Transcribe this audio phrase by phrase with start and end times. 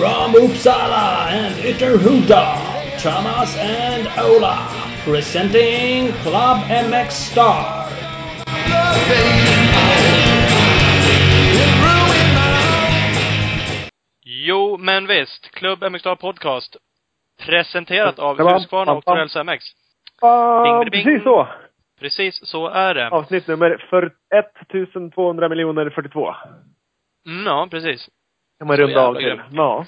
[0.00, 2.56] From Uppsala and Ytterhuda,
[3.02, 4.56] Thomas and Ola,
[5.04, 7.86] presenting Club MX Star.
[14.24, 15.50] Jo, men visst.
[15.50, 16.76] Klubb MXstar Podcast.
[17.46, 18.38] Presenterat av.
[18.38, 19.04] Husqvarna och.
[19.04, 19.64] Torells MX.
[20.64, 21.04] Bing, bing.
[21.04, 21.48] precis så.
[22.00, 23.08] Precis så är det.
[23.08, 26.34] Avsnitt nummer för 1200 miljoner 42.
[27.26, 28.08] Mm, ja, precis.
[28.60, 29.42] Kan man runda av till.
[29.52, 29.86] Ja.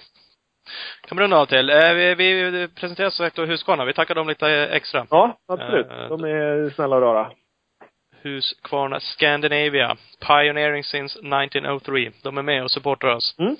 [1.08, 1.70] Kan vi runda av till.
[1.70, 3.84] Eh, vi, vi presenterar som sagt Husqvarna.
[3.84, 5.06] Vi tackar dem lite extra.
[5.10, 5.86] Ja, absolut.
[5.90, 7.30] Eh, De är snälla och rara.
[8.22, 9.96] Husqvarna Scandinavia.
[10.26, 12.10] Pioneering since 1903.
[12.22, 13.36] De är med och supportar oss.
[13.38, 13.56] Mm.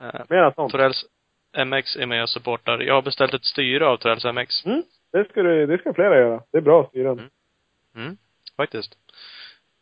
[0.00, 0.72] Eh, Mera sånt.
[0.72, 1.04] Torells
[1.66, 2.78] MX är med och supportar.
[2.78, 4.66] Jag har beställt ett styre av Torells MX.
[4.66, 4.82] Mm.
[5.12, 6.42] Det ska, du, det ska flera göra.
[6.52, 7.18] Det är bra styren.
[7.18, 7.30] Mm.
[7.96, 8.16] Mm,
[8.56, 8.94] faktiskt.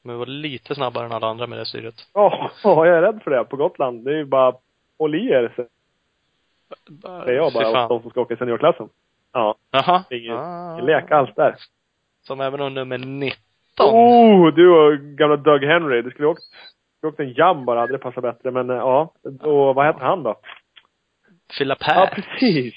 [0.02, 1.94] Men vi var lite snabbare än alla andra med det styret.
[2.14, 3.44] Ja, jag är rädd för det.
[3.44, 4.04] På Gotland.
[4.04, 4.54] Det är ju bara
[4.98, 7.72] håll i er, säger jag bara.
[7.72, 7.88] fan.
[7.88, 8.88] De som ska åka i seniorklassen.
[9.32, 9.54] Ja.
[9.70, 10.04] Jaha.
[10.10, 10.72] Ingen, Ah.
[10.74, 11.54] ingen leka alls där.
[12.22, 13.36] Som även har nummer 19.
[13.78, 16.02] Oh, du och gamla Doug Henry.
[16.02, 16.42] Du skulle åkt,
[16.98, 17.80] skulle åkt en jam bara.
[17.80, 18.50] Hade det passat bättre.
[18.50, 19.12] Men eh, ja.
[19.40, 20.40] Och vad heter han då?
[21.58, 22.74] Fylla Ja, precis.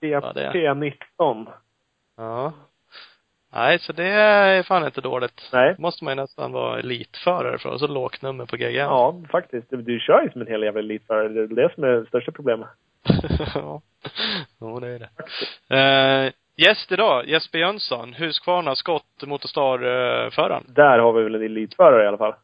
[0.00, 1.46] Det är- P19.
[2.16, 2.52] Ja.
[3.54, 5.50] Nej, så det är fan inte dåligt.
[5.52, 5.74] Nej.
[5.78, 7.68] måste man ju nästan vara elitförare för.
[7.68, 8.74] Och så lågt nummer på GGN.
[8.74, 9.70] Ja, faktiskt.
[9.70, 11.28] Du, du kör ju som en hel jävla elitförare.
[11.28, 12.68] Det är det som är det största problemet.
[13.54, 13.80] ja.
[14.60, 15.10] Jo, det är det.
[15.76, 20.64] Eh, gäst idag, Jesper Jönsson, Husqvarna Skott Motorstar-föraren.
[20.68, 22.34] Där har vi väl en elitförare i alla fall.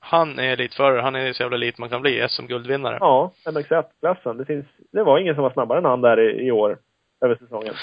[0.00, 1.00] Han är elitförare.
[1.00, 2.28] Han är så jävla elit man kan bli.
[2.28, 2.96] SM-guldvinnare.
[3.00, 4.36] Ja, MX1-klassen.
[4.36, 6.78] Det finns, det var ingen som var snabbare än han där i, i år.
[7.24, 7.74] Över säsongen.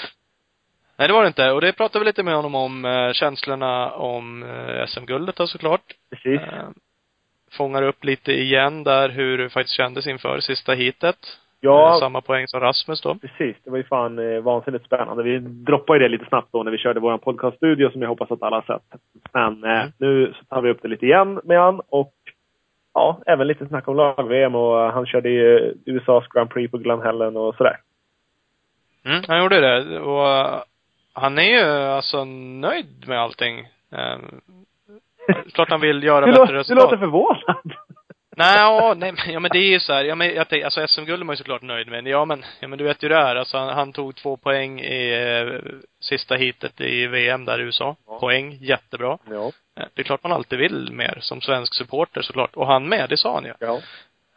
[0.98, 1.50] Nej, det var det inte.
[1.52, 5.82] Och det pratade vi lite med honom om, eh, känslorna om eh, SM-guldet då såklart.
[6.10, 6.40] Precis.
[6.40, 6.68] Eh,
[7.56, 11.16] fångar upp lite igen där hur det faktiskt kändes inför sista heatet.
[11.16, 11.28] Eh,
[11.60, 13.14] Ja, samma poäng som Rasmus då.
[13.14, 13.56] precis.
[13.64, 15.22] Det var ju fan eh, vansinnigt spännande.
[15.22, 18.30] Vi droppade ju det lite snabbt då när vi körde vår podcaststudio som jag hoppas
[18.30, 19.00] att alla har sett.
[19.32, 19.92] Men eh, Mm.
[19.98, 22.12] nu så tar vi upp det lite igen med han och
[22.94, 26.78] ja, även lite snack om lag-VM och eh, han körde ju USAs Grand Prix på
[26.78, 27.76] Glen Helen och sådär.
[29.04, 30.00] Mm, han gjorde det.
[30.00, 30.60] Och eh,
[31.18, 33.58] han är ju alltså nöjd med allting.
[33.92, 34.18] Eh,
[35.54, 36.84] klart han vill göra Du, bättre lå- du resultat.
[36.84, 37.54] låter förvånad.
[38.36, 40.86] Nej, ja, nej, men- ja men det är ju så här, ja men jag alltså
[40.88, 42.06] SM-guld är man ju såklart nöjd med.
[42.06, 43.36] Ja men, ja men du vet ju det är.
[43.36, 47.96] Alltså han, han tog två poäng i eh, sista heatet i VM där i USA.
[48.06, 48.18] Ja.
[48.18, 49.18] Poäng, jättebra.
[49.30, 49.46] Ja.
[49.80, 52.56] Eh, Det är klart man alltid vill mer som svensk supporter såklart.
[52.56, 53.52] Och han med, det sa han ju.
[53.60, 53.80] Ja.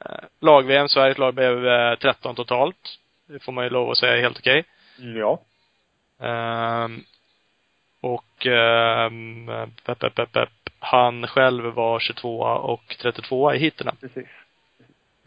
[0.05, 0.11] Eh,
[0.41, 2.97] Lag-VM, Sveriges lag blev eh, 13 totalt.
[3.27, 4.63] Det får man ju lov att säga är helt okej.
[4.99, 5.39] Mm, Ja.
[6.21, 7.03] Ehm,
[8.01, 9.45] och ehm,
[9.85, 10.49] pep, pep, pep,
[10.79, 13.91] han själv var 22 och 32 i heaterna.
[14.01, 14.27] Precis.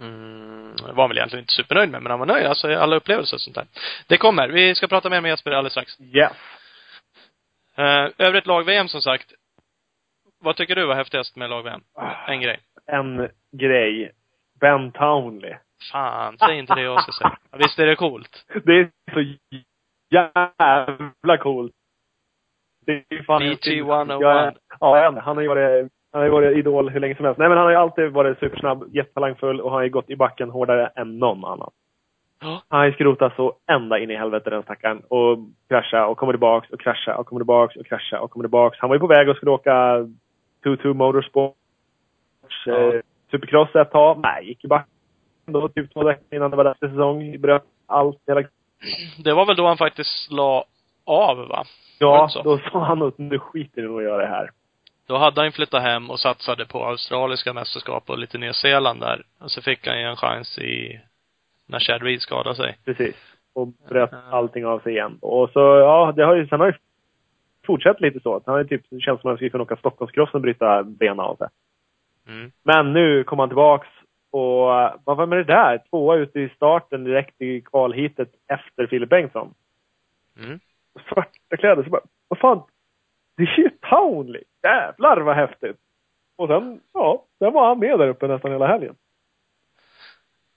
[0.00, 2.46] Mm, var han väl egentligen inte supernöjd med, men han var nöjd.
[2.46, 3.66] Alltså alla upplevelser och sånt där.
[4.06, 4.48] Det kommer.
[4.48, 6.00] Vi ska prata mer med Jesper alldeles strax.
[6.00, 6.32] Yes.
[7.78, 9.32] Uh, övrigt lag-VM som sagt.
[10.40, 11.80] Vad tycker du var häftigast med lag-VM?
[12.28, 12.60] En grej.
[12.86, 14.12] En grej.
[14.60, 15.54] Ben Townley.
[15.92, 17.38] Fan, säg inte det jag ska säga.
[17.52, 18.44] Visst är det coolt?
[18.64, 19.20] Det är så
[20.14, 21.72] jävla coolt.
[22.86, 24.54] Det är fan BT en- 101.
[24.80, 27.38] Ja, ja, han har ju varit, han har ju varit idol hur länge som helst.
[27.38, 30.16] Nej men han har ju alltid varit supersnabb, jättetalangfull och han har ju gått i
[30.16, 31.70] backen hårdare än någon annan.
[32.40, 32.62] Ja.
[32.68, 35.02] Han har ju skrotat så ända in i helvete den stackaren.
[35.08, 35.38] Och
[35.68, 38.78] krascha och kommer tillbaks och krascha och kommer tillbaks och krascha och kommer tillbaks.
[38.78, 40.06] Han var ju på väg och skulle åka
[40.64, 41.56] 2-2 Motorsports
[42.66, 42.94] Ja.
[42.94, 43.00] eh,
[43.30, 44.18] Supercross ett tag.
[44.22, 44.88] Nej, gick i backen
[45.46, 47.40] då typ två veckor innan det var för säsong.
[47.40, 48.18] Bröt allt.
[48.26, 48.42] Hela
[49.24, 50.64] Det var väl då han faktiskt la
[51.04, 51.64] av, va?
[51.98, 54.50] Ja, då sa han att nu skiter vi i att göra det här.
[55.06, 59.22] Då hade han flyttat hem och satsade på australiska mästerskap och lite Nya Zeeland där.
[59.40, 61.00] Och så fick han ju en chans i,
[61.66, 62.78] när Chad Reed skadade sig.
[62.84, 63.16] Precis.
[63.52, 65.18] Och bröt allting av sig igen.
[65.20, 66.74] Och så, ja, det har ju, sen har ju
[67.66, 68.42] fortsatt lite så.
[68.46, 70.82] Han har ju typ, det känns som att han skulle kunna åka Stockholmscrossen och bryta
[70.82, 71.48] benen av sig.
[72.28, 72.52] Mm.
[72.62, 73.88] Men nu kom han tillbaks
[74.34, 74.66] och
[75.04, 75.82] vad var med det där?
[75.90, 79.54] Tvåa ute i starten direkt i kvalhitet efter Filip Bengtsson.
[80.38, 80.60] Mm.
[81.08, 81.82] Svarta kläder.
[81.82, 82.62] Så bara, vad fan?
[83.36, 84.42] Det är ju Townley!
[84.62, 85.76] Jävlar vad häftigt!
[86.36, 88.94] Och sen, ja, sen var han med där uppe nästan hela helgen.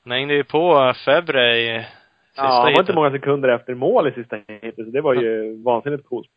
[0.04, 1.86] Han hängde ju på Febre i
[2.28, 5.14] sista Ja, han var inte många sekunder efter mål i sista heatet, så det var
[5.14, 6.30] ju vansinnigt coolt.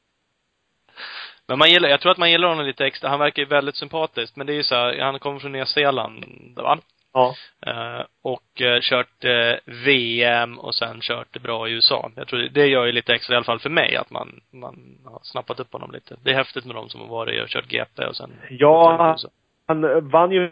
[1.49, 3.09] Men man gillar, jag tror att man gillar honom lite extra.
[3.09, 4.37] Han verkar ju väldigt sympatisk.
[4.37, 6.25] Men det är ju så här, han kommer från Nya Zeeland,
[6.57, 6.79] va?
[7.13, 7.35] Ja.
[7.67, 12.11] Eh, och eh, kört eh, VM och sen kört det bra i USA.
[12.17, 14.99] Jag tror det, gör ju lite extra, i alla fall för mig, att man, man
[15.05, 16.17] har snappat upp honom lite.
[16.25, 19.17] Det är häftigt med de som har varit och kört GP och sen Ja,
[19.67, 20.51] han vann ju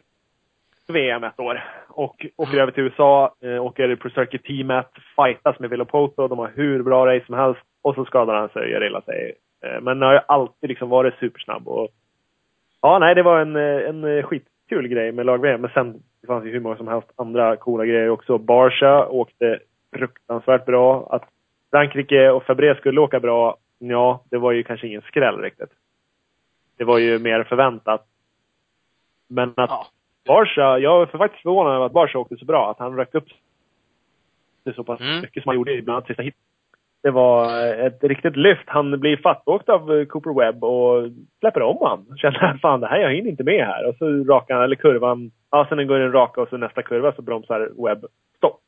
[0.88, 1.64] VM ett år.
[1.88, 6.28] och åker över till USA, eh, åker på Circuit Teamet, fightas med Villopoto.
[6.28, 7.60] De har hur bra race som helst.
[7.82, 9.34] Och så skadar han sig och gör illa sig.
[9.80, 11.68] Men har ju alltid liksom varit supersnabb.
[11.68, 11.88] Och,
[12.82, 15.60] ja, nej, det var en, en skitkul grej med lag-VM.
[15.60, 18.38] Men sen det fanns ju hur många som helst andra coola grejer också.
[18.38, 19.58] Barsha åkte
[19.96, 21.08] fruktansvärt bra.
[21.10, 21.24] Att
[21.70, 25.70] Frankrike och Fabré skulle åka bra, ja, det var ju kanske ingen skräll riktigt.
[26.76, 28.06] Det var ju mer förväntat.
[29.28, 29.86] Men att Ja.
[30.26, 32.70] Barsha, jag är faktiskt förvånad över att Barsha åkte så bra.
[32.70, 33.28] Att han rökt upp
[34.64, 35.20] sig så pass Mm.
[35.20, 36.34] mycket som han gjorde i bland annat sista hit.
[37.02, 38.64] Det var ett riktigt lyft.
[38.66, 41.10] Han blir fattåkt av eh, Cooper Webb och
[41.40, 42.18] släpper om han.
[42.18, 43.88] Känner att fan det här, jag hinner inte med här.
[43.88, 47.22] Och så rakan, eller kurvan, ja sen går den raka och så nästa kurva så
[47.22, 48.04] bromsar Webb
[48.36, 48.60] stopp.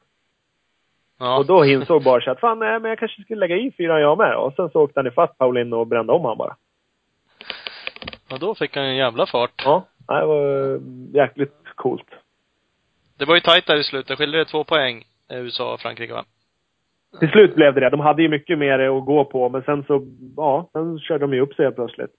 [1.18, 1.38] Ja.
[1.38, 4.18] Och då insåg Barsha att fan nej, men jag kanske skulle lägga i fyra jag
[4.18, 4.36] med.
[4.36, 6.56] Och sen så åkte han ifatt Paulin och brände om han bara.
[8.32, 9.62] Och då fick han en jävla fart.
[9.64, 10.80] Ja, det var eh,
[11.14, 12.08] jäkligt coolt.
[13.18, 14.18] Det var ju tajt där i slutet.
[14.18, 16.24] Skilde det två poäng, eh, USA och Frankrike va?
[17.18, 17.90] Till slut blev det det.
[17.90, 21.34] De hade ju mycket mer att gå på, men sen så, ja, sen körde de
[21.34, 22.10] ju upp sig helt plötsligt.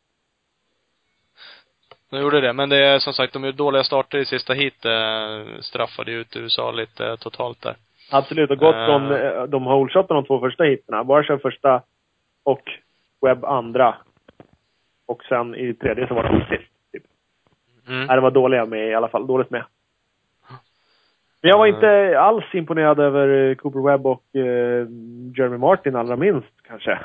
[2.11, 2.53] De gjorde det.
[2.53, 6.35] Men det är som sagt, de gjorde dåliga starter i sista hit eh, straffade ut
[6.35, 7.75] USA lite eh, totalt där.
[8.11, 8.51] Absolut.
[8.51, 8.85] Och gått Eh.
[8.85, 11.03] från eh, de holeshoten de två första hiterna.
[11.03, 11.81] Barsha första
[12.43, 12.61] och
[13.21, 13.95] Webb andra.
[15.07, 16.71] Och sen i tredje så var de sist.
[16.91, 17.03] Typ.
[17.87, 18.05] Mm.
[18.05, 19.27] Nej, de var dåliga med i alla fall.
[19.27, 19.63] Dåligt med.
[21.41, 24.87] Men jag var inte alls imponerad över eh, Cooper Webb och eh,
[25.37, 26.99] Jeremy Martin allra minst kanske.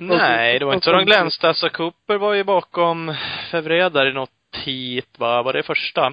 [0.00, 1.48] Nej, det var inte så de glänste.
[1.48, 3.14] Alltså Cooper var ju bakom
[3.50, 4.30] Fevre där i något
[4.64, 5.42] hit va?
[5.42, 6.06] Var det första?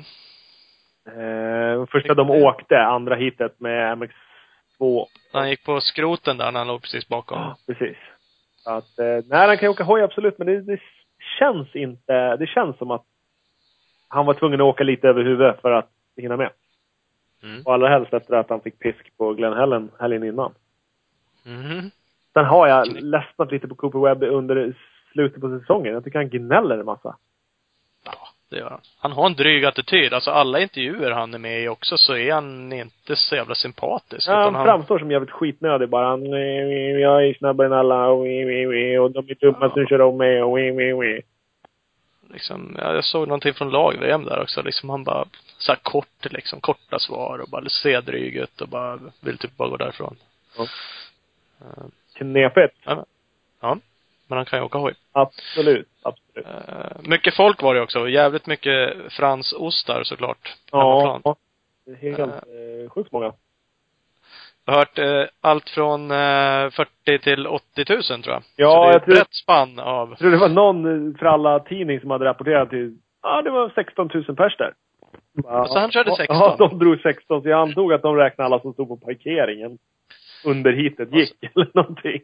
[1.08, 5.06] Eh, första de åkte, andra hitet med MX2.
[5.34, 7.40] Han gick på skroten där när han låg precis bakom.
[7.40, 7.98] Ja, precis.
[8.66, 10.80] Att, eh, nej, han kan ju åka hoj absolut, men det, det
[11.40, 13.06] känns inte, det känns som att
[14.08, 16.50] han var tvungen att åka lite över huvudet för att hinna med.
[17.44, 17.62] Mm.
[17.66, 20.52] Och allra helst efter att han fick pisk på Glen Helen helgen innan.
[21.46, 21.92] Mhm.
[22.34, 24.74] Sen har jag ledsnat lite på Cooper Webb under
[25.12, 25.94] slutet på säsongen.
[25.94, 27.16] Jag tycker han gnäller en massa.
[28.06, 28.12] Ja,
[28.50, 28.80] det gör han.
[29.00, 30.14] Han har en dryg attityd.
[30.14, 34.30] Alltså alla intervjuer han är med i också så är han inte så jävla sympatisk.
[34.30, 36.08] Ja, utan han framstår som jävligt skitnödig bara.
[36.08, 39.70] Han, "Eh, jag är snabbare än alla och, eh, eh, eh, och de är dumma
[39.70, 41.22] som kör om mig och, eh, eh, eh."
[42.34, 44.62] Liksom, ja, jag såg någonting från lag-VM där också.
[44.62, 45.26] Liksom han bara,
[45.58, 49.58] så här kort liksom, korta svar och bara ser dryg ut och bara vill typ
[49.58, 50.18] bara gå därifrån.
[50.58, 50.68] Ja.
[51.62, 52.76] Eh, Knepigt.
[53.60, 53.78] ja.
[54.28, 54.94] Men han kan ju åka hoj.
[55.12, 55.88] Absolut.
[56.02, 56.48] Absolut.
[56.48, 58.10] Eh, mycket folk var det också.
[58.10, 60.56] Jävligt mycket fransostar såklart.
[60.72, 61.22] Hemmaplan.
[61.24, 61.36] Ja.
[61.88, 63.34] Är Helt eh, sjukt många.
[64.68, 68.44] Hört eh, allt från eh, 40 till 80 000 tror jag.
[68.56, 71.10] Ja, så det är jag ett tror- brett spann av, Jag tror det var någon
[71.12, 74.74] eh, för alla tidning som hade rapporterat till, ja det var 16 000 pers där.
[75.44, 76.38] Bara, Så han körde ja, 16?
[76.38, 77.42] Ja, de drog 16.
[77.42, 79.78] Så jag antog att de räknade alla som stod på parkeringen
[80.46, 82.22] under hitet gick, eller någonting.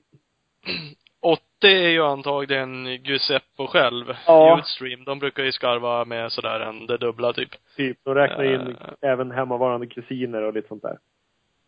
[1.21, 4.05] 80 är ju antagligen Giuseppe själv.
[4.27, 4.55] Ja.
[4.57, 5.03] Youthstream.
[5.03, 7.49] De brukar ju skarva med sådär en det dubbla typ.
[7.77, 7.97] Typ.
[8.05, 8.61] De räknar in
[9.01, 9.11] Eh.
[9.11, 10.97] även hemmavarande kusiner och lite sånt där.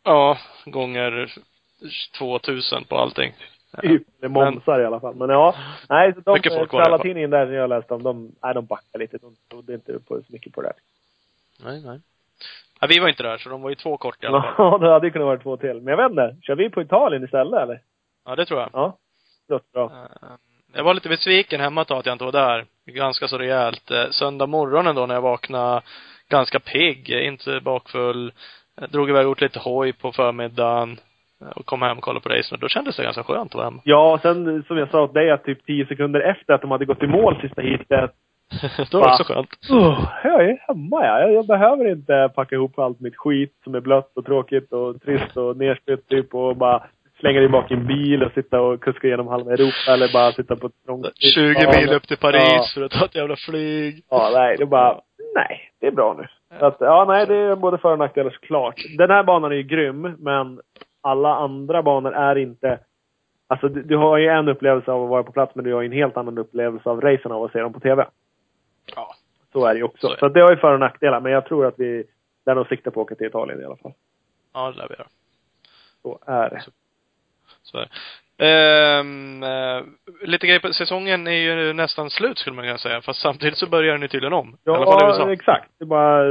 [0.05, 1.33] Ja, gånger
[2.17, 3.33] 2000 på allting.
[3.81, 4.03] Typ.
[4.21, 5.15] Det momsar i alla fall.
[5.15, 5.55] Men ja.
[5.89, 9.17] Nej, så de, tidningen där som jag läste om, de, nej, de backar lite.
[9.17, 10.73] De trodde inte på, så mycket på det.
[11.63, 11.99] Nej, nej.
[12.79, 14.53] Ja, vi var inte där, så de var ju två kort i alla fall.
[14.57, 15.81] Ja, det hade ju kunnat vara två till.
[15.81, 16.45] Men jag vet inte.
[16.45, 17.79] Kör vi på Italien istället eller?
[18.25, 18.69] Ja, det tror jag.
[18.73, 18.97] Ja.
[19.47, 19.85] Det låter bra.
[19.85, 20.27] Eh,
[20.73, 22.65] Jag var lite besviken hemma ett tag att jag inte var där.
[22.85, 23.91] Ganska så rejält.
[23.91, 25.81] Eh, Söndag morgonen då när jag vaknade
[26.29, 28.33] ganska pigg, inte bakfull.
[28.81, 30.99] Jag drog iväg och gjort lite hoj på förmiddagen.
[31.41, 32.57] eh, Och kom hem och kollade på racen.
[32.61, 33.81] Då kändes det ganska skönt att vara hemma.
[33.83, 36.71] Ja, och sen som jag sa åt dig att typ 10 sekunder efter att de
[36.71, 38.11] hade gått i mål sista heatet.
[38.91, 39.49] Då var det också skönt.
[39.69, 41.19] Oh, jag är hemma ja.
[41.19, 45.01] Jag, jag behöver inte packa ihop allt mitt skit som är blött och tråkigt och
[45.01, 46.83] trist och nerspytt typ och bara
[47.19, 50.31] slänga det bak i en bil och sitta och kuska genom halva Europa eller bara
[50.31, 52.65] sitta på ett trångt 20 mil upp till Paris Ja.
[52.73, 54.03] för att ta ett jävla flyg.
[54.09, 54.99] Ja, nej, det är bara,
[55.35, 56.27] nej, det är bra nu.
[56.59, 58.75] Så att, ja, nej, det är både för och nackdelar såklart.
[58.97, 60.61] Den här banan är ju grym, men
[61.01, 62.79] alla andra banor är inte,
[63.47, 65.81] alltså du, du har ju en upplevelse av att vara på plats, men du har
[65.81, 68.07] ju en helt annan upplevelse av racen av att se dem på TV.
[68.95, 69.15] Ja.
[69.53, 70.07] Så är det ju också.
[70.07, 70.19] Så det.
[70.19, 72.03] Så det har ju för och nackdelar, men jag tror att vi,
[72.45, 73.93] där de siktar på att åka till Italien i alla fall.
[74.53, 75.07] Ja, det lär vi göra.
[76.01, 76.61] Så är det.
[77.61, 77.89] Så är det.
[78.37, 79.03] Eh,
[80.21, 83.01] lite grejer på säsongen är ju nästan slut skulle man kunna säga.
[83.01, 84.57] Fast samtidigt så börjar den ju tydligen om.
[84.65, 85.31] I alla fall i Ja, USA.
[85.31, 85.69] exakt.
[85.79, 86.23] Det bara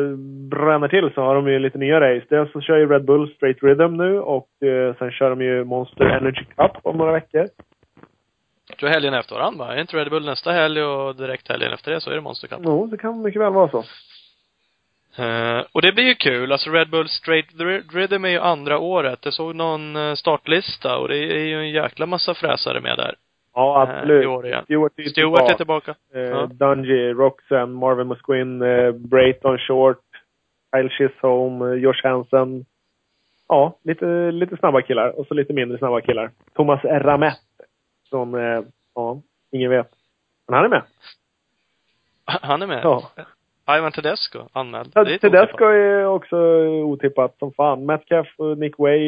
[0.51, 2.27] bränner till så har de ju lite nya race.
[2.31, 5.65] Dels så kör ju Red Bull Straight Rhythm nu och eh, sen kör de ju
[5.65, 7.47] Monster Energy Cup om några veckor.
[8.69, 9.75] Jag tror helgen efter varandra va?
[9.75, 12.49] Är inte Red Bull nästa helg och direkt helgen efter det så är det Monster
[12.49, 12.59] Cup?
[12.65, 13.85] Jo, det kan mycket väl vara så.
[15.19, 16.53] Eh, och det blir ju kul.
[16.53, 17.47] Alltså Red Bull Straight
[17.93, 19.19] Rhythm är ju andra året.
[19.25, 23.15] Jag såg någon eh, startlista och det är ju en jäkla massa fräsare med där.
[23.55, 24.25] Ja, eh, absolut.
[24.25, 24.65] I år igen.
[24.65, 25.95] Stewart är Stewart är tillbaka.
[26.15, 26.47] Eh, Ja.
[26.47, 30.01] Dungy, Roxanne, Marvin Musquin, eh, Brayton Short,
[30.77, 32.65] Kyle Chisholm, eh, Josh Hansen.
[33.49, 36.31] Ja, lite, lite snabba killar och så lite mindre snabba killar.
[36.55, 37.39] Thomas Ramett.
[38.09, 38.35] Som,
[38.95, 39.21] ja,
[39.53, 39.91] ingen vet.
[40.49, 40.83] Men han är med.
[42.25, 42.81] Han är med.
[42.85, 43.11] Ja.
[43.69, 44.87] Ivan Tedesco anmäld.
[44.99, 47.87] Inte Tedesco är också otippat som fan.
[47.87, 48.99] Metcalf, Nick Way,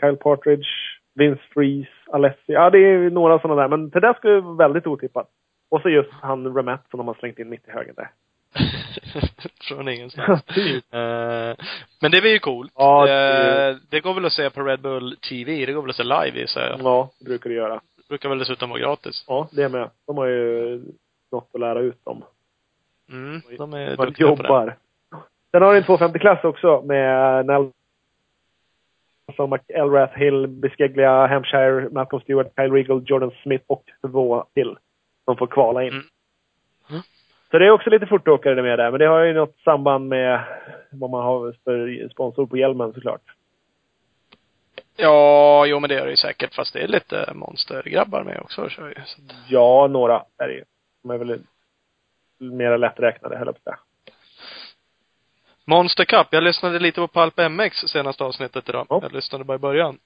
[0.00, 0.66] Kyle Partridge,
[1.14, 2.36] Vince Freeze, Alessi.
[2.46, 3.68] Ja, det är några sådana där.
[3.68, 5.28] Men Tedesco är väldigt otippat.
[5.70, 8.08] Och så just han Ramett som de har slängt in mitt i högen där.
[9.68, 10.42] Från ingenstans.
[10.54, 10.94] Typ.
[10.94, 11.54] Eh,
[12.00, 12.72] men det blir ju coolt.
[12.74, 15.66] Ja, det- det går väl att se på Red Bull TV.
[15.66, 16.80] Det går väl att se live gissar jag.
[16.82, 17.80] Ja, det brukar det göra.
[18.08, 19.24] Brukar väl dessutom vara gratis.
[19.28, 19.90] Ja, det med.
[20.06, 20.82] De har ju
[21.32, 22.22] något att lära ut dem.
[23.10, 24.48] Mm, de är Man duktiga på det.
[24.48, 24.76] jobbar.
[25.50, 32.72] Sen har du en 250-klass också med Nelson McElrath, Hill, Bisceglia, Hampshire, Malcolm Stewart, Kyle
[32.72, 34.76] Regal, Jordan Smith och två till.
[35.24, 35.88] Som får kvala in.
[35.88, 36.04] Mm.
[36.90, 37.02] Mm.
[37.50, 38.90] Så det är också lite fortåkare med där.
[38.90, 40.44] Men det har ju något samband med
[40.90, 43.20] vad man har för sponsor på hjälmen såklart.
[44.96, 46.54] Ja, jo men det är det ju säkert.
[46.54, 48.94] Fast det är lite monstergrabbar med också kör ju.
[49.48, 50.64] Ja, några är det ju.
[51.02, 51.40] De är väl
[52.38, 53.74] mer lätträknade, höll jag på.
[55.64, 56.26] Monster Cup.
[56.30, 58.86] Jag lyssnade lite på Palp MX senaste avsnittet idag.
[58.90, 58.98] Ja.
[59.02, 59.98] Jag lyssnade bara i början.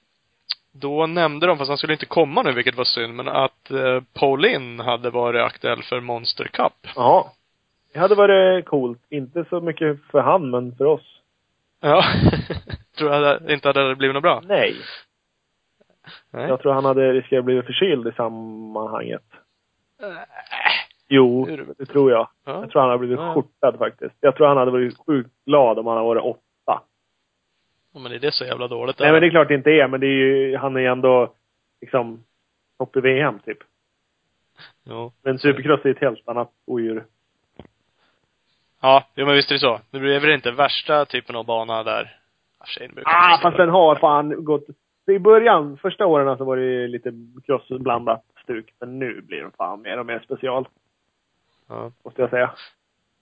[0.73, 4.01] Då nämnde de, fast han skulle inte komma nu, vilket var synd, men att eh,
[4.13, 6.73] Paulin hade varit aktuell för Monster Cup.
[6.97, 7.25] Jaha.
[7.93, 9.01] Det hade varit coolt.
[9.09, 11.21] Inte så mycket för han, men för oss.
[11.81, 12.05] Ja.
[12.99, 14.43] Tror jag inte hade blivit något bra.
[14.45, 14.77] Nej.
[16.31, 16.49] Nej.
[16.49, 19.23] Jag tror han hade riskerat att bli förkyld i sammanhanget.
[21.13, 21.47] Jo,
[21.79, 21.87] det?
[21.87, 22.29] tror jag.
[22.45, 22.61] Ja.
[22.61, 23.35] Jag tror han hade blivit Ja.
[23.35, 24.15] skjortad faktiskt.
[24.21, 26.83] Jag tror han hade varit sjukt glad om han hade varit åtta.
[27.95, 28.99] Ja, men är det så jävla dåligt?
[28.99, 30.87] Nej men det är klart det inte är, men det är ju, han är ju
[30.87, 31.35] ändå
[31.81, 32.25] liksom
[32.79, 33.59] topp i VM typ.
[34.85, 35.13] Jo.
[35.23, 37.05] Men supercross är ett helt annat odjur.
[38.83, 39.81] Ja, jo men visst är det så.
[39.91, 42.17] Det blir väl inte värsta typen av bana där.
[43.05, 44.65] Ah, fast den har fan gått...
[45.07, 47.13] I början, första åren så var det lite
[47.47, 48.75] crossblandat stuk.
[48.81, 50.69] Men nu blir det fan mer och mer special,
[51.71, 51.93] Ja.
[52.05, 52.55] måste jag säga.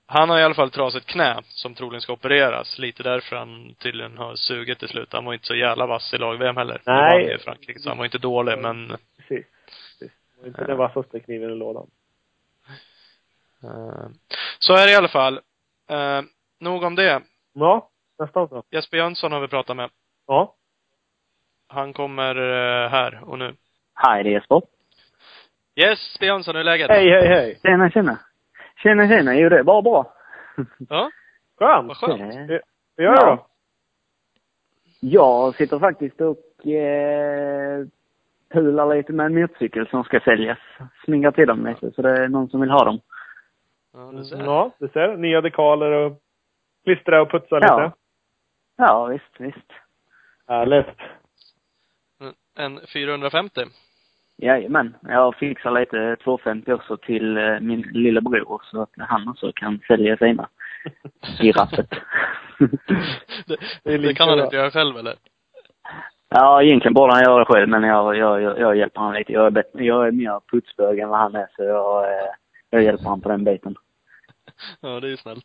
[0.07, 2.79] Han har i alla fall trasigt knä, som troligen ska opereras.
[2.79, 5.13] Lite därför han tydligen har sugit till slut.
[5.13, 6.83] Han var inte så jävla vass i lag-VM heller.
[6.87, 7.11] Nej.
[7.11, 9.47] Han ju i Frankrike, så han var inte dålig, men Precis.
[9.67, 10.13] Precis.
[10.35, 11.91] Det var inte den vassaste kniven i lådan.
[13.63, 14.09] eh,
[14.59, 15.41] Så är det i alla fall.
[15.91, 16.23] Eh,
[16.61, 17.23] nog om det.
[17.53, 18.63] Ja, nästan så.
[18.71, 19.91] Jesper Jönsson har vi pratat med.
[20.27, 20.55] Ja.
[21.69, 23.55] Han kommer eh, här och nu.
[23.95, 24.63] Hej, det är Jesper.
[25.75, 26.91] Jesper Jönsson, hur är läget?
[26.91, 27.59] Hej, hej, hej.
[27.63, 28.19] Tjena, tjena.
[28.83, 29.35] Tjena, tjena.
[29.35, 30.15] Jo, det är bara bra.
[30.89, 31.11] Ja,
[31.59, 31.89] Skönt.
[31.89, 32.51] vad skönt.
[32.51, 32.59] Eh,
[32.97, 33.47] Vad gör du då?
[35.01, 37.87] Jag sitter faktiskt och eh,
[38.53, 40.59] pular lite med en motorcykel som ska säljas.
[41.05, 43.01] Smingar till dem lite, så det är någon som vill ha dem.
[43.93, 44.45] Ja, du ser.
[44.45, 45.17] Ja, du ser.
[45.17, 46.21] Nya dekaler och
[46.85, 47.67] klistra och putsa lite.
[47.69, 47.93] Ja.
[48.77, 49.73] Ja, visst, visst.
[50.49, 50.87] Härligt.
[52.57, 53.61] En 450.
[54.39, 54.97] Jajamän.
[55.03, 60.17] Jag fixar lite 250 också till eh, min lillebror så att han också kan sälja
[60.17, 60.49] sina
[61.41, 61.91] i rappet.
[63.47, 65.15] det, Det det kan han inte göra själv eller?
[66.29, 69.33] ja, egentligen borde han göra det själv, men jag, jag, jag, jag hjälper honom lite.
[69.33, 72.29] Jag är, bättre, jag är mer putsbög än vad han är, så jag, eh,
[72.71, 73.75] jag hjälper honom på den biten.
[74.81, 75.45] Ja, det är ju snällt.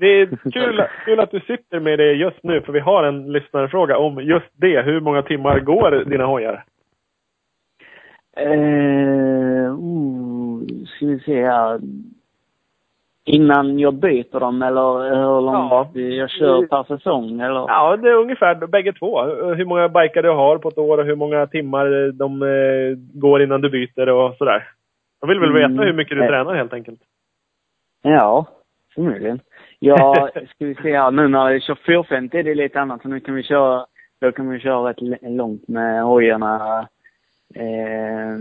[0.00, 3.32] Det är kul, kul att du sitter med det just nu, för vi har en
[3.32, 4.82] lyssnarfråga om just det.
[4.82, 6.64] Hur många timmar går dina hojar?
[8.36, 11.80] Eh, oh, ska vi se här.
[13.28, 16.00] Innan jag byter dem eller hur långt Ja.
[16.00, 17.60] jag kör per säsong eller?
[17.68, 19.22] Ja, det är ungefär bägge två.
[19.54, 23.42] Hur många bikar du har på ett år och hur många timmar de eh, går
[23.42, 24.68] innan du byter och sådär.
[25.20, 25.78] Jag vill väl veta Mm.
[25.86, 26.28] hur mycket du Eh.
[26.28, 27.00] tränar helt enkelt.
[28.02, 28.46] Ja,
[28.94, 29.40] förmodligen.
[29.78, 31.10] Ja, ska vi se här.
[31.10, 33.02] Nu när jag kör 450 är det lite annat.
[33.02, 33.86] Så nu kan vi köra,
[34.20, 36.88] då kan vi köra rätt långt med hojarna.
[37.54, 38.38] Eh,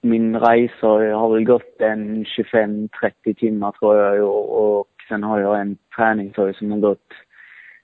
[0.00, 5.60] min resa har väl gått en 25-30 timmar tror jag och, och sen har jag
[5.60, 7.12] en träningsresa som har gått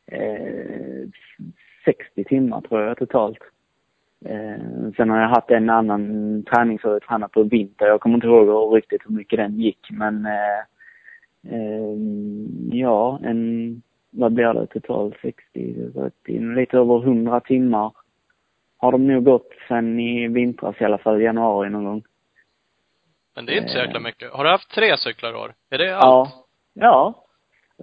[0.07, 1.09] eh,
[1.85, 3.39] 60 timmar tror jag totalt.
[4.25, 7.87] Eh, sen har jag haft en annan träningshoj jag träna på vinter.
[7.87, 10.61] Jag kommer inte ihåg riktigt hur mycket den gick men eh,
[11.55, 11.97] eh,
[12.71, 15.15] ja, en, vad blir det totalt?
[15.23, 17.93] 60, 70, lite över 100 timmar
[18.85, 22.03] har de nog gått sen i vintras i alla fall, januari någon gång.
[23.35, 24.03] Men det är inte så jäkla Eh.
[24.05, 24.33] mycket.
[24.33, 25.53] Har du haft tre cyklar i år?
[25.71, 26.31] Är det allt?
[26.31, 26.45] Ja.
[26.75, 27.25] Ja.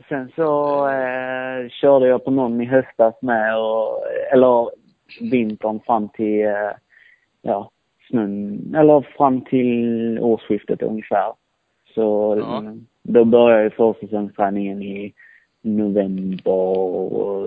[0.09, 4.03] Sen så eh, körde jag på någon i höstas med och,
[4.33, 4.69] eller
[5.31, 6.71] vintern fram till, eh,
[7.41, 7.69] ja,
[8.09, 11.33] snön, eller fram till årsskiftet ungefär.
[11.95, 12.63] Så Ja.
[13.03, 15.13] då började ju försäsongsträningen i
[15.61, 17.45] november och,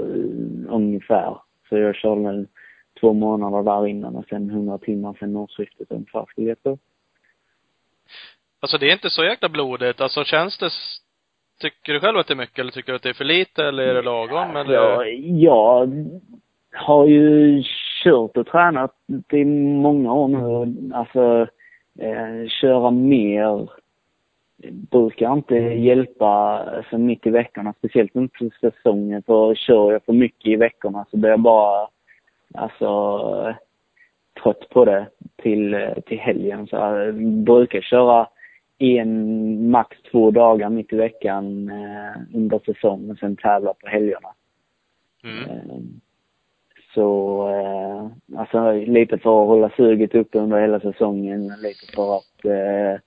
[0.68, 1.36] ungefär.
[1.68, 2.46] Så jag körde väl
[3.04, 6.78] två månader där innan och sen 100 timmar sen årsskiftet ungefär skulle jag tro.
[8.60, 10.00] Alltså det är inte så jäkla blodigt.
[10.00, 10.70] Alltså känns det,
[11.60, 13.64] tycker du själv att det är mycket eller tycker du att det är för lite
[13.64, 14.74] eller är det lagom eller?
[14.74, 16.04] Ja, jag
[16.72, 17.62] har ju
[18.04, 18.94] kört och tränat
[19.32, 20.74] i många år nu.
[20.94, 21.46] Alltså,
[21.98, 23.68] eh, köra mer
[24.72, 26.26] brukar inte hjälpa
[26.76, 29.22] alltså, mitt i veckorna, speciellt inte säsongen.
[29.22, 31.88] För kör jag för mycket i veckorna så blir jag bara,
[32.54, 33.54] alltså,
[34.42, 35.06] trött på det
[35.42, 36.66] till, till helgen.
[36.66, 38.28] Så jag brukar köra
[38.78, 44.28] en, max två dagar mitt i veckan eh, under säsongen sen tävla på helgerna.
[45.24, 45.50] Mm.
[45.50, 45.76] Eh,
[46.94, 52.44] Så, eh, alltså lite för att hålla suget uppe under hela säsongen, lite för att,
[52.44, 53.00] eh,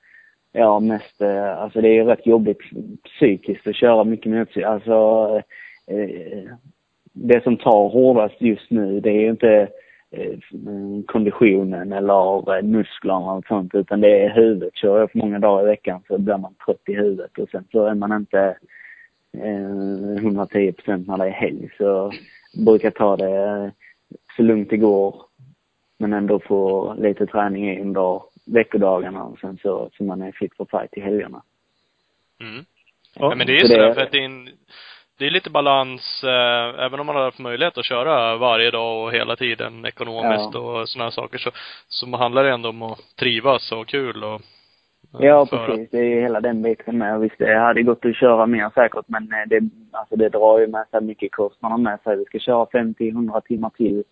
[0.52, 2.60] ja mest, eh, alltså det är rätt jobbigt
[3.04, 4.66] psykiskt att köra mycket motstånd.
[4.66, 5.42] Alltså,
[5.88, 6.52] eh,
[7.22, 9.68] det som tar hårdast just nu det är ju inte
[10.12, 10.40] eh,
[11.06, 14.76] konditionen eller eh, musklerna och sånt utan det är huvudet.
[14.76, 17.64] Kör jag för många dagar i veckan så blir man trött i huvudet och sen
[17.72, 18.58] så är man inte
[19.38, 21.70] eh, 110 procent när det är helg.
[21.78, 22.12] Så
[22.66, 23.72] brukar ta det
[24.36, 25.16] så lugnt det går.
[26.00, 30.56] Men ändå få lite träning i under veckodagarna och sen så, så man är fit
[30.58, 31.42] for fight i helgerna.
[32.42, 32.66] Mm.
[33.20, 34.50] Ja, men det är så ju sådär det- för att en,
[35.20, 39.04] det är lite balans, eh, även om man har haft möjlighet att köra varje dag
[39.04, 40.60] och hela tiden ekonomiskt Ja.
[40.60, 41.50] och sådana saker så,
[41.88, 44.40] så handlar det ändå om att trivas och ha kul och eh,
[45.28, 45.90] Ja, för att- precis.
[45.92, 47.20] Det är hela den biten med.
[47.20, 50.68] Visst, det hade gått att köra mer säkert, men eh, det, alltså det drar ju
[50.68, 52.16] med sig mycket kostnader med sig.
[52.18, 54.04] Vi ska köra 50-100 timmar till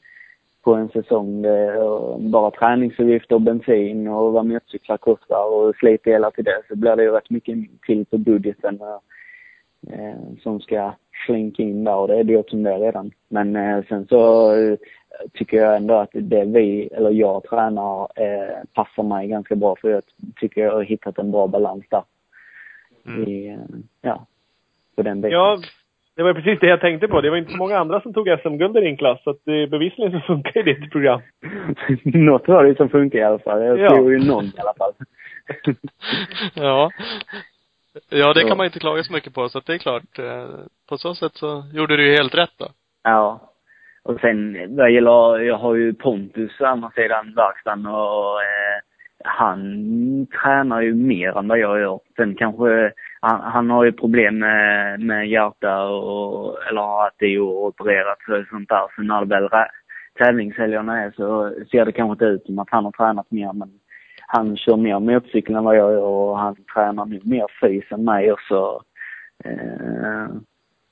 [0.63, 1.45] på en säsong.
[1.79, 6.95] Och bara träningsavgifter och bensin och vad motorcyklar kostar och slitdelar till det så blir
[6.95, 8.79] det ju rätt mycket till på budgeten
[9.93, 10.93] eh, som ska
[11.25, 13.11] slinka in där och det är dyrt som det är redan.
[13.29, 14.77] Men eh, sen så eh,
[15.33, 19.89] tycker jag ändå att det vi, eller jag tränar, eh, passar mig ganska bra för
[19.89, 20.01] jag
[20.35, 22.03] tycker jag har hittat en bra balans där.
[23.07, 23.29] Mm.
[23.29, 23.57] I, eh,
[24.01, 24.25] ja,
[24.95, 25.37] på den biten.
[25.37, 25.57] Ja,
[26.15, 27.21] det var precis det jag tänkte på.
[27.21, 29.67] Det var inte så många andra som tog SM-guld i din klass, så att det
[29.67, 31.21] bevisligen så funkar ju ditt program.
[32.03, 33.63] Något var det som funkar i alla fall.
[33.63, 33.89] Jag Ja.
[33.89, 34.93] tror ju någon i alla fall.
[36.55, 36.91] Ja.
[38.09, 40.19] Ja, det kan man inte klaga så mycket på, så att det är klart.
[40.19, 40.49] eh,
[40.89, 42.67] På så sätt så gjorde du ju helt rätt då.
[43.03, 43.51] Ja.
[44.03, 48.77] Och sen vad gäller, jag har ju Pontus å andra sidan verkstaden och eh,
[49.23, 49.59] han
[50.41, 51.99] tränar ju mer än vad jag gör.
[52.15, 57.39] Sen kanske, han, han har ju problem med, med hjärta och, eller att det är
[57.39, 58.87] opererat och sånt där.
[58.95, 59.49] Så när det väl
[60.19, 63.69] tävlingshelgerna är så ser det kanske inte ut som att han har tränat mer men
[64.27, 68.03] han kör mer motorcykel än vad jag gör och han tränar nu mer fys än
[68.03, 68.81] mig också.
[69.43, 70.27] Eh,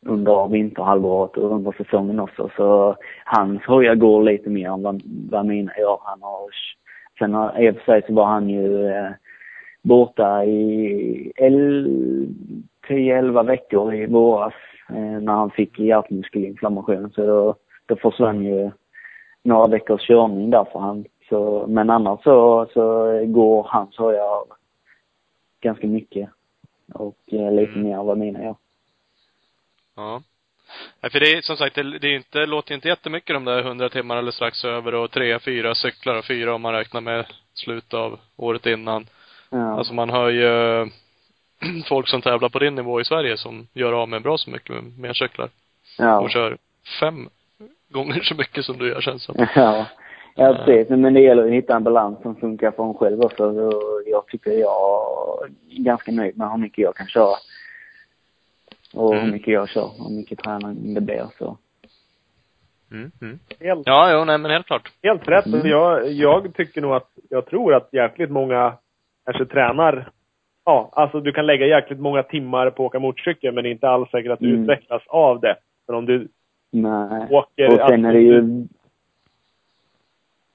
[0.05, 2.49] under vinterhalvåret och under säsongen också.
[2.55, 5.99] Så hans hojar går lite mer än vad, vad mina gör.
[6.03, 6.49] Han har,
[7.19, 9.11] sen har, i och för sig så var han ju eh,
[9.81, 11.31] borta i
[12.87, 14.53] 10-11 veckor i våras
[14.89, 17.11] eh, när han fick hjärtmuskelinflammation.
[17.11, 18.71] Så då, då försvann ju
[19.43, 21.05] några veckors körning där för han.
[21.29, 24.43] Så, men annars så, så går hans hojar
[25.61, 26.29] ganska mycket.
[26.93, 27.83] Och eh, lite Mm.
[27.83, 28.55] mer än vad mina gör.
[29.95, 30.21] Ja.
[31.01, 33.59] Nej, för det är som sagt, det, det är inte, låter inte jättemycket de där
[33.59, 37.25] 100 timmar eller strax över och tre, fyra cyklar och fyra om man räknar med
[37.53, 39.07] slutet av året innan.
[39.49, 39.77] Ja.
[39.77, 40.89] Alltså man hör ju
[41.87, 44.69] folk som tävlar på din nivå i Sverige som gör av med bra så mycket
[44.69, 45.49] med, med cyklar.
[45.97, 46.19] ja.
[46.19, 46.57] Och kör
[46.99, 47.29] fem
[47.89, 49.47] gånger så mycket som du gör känns som.
[49.55, 49.85] Ja,
[50.35, 50.89] ja precis.
[50.89, 53.43] Men det gäller att hitta en balans som funkar för en själv också.
[53.45, 54.89] Och jag tycker jag
[55.69, 57.35] är ganska nöjd med hur mycket jag kan köra.
[58.93, 59.25] Och Mm.
[59.25, 61.57] hur mycket jag kör, hur mycket träning det blir så.
[62.91, 63.39] Mm, mm.
[63.59, 64.91] Helt, Ja, jo, nej men helt klart.
[65.03, 65.45] helt rätt.
[65.45, 65.67] Mm.
[65.67, 68.73] Jag, jag tycker nog att, jag tror att jäkligt många
[69.25, 70.09] kanske tränar
[70.65, 74.09] Ja, alltså du kan lägga jäkligt många timmar på att åka motorcykel men inte alls
[74.09, 74.61] säkert att du Mm.
[74.61, 75.55] utvecklas av det.
[75.87, 76.27] Men om du
[76.71, 77.27] Nej.
[77.29, 77.71] åker...
[77.83, 78.67] Och sen är det ju,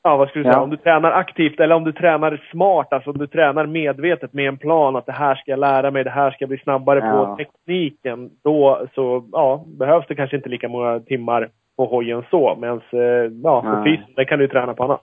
[0.02, 0.52] Ja, vad skulle du Ja.
[0.52, 0.62] säga?
[0.62, 4.48] Om du tränar aktivt eller om du tränar smart, alltså om du tränar medvetet med
[4.48, 6.98] en plan att det här ska jag lära mig, det här ska jag bli snabbare
[6.98, 7.26] Ja.
[7.26, 8.30] på tekniken.
[8.44, 12.56] Då så, ja, behövs det kanske inte lika många timmar på hojen så.
[12.60, 13.00] Medan, eh,
[13.42, 13.96] ja, på Nej.
[13.96, 15.02] fys, det kan du träna på annat.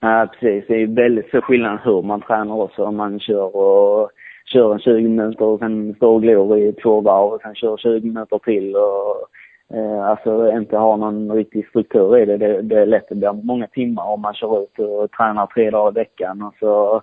[0.00, 0.64] ja precis.
[0.68, 2.84] Det är väldigt stor skillnad hur man tränar också.
[2.84, 4.10] Om man kör och
[4.52, 7.76] kör en 20 minuter och sen står och glor i två varv och sen kör
[7.76, 9.26] 20 minuter till och
[9.72, 12.36] eh, alltså inte har någon riktig struktur i det.
[12.36, 12.62] det.
[12.62, 15.90] Det är lätt att bli många timmar om man kör ut och tränar tre dagar
[15.90, 17.02] i veckan och så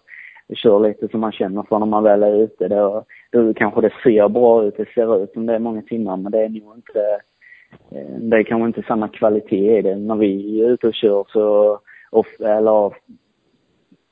[0.56, 2.68] kör lite som man känner för när man väl är ute.
[2.68, 6.18] Då, då kanske det ser bra ut, det ser ut som det är många timmar
[6.18, 7.20] men det är nog inte
[7.92, 9.96] eh, det är kanske inte samma kvalitet i det.
[9.96, 11.80] När vi är ute och kör så,
[12.40, 12.94] eller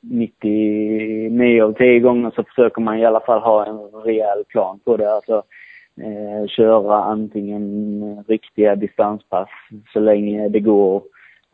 [0.01, 4.97] 99 av 10 gånger så försöker man i alla fall ha en rejäl plan på
[4.97, 5.13] det.
[5.13, 5.43] Alltså
[5.97, 9.49] eh, köra antingen riktiga distanspass
[9.93, 11.03] så länge det går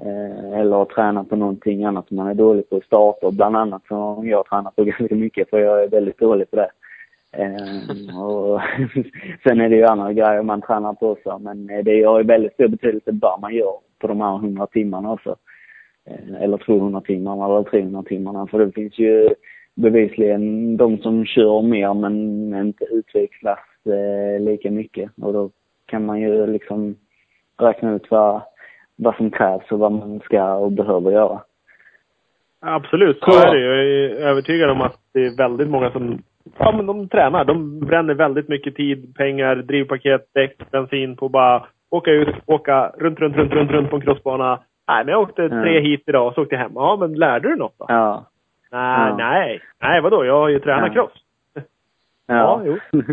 [0.02, 2.82] eh, eller träna på någonting annat som man är dålig på.
[2.82, 6.56] Starter bland annat som jag tränar på ganska mycket för jag är väldigt dålig på
[6.56, 6.70] det.
[7.38, 8.62] Eh, och
[9.44, 12.54] sen är det ju andra grejer man tränar på också men det har ju väldigt
[12.54, 15.36] stor betydelse vad man gör på de här 100 timmarna också.
[16.08, 18.48] Eh, eller 200 timmarna eller 300 timmarna.
[18.48, 19.30] För det finns ju
[19.76, 25.12] bevisligen de som kör mer men inte utvecklas eh, lika mycket.
[25.22, 25.50] Och då
[25.86, 26.96] kan man ju liksom
[27.58, 28.42] räkna ut vad,
[28.96, 31.42] vad som krävs och vad man ska och behöver göra.
[32.60, 33.66] Absolut, så är det ju.
[33.66, 36.24] Jag är övertygad om att det är väldigt många som
[36.58, 37.46] Ja, men de tränar.
[37.46, 43.20] De bränner väldigt mycket tid, pengar, drivpaket, däck, bensin på bara åka ut, åka runt,
[43.20, 46.34] runt, runt, runt, runt på en crossbana Nej, men jag åkte tre hit idag och
[46.34, 46.72] så åkte jag hem.
[46.76, 47.86] Ja, men lärde du något då?
[47.88, 48.26] Ja.
[48.72, 49.16] Nej, ja.
[49.18, 49.62] nej.
[49.82, 50.26] Nej, vadå?
[50.26, 50.94] Jag har ju tränat ja.
[50.94, 51.14] cross.
[52.28, 52.34] Ja.
[52.36, 53.02] ja, jo.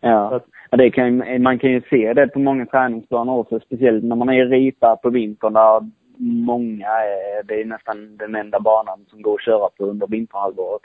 [0.00, 0.40] ja.
[0.70, 4.28] Att, det kan, man kan ju se det på många träningsplaner också, speciellt när man
[4.28, 9.22] är i Ripa på vintern där många är, det är nästan den enda banan som
[9.22, 10.82] går att köra på under vinterhalvåret.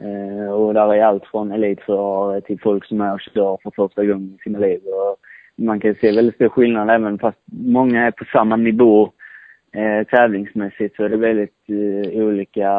[0.00, 4.04] Eh, och där är allt från elitförare till folk som är och kör för första
[4.04, 4.80] gången i sina liv.
[4.84, 5.16] Och
[5.64, 9.12] man kan se väldigt stor skillnad även fast många är på samma nivå
[9.72, 12.70] eh, tävlingsmässigt så är det väldigt eh, olika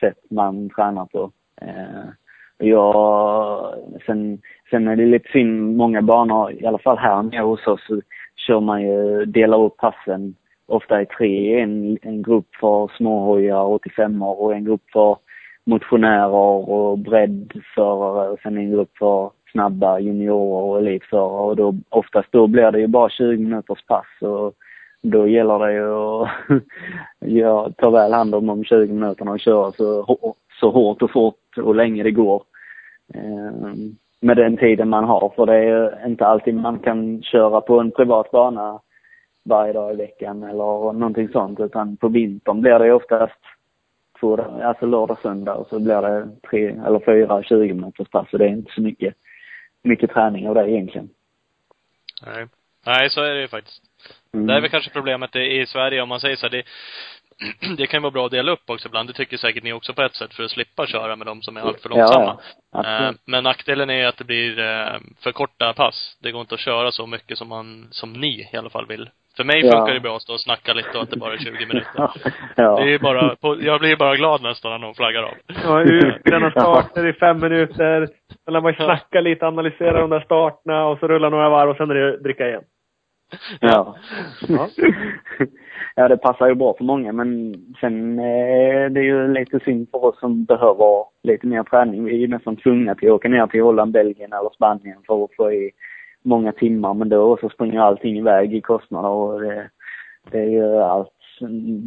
[0.00, 1.30] sätt man tränar på.
[1.60, 2.08] Eh,
[2.64, 3.74] jag,
[4.06, 4.38] sen,
[4.70, 8.00] sen är det lite synd, många banor, i alla fall här nere hos oss, så
[8.46, 10.34] kör man ju, delar upp passen
[10.66, 11.60] ofta i tre.
[11.60, 15.16] En, en grupp för småhojar, 85 år och en grupp för
[15.66, 22.28] motionärer och breddförare och sen en grupp för snabba juniorer och elitförare och då oftast
[22.32, 24.54] då blir det ju bara 20 minuters pass och
[25.02, 26.28] då gäller det ju att
[27.18, 30.04] ja, ta väl hand om de 20 minuterna och köra så,
[30.60, 32.42] så hårt och fort och länge det går.
[33.14, 33.74] Eh,
[34.20, 37.90] med den tiden man har för det är inte alltid man kan köra på en
[37.90, 38.80] privat bana
[39.44, 43.40] varje dag i veckan eller någonting sånt utan på vintern blir det oftast
[44.20, 48.36] två, alltså lördag, söndag och så blir det tre eller fyra 20 minuters pass så
[48.36, 49.14] det är inte så mycket
[49.82, 51.08] mycket träning av det egentligen.
[52.26, 52.46] Nej.
[52.86, 53.82] Nej, så är det ju faktiskt.
[54.34, 54.46] Mm.
[54.46, 56.64] Det är väl kanske problemet i Sverige om man säger så här, det,
[57.76, 59.08] det kan ju vara bra att dela upp också ibland.
[59.08, 61.56] Det tycker säkert ni också på ett sätt för att slippa köra med de som
[61.56, 62.38] är alltför långsamma.
[62.72, 66.18] Ja, eh, men nackdelen är att det blir eh, för korta pass.
[66.22, 69.10] Det går inte att köra så mycket som man, som ni i alla fall vill.
[69.36, 69.94] För mig funkar ja.
[69.94, 71.90] det bra att stå och snacka lite och att det bara är 20 minuter.
[72.56, 72.76] ja.
[72.76, 75.34] Det är bara, jag blir bara glad nästan när någon flaggar av.
[75.64, 78.08] Ja, ut, den starter i fem minuter.
[78.44, 81.76] Sen lär man snacka lite, analysera de där starterna och så rulla några varv och
[81.76, 82.62] sen är det dricka igen.
[83.60, 83.96] Ja.
[84.48, 84.68] Ja.
[85.94, 90.04] ja, det passar ju bra för många men sen är det ju lite synd för
[90.04, 92.04] oss som behöver lite mer träning.
[92.04, 95.34] Vi är nästan tvungna till att åka ner till Holland, Belgien eller Spanien för att
[95.36, 95.70] få i
[96.22, 99.70] många timmar men då så springer allting iväg i kostnader och det,
[100.30, 101.10] det är ju allt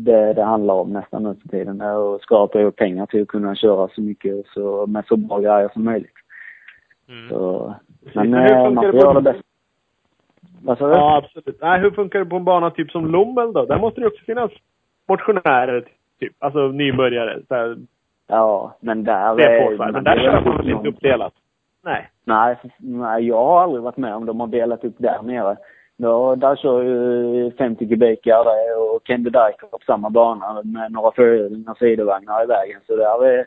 [0.06, 1.82] det det handlar om nästan nu för tiden.
[1.82, 5.70] Att skapa ihop pengar till att kunna köra så mycket så, med så bra grejer
[5.74, 6.12] som möjligt.
[7.10, 7.30] Mm.
[7.30, 7.76] Så,
[8.14, 9.47] men eh, man får göra det bäst.
[10.64, 10.94] Vad sa du?
[10.94, 11.62] Ja, absolut.
[11.62, 13.66] Nej, hur funkar det på en bana typ som Lommel då?
[13.66, 14.52] Där måste det också finnas
[15.08, 15.86] motionärer,
[16.20, 16.34] typ.
[16.40, 17.40] Alltså nybörjare.
[17.50, 17.78] Här.
[18.28, 19.78] Ja, men där det är...
[19.78, 21.34] På, men där kör man väl inte uppdelat?
[21.84, 22.10] Nej.
[22.26, 25.58] Nej, nej, jag har aldrig varit med om de har delat upp där nere.
[25.98, 28.50] Då, där kör ju 50 kubikare
[28.98, 32.82] och Kenny Dyker på samma bana med några förhjulningar och sidovagnar i vägen.
[32.88, 33.46] Så där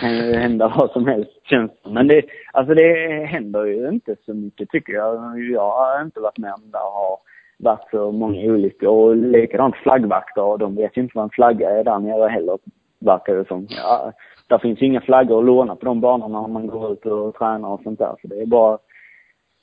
[0.00, 4.34] kan ju hända vad som helst känns Men det, alltså det händer ju inte så
[4.34, 5.40] mycket tycker jag.
[5.40, 7.18] Jag har inte varit med om det har
[7.58, 8.88] varit så många olyckor.
[8.88, 12.58] Och likadant flaggvakter, de vet ju inte vad en flagga är där nere heller,
[13.00, 13.66] verkar det som.
[13.68, 14.12] Ja,
[14.48, 17.34] där finns ju inga flaggor att låna på de banorna om man går ut och
[17.34, 18.14] tränar och sånt där.
[18.22, 18.78] Så det är bara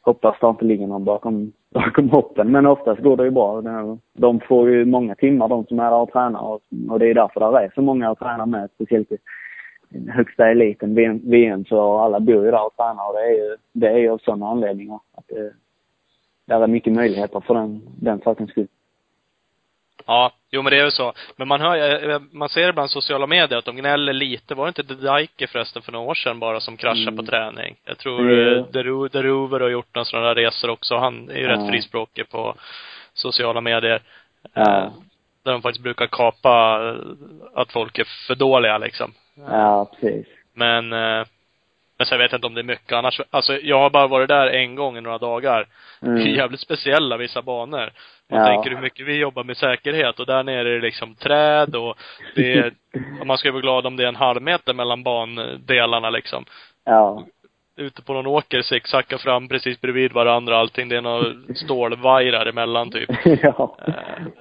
[0.09, 2.51] hoppas det inte ligger någon bakom, bakom hoppen.
[2.51, 3.61] Men oftast går det ju bra.
[4.13, 7.13] De får ju många timmar de som är där och tränar och, och det är
[7.13, 8.69] därför det är så många att träna med.
[8.75, 9.17] Speciellt i
[10.09, 13.87] högsta eliten, VM, så alla bor ju där och tränar och det är ju, det
[13.87, 14.99] är ju av sådana anledningar.
[15.17, 15.53] Att det,
[16.47, 18.67] där är mycket möjligheter för den, den sakens skull.
[20.05, 21.13] Ja, jo men det är ju så.
[21.35, 24.55] Men man hör ju, man ser ibland sociala medier att de gnäller lite.
[24.55, 27.17] Var det inte Dedaike förresten för några år sedan bara som kraschade Mm.
[27.17, 27.75] på träning?
[27.85, 28.65] Jag tror mm.
[28.71, 30.95] Deru, Deruver har gjort några sådana där resor också.
[30.97, 31.49] Han är ju Ja.
[31.51, 32.55] rätt frispråkig på
[33.13, 34.01] sociala medier.
[34.53, 34.61] Ja.
[34.83, 34.91] Eh,
[35.43, 36.95] Där de faktiskt brukar kapa eh,
[37.55, 39.13] att folk är för dåliga liksom.
[39.47, 40.27] Ja, precis.
[40.53, 41.25] Men, eh,
[41.99, 43.21] men sen vet jag inte om det är mycket annars.
[43.29, 45.65] Alltså jag har bara varit där en gång i några dagar.
[45.99, 46.27] Det är Mm.
[46.35, 47.89] jävligt speciella vissa banor.
[48.31, 48.45] Man Ja.
[48.45, 51.97] tänker hur mycket vi jobbar med säkerhet och där nere är det liksom träd och
[52.35, 52.73] det är,
[53.25, 56.45] man ska ju vara glad om det är en halv meter mellan bandelarna liksom.
[56.85, 57.23] Ja.
[57.77, 60.89] Ute på någon åker zigzacka fram precis bredvid varandra allting.
[60.89, 63.09] Det är några stålvajrar emellan typ.
[63.43, 63.77] ja.
[63.87, 63.93] Eh,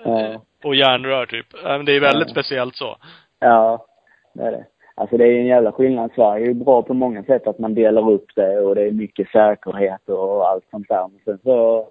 [0.05, 0.43] Ja.
[0.65, 1.55] Och järnrör typ.
[1.65, 2.33] Eh, Det är väldigt Ja.
[2.35, 2.97] speciellt så.
[3.41, 3.87] Ja,
[4.35, 4.65] det är det.
[4.99, 6.11] Alltså det är en jävla skillnad.
[6.15, 8.93] Sverige är ju bra på många sätt att man delar upp det och det är
[8.93, 11.09] mycket säkerhet och allt sånt där.
[11.09, 11.89] Men sen så,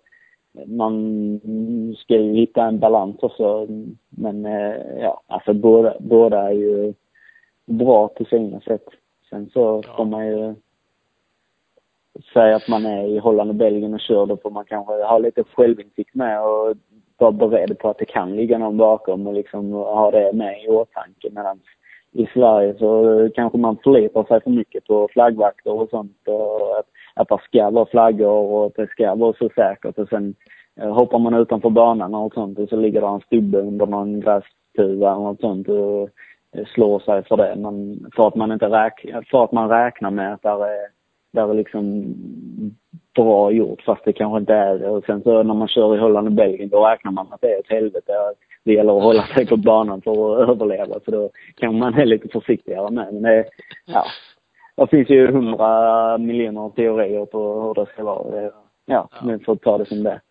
[0.65, 1.39] man
[1.98, 3.67] ska ju hitta en balans också.
[4.10, 6.93] Men eh, ja, alltså båda, båda är ju
[7.65, 8.86] bra på sina sätt.
[9.30, 9.93] Sen så Ja.
[9.98, 10.56] får man ju
[12.34, 15.17] säga att man är i Holland och Belgien och kör, då får man kanske ha
[15.17, 16.74] lite självinsikt med och
[17.17, 20.67] vara beredd på att det kan ligga någon bakom och liksom ha det med i
[20.67, 21.30] åtanke.
[21.32, 21.60] Medan
[22.12, 26.86] i Sverige så kanske man förlitar sig för mycket på flaggvakter och sånt och att,
[27.13, 30.36] att det ska vara flaggor och att det ska vara så säkert och sen
[30.76, 34.20] eh, hoppar man utanför banan och sånt och så ligger det en stubbe under någon
[34.20, 36.10] grästuva och något sånt och
[36.52, 37.56] eh, slår sig för det.
[37.56, 40.88] Man, för att man inte räk, för att man räknar med att där är,
[41.32, 42.13] där är liksom
[43.24, 44.90] bra gjort fast det kanske inte är det.
[44.90, 47.48] Och sen så när man kör i Holland och Belgien då räknar man att det
[47.54, 48.14] är ett helvete.
[48.64, 50.12] Det gäller att hålla sig på banan för
[50.44, 53.14] att överleva så då kan man är lite försiktigare med.
[53.14, 53.46] Men det,
[53.86, 54.06] ja.
[54.76, 58.42] Det finns ju hundra miljoner teorier på hur det ska vara.
[58.42, 58.52] Ja,
[58.86, 59.10] Ja.
[59.24, 60.22] men får ta det som det.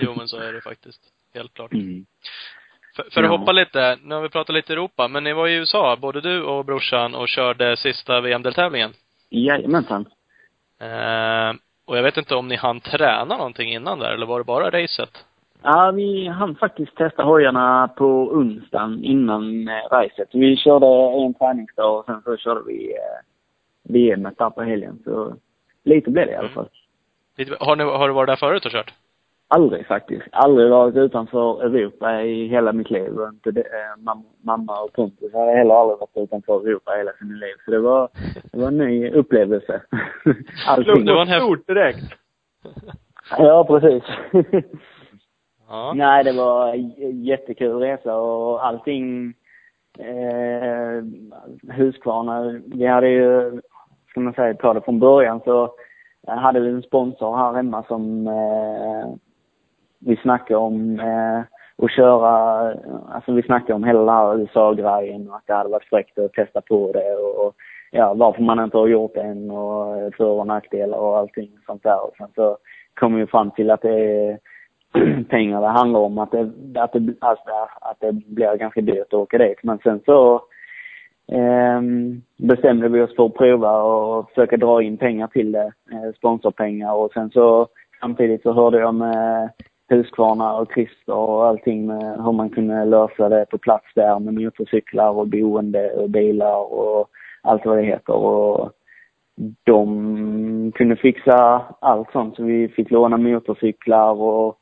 [0.00, 1.00] Jo men så är det faktiskt.
[1.34, 1.72] Helt klart.
[1.72, 2.04] Mm.
[2.96, 3.36] För, för att Ja.
[3.36, 6.42] hoppa lite, nu har vi pratat lite Europa, men ni var i USA, både du
[6.42, 8.90] och brorsan, och körde sista VM-deltävlingen.
[9.30, 10.04] Jajamensan.
[10.80, 11.52] Eh,
[11.90, 14.70] och jag vet inte om ni hann träna någonting innan där, eller var det bara
[14.70, 15.24] racet?
[15.62, 20.28] Ja, vi hann faktiskt testa hojarna på onsdagen innan eh, racet.
[20.32, 20.86] Vi körde
[21.26, 24.98] en träningsdag och sen så körde vi eh, VM där på helgen.
[25.04, 25.34] Så
[25.84, 26.54] lite blev det i alla Mm.
[26.54, 26.68] fall.
[27.36, 28.94] Lite- Har, ni, har du varit där förut och kört?
[29.52, 30.26] Aldrig faktiskt.
[30.32, 33.18] Aldrig varit utanför Europa i hela mitt liv.
[33.18, 37.12] Och inte det, eh, mam, mamma och Pontus har heller aldrig varit utanför Europa hela
[37.12, 37.54] sina liv.
[37.64, 38.08] Så det var,
[38.52, 39.82] det var en ny upplevelse.
[40.66, 41.04] Allting.
[41.04, 42.14] Det var en stort direkt.
[43.38, 44.02] Ja, precis.
[45.68, 45.92] Ja.
[45.96, 46.74] Nej, det var
[47.12, 49.34] jättekul resa och allting
[49.98, 51.04] eh,
[51.74, 53.60] Husqvarna, vi hade ju,
[54.10, 55.74] ska man säga, ta det från början så
[56.26, 59.14] hade vi en sponsor här hemma som eh,
[60.00, 61.40] vi snackade om eh,
[61.84, 62.30] att köra,
[63.08, 66.32] alltså vi snackade om hela den här USA-grejen och att det hade varit fräckt att
[66.32, 67.54] testa på det och
[67.90, 71.82] ja, varför man inte har gjort det än och för och nackdelar och allting sånt
[71.82, 72.04] där.
[72.04, 72.56] Och sen så
[72.94, 74.38] kom vi fram till att det är
[75.28, 79.14] pengar det handlar om, att det, att det, alltså, att det blir ganska dyrt att
[79.14, 79.58] åka dit.
[79.62, 80.34] Men sen så
[81.32, 81.80] eh,
[82.36, 86.94] bestämde vi oss för att prova och försöka dra in pengar till det, eh, sponsorpengar
[86.94, 87.68] och sen så
[88.00, 89.50] samtidigt så hörde jag med
[89.90, 94.34] Husqvarna och Christer och allting med hur man kunde lösa det på plats där med
[94.34, 97.10] motorcyklar och boende och bilar och
[97.42, 98.14] allt vad det heter.
[98.14, 98.72] Och
[99.64, 104.58] de kunde fixa allt sånt så vi fick låna motorcyklar och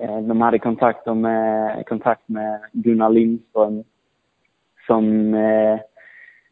[0.00, 3.84] eh, de hade kontakter med, kontakt med Gunnar Lindström
[4.86, 5.80] som eh,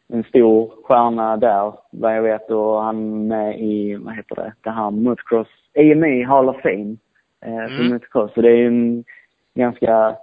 [0.09, 2.51] en stor stjärna där, vad jag vet.
[2.51, 5.49] Och han är med i, vad heter det, det här motocross,
[5.79, 6.97] AME Hall of Fame
[7.45, 7.89] eh, för Mm.
[7.93, 8.35] motocross.
[8.35, 9.05] Så det är en
[9.55, 10.17] ganska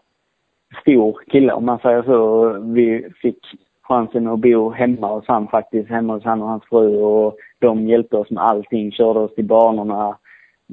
[0.82, 2.50] stor kille om man säger så.
[2.60, 3.40] Vi fick
[3.82, 7.88] chansen att bo hemma hos han faktiskt, hemma hos han och hans fru och de
[7.88, 10.18] hjälpte oss med allting, körde oss till banorna,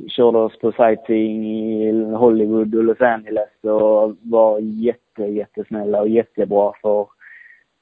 [0.09, 6.73] körde oss på sightseeing i Hollywood och Los Angeles och var jätte, jättesnälla och jättebra
[6.83, 7.07] för,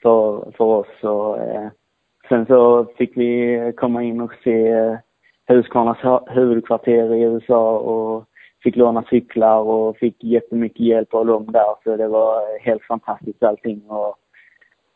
[0.02, 1.02] för, för oss.
[1.02, 1.68] Och, eh,
[2.28, 4.94] sen så fick vi komma in och se eh,
[5.48, 8.24] Husqvarnas hu- huvudkvarter i USA och
[8.66, 11.74] fick låna cyklar och fick jättemycket hjälp av dem där.
[11.84, 13.90] Så det var helt fantastiskt allting.
[13.90, 14.16] Och,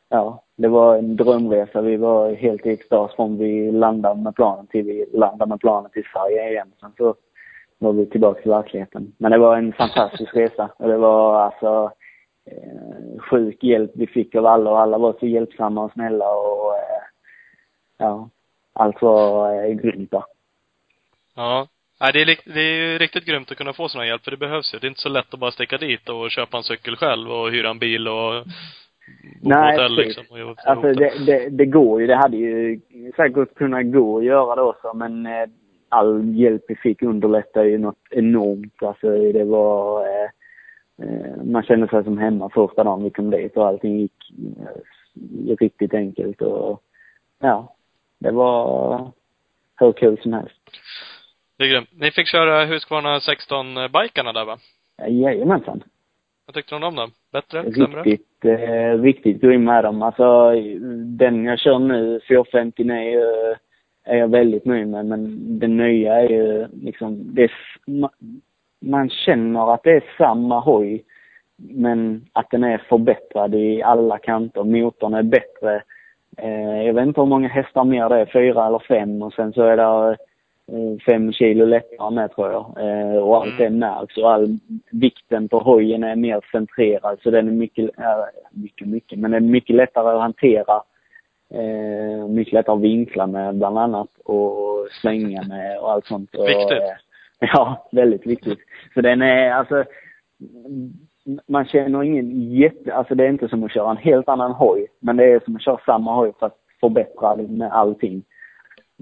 [0.09, 1.81] ja, det var en drömresa.
[1.81, 5.91] Vi var helt i extas från vi landade med planen till vi landade med planen
[5.91, 6.73] till Sverige igen.
[6.81, 7.15] Sen så
[7.79, 9.13] var vi tillbaka till verkligheten.
[9.19, 10.71] Men det var en fantastisk resa.
[10.77, 11.93] Och det var alltså
[12.45, 16.77] eh, sjuk hjälp vi fick av alla och alla var så hjälpsamma och snälla och
[16.77, 17.03] eh,
[17.99, 18.29] ja,
[18.73, 20.25] allt var eh, grymt där.
[21.37, 21.69] Ja.
[22.01, 24.31] Nej, det är, det är ju riktigt grymt att kunna få sån här hjälp, för
[24.31, 24.79] det behövs ju.
[24.79, 27.51] Det är inte så lätt att bara sticka dit och köpa en cykel själv och
[27.51, 28.45] hyra en bil och
[29.43, 30.17] bo på Nej, hotell precis.
[30.17, 30.49] liksom.
[30.49, 32.07] Och Alltså det, det, det går ju.
[32.07, 32.81] Det hade ju
[33.17, 35.47] säkert kunnat gå att göra det också men eh,
[35.89, 38.83] all hjälp vi fick underlättade ju något enormt.
[38.83, 40.03] Alltså det var...
[40.03, 40.31] Eh,
[41.03, 45.57] eh, man kände sig som hemma första dagen vi kom dit och allting gick eh,
[45.57, 46.83] riktigt enkelt och
[47.39, 47.75] ja,
[48.19, 49.11] det var
[49.77, 50.61] hur kul som helst.
[51.61, 51.89] Det är grymt.
[51.93, 54.59] Ni fick köra Husqvarna 16-bikarna där va?
[55.09, 55.83] Jajamensan.
[56.47, 57.11] Vad tyckte du om dem?
[57.33, 57.73] Bättre?
[57.73, 58.03] Sämre?
[58.03, 60.03] Riktigt, eh, riktigt grym med dem.
[60.03, 60.53] Alltså
[61.19, 63.55] den jag kör nu, 450 är ju,
[64.05, 65.07] är jag väldigt nöjd med.
[65.07, 67.53] Men den nya är ju liksom, det är,
[68.81, 71.05] man känner att det är samma hoj.
[71.57, 74.65] Men att den är förbättrad i alla kanter.
[74.65, 75.83] Motorn är bättre.
[76.37, 79.23] Eh, jag vet inte hur många hästar mer det är, fyra eller fem.
[79.23, 80.17] Och sen så är det eh,
[81.07, 82.75] fem kilo lättare med tror jag.
[82.79, 84.59] Eh, och allt det märks och all
[84.91, 88.05] vikten på hojen är mer centrerad så den är mycket, äh,
[88.53, 90.83] mycket, mycket, men den är mycket lättare att hantera.
[91.55, 96.31] Eh, mycket lättare att vinkla med bland annat och svänga med och allt sånt.
[96.33, 96.71] Viktigt.
[96.71, 96.97] eh,
[97.55, 98.59] ja, väldigt viktigt.
[98.95, 99.85] Så den är alltså,
[100.41, 100.93] mm,
[101.49, 104.87] man känner ingen jätte, alltså det är inte som att köra en helt annan hoj,
[105.01, 108.23] men det är som att köra samma hoj fast förbättrad med allting.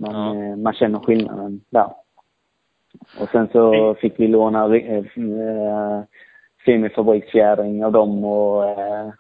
[0.01, 0.45] Man, Ja.
[0.51, 1.91] eh, man känner skillnaden där.
[3.21, 5.05] Och sen så fick vi låna eh,
[6.65, 9.11] semifabriksfjädring av dem och eh,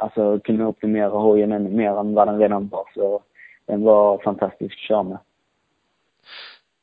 [0.00, 2.84] alltså kunna optimera hojen ännu mer än vad den redan var.
[2.94, 3.20] Så
[3.66, 5.18] den var fantastisk att köra med.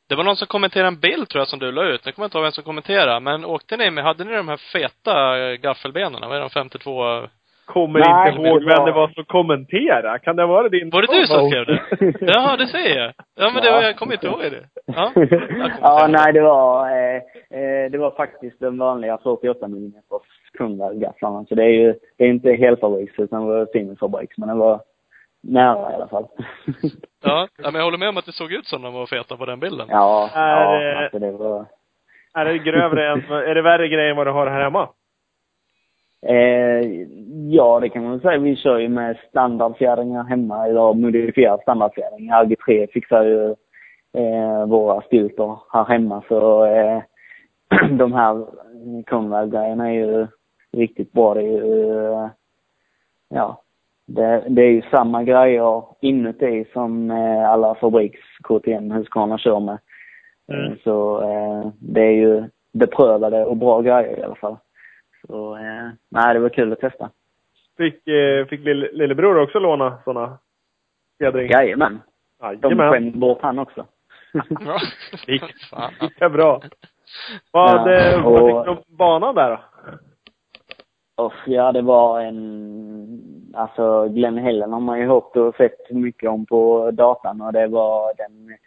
[0.07, 2.01] Det var någon som kommenterade en bild tror jag som du la ut.
[2.05, 3.19] Jag kommer inte ihåg vem som kommenterade.
[3.19, 6.21] Men åkte ni med, hade ni de här feta gaffelbenen?
[6.29, 6.49] Vad är de?
[6.49, 7.03] 52?
[7.67, 10.19] Kommer Nej, inte ihåg det vem det var som kommenterade.
[10.19, 11.79] Kan det varit din Var det du som skrev det?
[12.33, 13.13] Jaha, det säger jag.
[13.35, 14.63] Ja men det var, jag kommer inte ihåg det.
[14.85, 15.11] Ja.
[15.81, 17.15] Ja, nej det var, eh,
[17.59, 19.93] eh, det var faktiskt den vanliga 48 mm
[20.57, 21.45] Kronwall-gafflarna.
[21.45, 24.37] Så det är ju, det är inte helfabriks utan det var semifabriks.
[24.37, 24.81] Men det var
[25.43, 26.27] nära i alla fall.
[27.23, 29.45] Ja, men jag håller med om att det såg ut som de var feta på
[29.45, 29.87] den bilden.
[29.89, 31.65] ja, Är, ja, alltså det var...
[32.33, 34.89] Är det grövre än, är det värre grejer än vad du har här hemma?
[36.21, 37.07] Eh,
[37.49, 38.37] ja, det kan man säga.
[38.37, 42.31] Vi kör ju med standardfjädringar hemma, eller modifierad standardfjädring.
[42.31, 43.55] RG3 fixar ju
[44.13, 47.01] eh, våra stiltor här hemma, så eh,
[47.97, 48.45] de här
[49.05, 50.27] Conrad-grejerna är ju
[50.71, 51.33] riktigt bra.
[51.33, 52.29] Det är ju, eh,
[53.29, 53.61] ja,
[54.07, 59.77] det, det är ju samma grejer inuti som eh, alla fabriks KTM Husqvarna kör med.
[60.51, 60.77] Mm.
[60.83, 64.57] Så eh, det är ju beprövade och bra grejer i alla fall.
[65.27, 67.09] Så eh, nej, det var kul att testa.
[67.77, 70.37] Fick, eh, fick lill, lillebror också låna sådana
[71.17, 71.51] fjädring?
[71.51, 72.01] Jajamän.
[72.39, 72.91] De Jajamän.
[72.91, 73.85] skämde bort han också.
[75.27, 75.93] Lika, Fan.
[76.01, 76.61] lika bra.
[77.51, 79.59] Vad, Ja, eh, vad och- tyckte du om banan där då?
[81.23, 83.23] Och ja, det var en...
[83.53, 87.67] Alltså Glenn Helen har man ju hört och sett mycket om på datan och det
[87.67, 88.57] var den...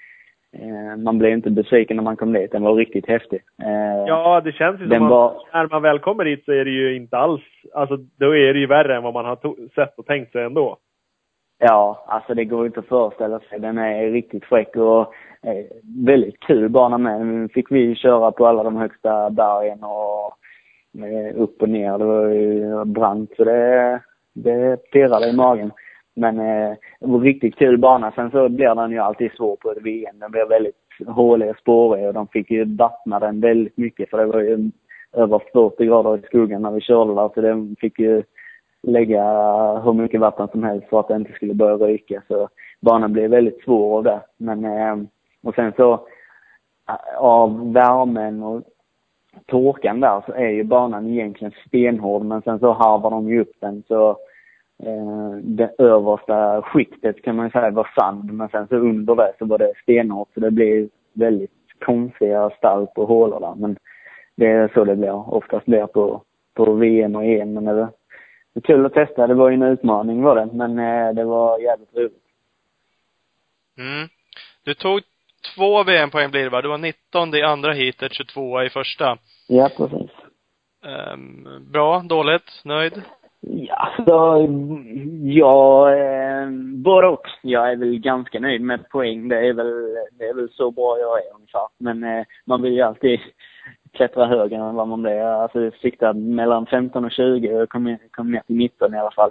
[0.58, 2.52] Eh, man blev inte besviken när man kom dit.
[2.52, 3.40] Den var riktigt häftig.
[3.62, 6.64] Eh, Ja, det känns ju som att var- när man väl kommer dit så är
[6.64, 7.42] det ju inte alls,
[7.74, 10.76] alltså då är det ju värre än vad man har sett och tänkt sig ändå.
[11.58, 13.60] Ja, alltså det går inte att föreställa sig.
[13.60, 15.00] Den är riktigt fräck och
[15.42, 15.64] eh,
[16.06, 17.26] väldigt kul bana med.
[17.26, 20.32] Nu fick vi köra på alla de högsta bergen och
[21.34, 21.98] upp och ner.
[21.98, 24.00] Det var ju brant så det,
[24.34, 25.70] det pirrade i magen.
[26.20, 28.12] Men eh, det var riktigt kul bana.
[28.12, 30.18] Sen så blir den ju alltid svår på ett VM.
[30.18, 34.18] Den blir väldigt hålig och spårig och de fick ju vattna den väldigt mycket för
[34.18, 34.70] det var ju
[35.12, 38.22] över 40 grader i skogen när vi körde där så den fick ju
[38.83, 39.24] lägga
[39.85, 42.22] hur mycket vatten som helst för att det inte skulle börja ryka.
[42.28, 42.48] Så
[42.80, 44.20] banan blev väldigt svår av det.
[44.37, 44.96] Men, eh,
[45.42, 45.92] och sen så
[46.88, 48.62] eh, av värmen och
[49.46, 53.52] torkan där så är ju banan egentligen stenhård men sen så harvar de ju upp
[53.61, 54.16] den så
[54.83, 59.45] eh, det översta skiktet kan man säga var sand men sen så under det så
[59.45, 61.51] var det stenhårt så det blir väldigt
[61.85, 63.55] konstiga stalp och hålor där.
[63.55, 63.76] Men
[64.37, 65.35] det är så det blir.
[65.35, 66.22] Oftast blir på,
[66.55, 67.89] på VM och EM men det var
[68.55, 69.26] det var kul att testa.
[69.26, 72.22] Det var ju en utmaning var det, men eh, det var jävligt roligt.
[73.78, 74.09] Mm.
[74.64, 75.01] Du tog
[75.55, 76.62] två VM-poäng blir det va?
[76.62, 79.18] Du var 19 i andra heatet, 22 i första.
[79.49, 80.11] Ja, precis.
[80.85, 83.03] Ehm, bra, dåligt, nöjd?
[83.41, 84.49] Ja, så
[85.22, 87.26] ja, eh, både och.
[87.43, 89.28] Jag är väl ganska nöjd med poäng.
[89.28, 91.68] Det är väl, det är väl så bra jag är ungefär.
[91.78, 93.20] Men eh, man vill ju alltid
[93.93, 95.20] klättra högre än vad man blir.
[95.20, 99.11] Alltså jag siktade mellan 15 och 20 och kom, kom ner till 19 i alla
[99.11, 99.30] fall.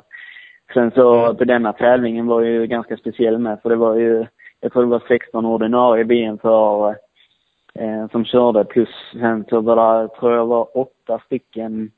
[0.73, 4.25] Sen så på denna tävlingen var ju ganska speciell med för det var ju,
[4.59, 6.89] jag tror det var 16 ordinarie VM för
[7.75, 8.65] eh, som körde.
[8.65, 11.91] Plus sen så var det, tror jag var åtta stycken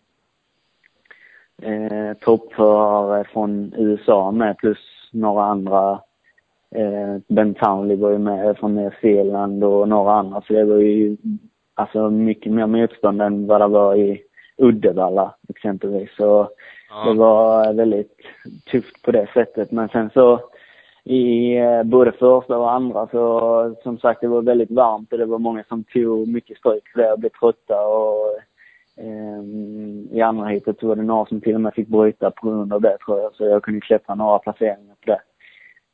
[1.61, 5.99] eh, toppförare från USA med plus några andra.
[6.75, 10.41] Eh, ben Townley var ju med från Nya Zeeland och några andra.
[10.41, 11.17] Så det var ju
[11.73, 14.21] alltså mycket mer motstånd än vad det var i
[14.57, 16.09] Uddevalla exempelvis.
[16.17, 16.47] Så
[16.89, 17.11] Ja.
[17.11, 18.17] det var väldigt
[18.71, 19.71] tufft på det sättet.
[19.71, 20.39] Men sen så
[21.03, 25.25] i eh, både första och andra så som sagt det var väldigt varmt och det
[25.25, 28.39] var många som tog mycket stryk för det och blev trötta och
[30.11, 32.73] i andra heatet så var det några som till och med fick bryta på grund
[32.73, 33.33] av det tror jag.
[33.33, 35.21] Så jag kunde klättra några placeringar på det.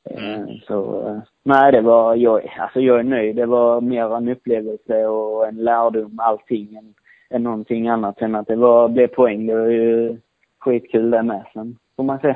[0.09, 3.35] Eh, Så eh, nej det var, jag, alltså jag är nöjd.
[3.35, 6.93] Det var mer en upplevelse och en lärdom allting än,
[7.29, 8.17] än någonting annat.
[8.17, 10.17] Sen att det var, blev poäng, det var ju
[10.59, 11.43] skitkul det med.
[11.53, 12.35] Sen får man se.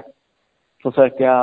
[0.83, 1.33] Försöka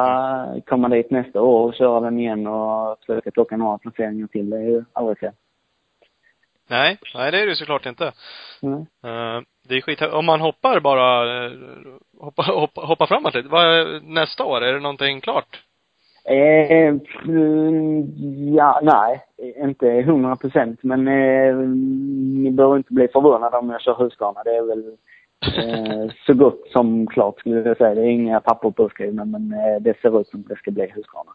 [0.66, 4.50] komma dit nästa år och köra den igen och försöka plocka några placeringar till.
[4.50, 5.32] Det är ju aldrig fel.
[6.70, 8.12] Nej, nej det är det såklart inte.
[8.62, 8.80] Mm.
[8.80, 10.02] Eh, det är skit.
[10.02, 11.52] Om man hoppar bara, uh,
[12.20, 13.48] hoppa, hoppa, hoppa framåt lite.
[13.48, 14.60] Vad nästa år?
[14.60, 15.62] Är det någonting klart?
[16.24, 16.94] Eh,
[17.28, 18.06] mm,
[18.54, 19.24] ja, nej,
[19.56, 20.78] inte hundra procent.
[20.82, 21.56] Men eh,
[22.42, 24.42] ni behöver inte bli förvånade om jag kör Husqvarna.
[24.44, 24.84] Det är väl
[25.56, 27.94] eh, så gott som klart skulle jag säga.
[27.94, 31.32] Det är inga papper påskrivna men eh, det ser ut som det ska bli Husqvarna.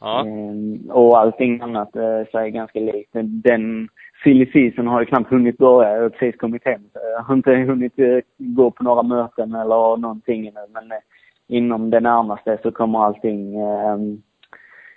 [0.00, 0.26] Ja.
[0.26, 3.10] Eh, och allting annat eh, så är ganska likt.
[3.12, 3.88] Den
[4.22, 5.94] silly season har ju knappt hunnit börja.
[5.94, 6.82] Jag har precis kommit hem.
[6.92, 10.66] Så Jag har inte hunnit eh, gå på några möten eller någonting ännu.
[10.68, 10.98] Men eh,
[11.46, 14.22] inom det närmaste så kommer allting ehm,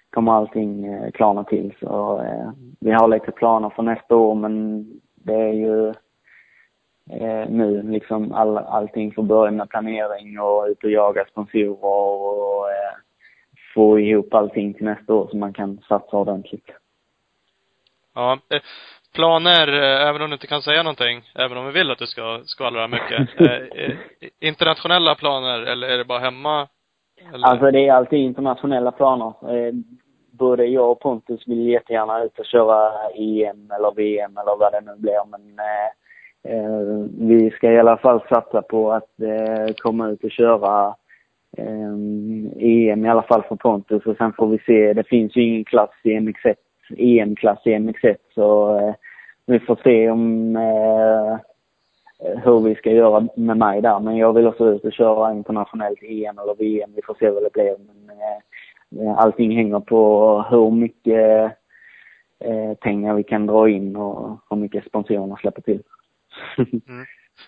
[0.09, 1.73] kommer allting eh, klarna till.
[1.79, 2.21] Så
[2.79, 5.89] vi har lite planer för nästa år men det är ju
[7.09, 12.69] eh, nu liksom all, allting får börja med planering och ut och jaga sponsorer och
[12.69, 12.95] eh,
[13.73, 16.69] få ihop allting till nästa år så man kan satsa ordentligt.
[18.13, 18.39] Ja.
[19.15, 22.07] Planer, eh, även om du inte kan säga någonting, även om vi vill att du
[22.07, 23.29] ska skvallra mycket.
[23.39, 23.93] Eh, eh,
[24.39, 26.67] internationella planer, eller är det bara hemma?
[27.33, 27.47] Eller?
[27.47, 29.33] Alltså det är alltid internationella planer.
[30.31, 34.81] Både jag och Pontus vill jättegärna ut och köra EM eller VM eller vad det
[34.81, 35.21] nu blir.
[35.29, 35.59] Men
[36.53, 40.95] eh, vi ska i alla fall satsa på att eh, komma ut och köra
[41.57, 41.93] eh,
[42.59, 44.93] EM i alla fall för Pontus och sen får vi se.
[44.93, 46.55] Det finns ju ingen klass i MX1,
[46.97, 48.95] EM-klass i MX1 så eh,
[49.45, 51.37] vi får se om eh,
[52.43, 53.99] hur vi ska göra med mig där.
[53.99, 56.91] Men jag vill också ut och köra internationellt EM eller VM.
[56.95, 57.75] Vi får se vad det blir.
[57.77, 61.51] Men eh, allting hänger på hur mycket
[62.39, 65.83] eh, pengar vi kan dra in och hur mycket sponsorerna släpper till.
[66.57, 67.05] Mm.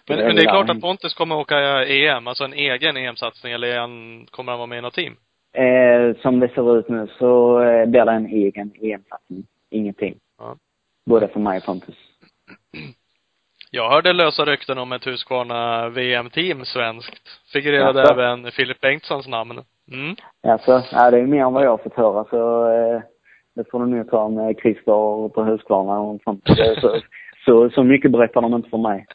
[0.08, 3.80] Men, men det är klart att Pontus kommer åka EM, alltså en egen EM-satsning, eller
[3.80, 5.16] han, kommer han vara med i något team?
[5.58, 9.44] Eh, som det ser ut nu så eh, blir det en egen EM-satsning.
[9.70, 10.16] Ingenting.
[10.38, 10.56] Ja.
[11.06, 11.96] Både för mig och Pontus.
[13.72, 17.22] Jag hörde lösa rykten om ett Husqvarna VM-team svenskt.
[17.54, 18.14] Figurerade Jaså?
[18.14, 19.64] även Filip Bengtssons namn.
[19.92, 20.16] Mm.
[20.48, 23.02] Alltså, ja, det är mer än vad jag har fått höra så eh,
[23.56, 26.44] det får du nog ta med Christer på Husqvarna och sånt.
[26.82, 27.02] Så,
[27.48, 29.06] så, så mycket berättar de inte för mig.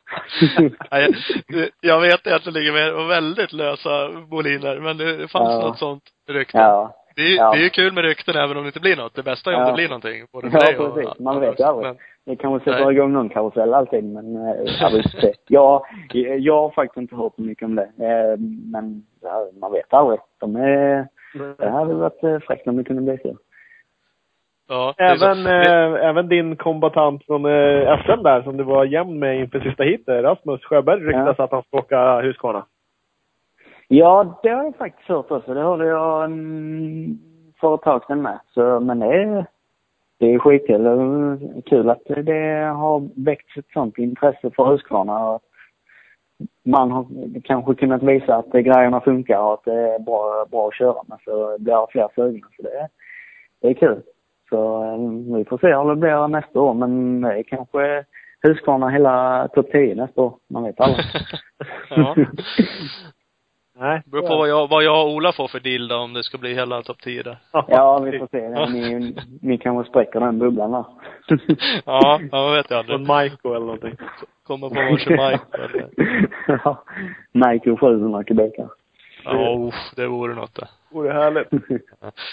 [1.81, 5.61] Jag- vet att det ligger med väldigt lösa boliner, men det fanns Ja.
[5.69, 6.59] något sånt rykte.
[6.59, 6.95] ja.
[7.17, 7.53] Det, är, Ja.
[7.53, 9.15] det är ju kul med rykten även om det inte blir något.
[9.15, 9.67] Det bästa är om Ja.
[9.69, 10.27] det blir någonting.
[10.33, 11.19] Både Ja, dig och precis.
[11.19, 11.87] Man vet ju aldrig.
[11.87, 12.95] Men, Det kanske sätter Nej.
[12.95, 15.33] igång någon karusell alltid, men eh, jag vet inte.
[15.49, 15.83] Jag,
[16.39, 17.83] jag har faktiskt inte hört mycket om det.
[17.83, 18.39] Eh,
[18.73, 20.21] Men ja, man vet aldrig.
[20.41, 21.07] De är,
[21.59, 23.37] det hade varit eh, fräckt om det kunde bli så.
[24.69, 24.95] Ja.
[24.99, 29.61] Även, eh, även din kombatant från eh, SM där, som du var jämn med inför
[29.61, 32.67] sista heatet, Rasmus Sjöberg, ryktas att han ska åka Husqvarna.
[33.89, 35.55] Ja, det har jag faktiskt hört också.
[35.55, 37.19] Det hörde jag mm,
[37.61, 38.39] för ett tag sedan med.
[38.55, 39.47] Så, men det är,
[40.19, 41.63] det är skitkul.
[41.67, 45.31] Kul att det har väckts ett sånt intresse för Husqvarna.
[45.31, 45.43] Och
[46.65, 47.07] man har
[47.45, 51.19] kanske kunnat visa att grejerna funkar och att det är bra, bra att köra med.
[51.25, 52.47] Så det blir fler sugna.
[52.57, 52.89] Så det,
[53.61, 54.03] det är kul.
[54.53, 56.75] Så eh, vi får se hur det blir nästa år.
[56.75, 58.05] Men det är kanske
[58.43, 60.35] Husqvarna hela topp 10 nästa år.
[60.51, 61.07] Man vet aldrig.
[61.91, 62.17] Ja.
[63.79, 64.03] Nej.
[64.07, 66.39] beror på vad jag, vad jag och Ola får för deal då, om det ska
[66.39, 67.39] bli hela topp 10 där.
[67.53, 68.49] Ja, vi får se.
[68.73, 70.85] Ni, ni kanske spräcker den bubblan där.
[71.87, 72.99] Ja, ja, man vet jag aldrig.
[72.99, 73.97] Från Maiko eller någonting.
[74.47, 75.89] Kommer på varsin mic eller...
[76.65, 76.85] ja.
[77.33, 78.69] Nike 700 kubikar.
[79.25, 80.69] Ja, uff, det vore något det.
[80.93, 81.51] Vore härligt.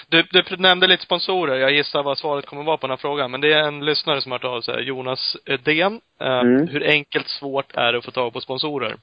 [0.10, 1.55] Du, du nämnde lite sponsorer.
[1.55, 3.32] Jag gissar vad svaret kommer vara på den här frågan.
[3.32, 4.84] Men det är en lyssnare som har hört av sig.
[4.84, 6.01] Jonas Edén.
[6.22, 6.68] Eh, Mm.
[6.68, 8.95] Hur enkelt svårt är det att få tag på sponsorer?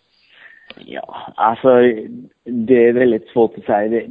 [0.76, 1.68] Ja, alltså
[2.44, 3.88] det är väldigt svårt att säga.
[3.88, 4.06] Det,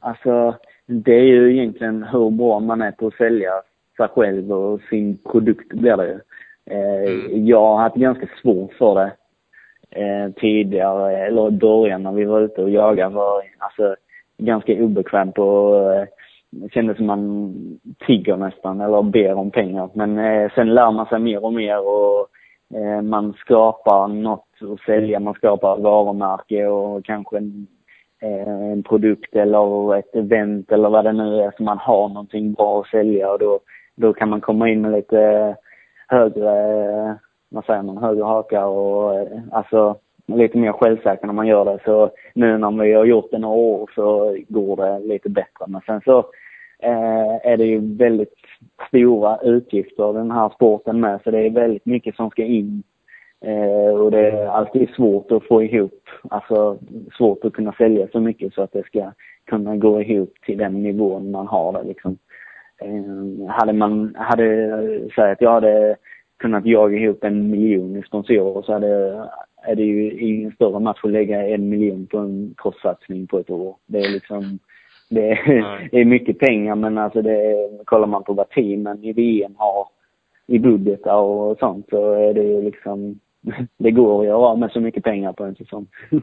[0.00, 0.54] alltså,
[0.86, 3.50] det är ju egentligen hur bra man är på att sälja
[3.96, 6.20] sig själv och sin produkt blir det ju.
[6.76, 9.12] Eh, Jag har haft ganska svårt för det
[10.00, 13.96] eh, tidigare, eller i början när vi var ute och jagade var alltså
[14.40, 16.06] ganska obekvämt och eh,
[16.70, 17.54] kändes som man
[18.06, 19.90] tigger nästan eller ber om pengar.
[19.94, 22.28] Men eh, sen lär man sig mer och mer och
[22.74, 25.20] eh, man skapar något att sälja.
[25.20, 27.66] Man skapar ett varumärke och kanske en,
[28.22, 31.52] eh, en produkt eller ett event eller vad det nu är.
[31.56, 33.60] Så man har någonting bra att sälja och då,
[33.96, 35.56] då kan man komma in med lite
[36.08, 36.50] högre,
[36.84, 37.14] eh,
[37.48, 39.96] vad säger man, högre hakar och eh, alltså
[40.36, 41.78] lite mer självsäker när man gör det.
[41.84, 45.64] Så nu när vi har gjort det några år så går det lite bättre.
[45.66, 46.18] Men sen så
[46.82, 48.34] eh, är det ju väldigt
[48.88, 51.20] stora utgifter den här sporten med.
[51.24, 52.82] Så det är väldigt mycket som ska in.
[53.44, 56.78] Eh, och det är alltid svårt att få ihop, alltså
[57.16, 59.12] svårt att kunna sälja så mycket så att det ska
[59.46, 62.18] kunna gå ihop till den nivån man har det liksom.
[62.82, 64.70] Eh, hade man, hade,
[65.14, 65.96] säg att jag hade
[66.38, 69.24] kunnat jaga ihop en miljon i sponsorer så hade,
[69.62, 73.50] är det ju ingen större match att lägga en miljon på en crosssatsning på ett
[73.50, 73.76] år.
[73.86, 74.58] Det är liksom,
[75.10, 79.12] det är, det är mycket pengar men alltså det, kollar man på vad teamen i
[79.12, 79.88] VM har
[80.46, 83.20] i budgetar och sånt så är det ju liksom,
[83.78, 85.86] det går att göra av med så mycket pengar på en säsong.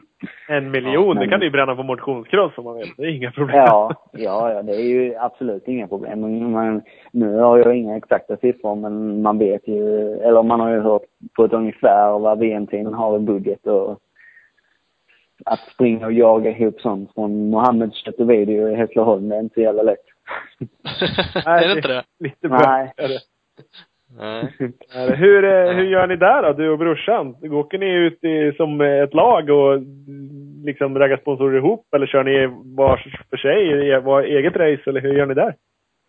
[0.49, 2.93] En miljon, Ja, det kan du ju bränna på motionskross om man vill.
[2.97, 3.57] Det är inga problem.
[3.57, 6.21] Ja, ja, ja, det är ju absolut inga problem.
[6.51, 10.79] Men nu har jag inga exakta siffror, men man vet ju, eller man har ju
[10.79, 11.01] hört
[11.35, 13.99] på ett ungefär vad VM-teamen har i budget och
[15.45, 19.39] att springa och jaga ihop sånt från Mohammeds kött och video i Hässleholm, det är
[19.39, 20.05] inte så jävla lätt.
[21.45, 22.03] är det inte det?
[22.19, 22.49] Lite Nej.
[22.49, 22.91] bra.
[22.97, 23.19] Är det.
[24.19, 24.53] Nej.
[25.17, 27.35] Hur, eh, hur gör ni där då, du och brorsan?
[27.51, 29.79] Åker ni ut i, som ett lag och
[30.63, 32.97] liksom raggar sponsorer ihop eller kör ni var
[33.29, 35.55] för sig, i- var eget race eller hur gör ni där?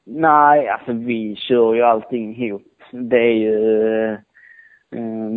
[0.06, 2.62] Nej, alltså vi kör ju allting ihop.
[2.92, 4.04] Det är ju...
[4.94, 5.30] eh,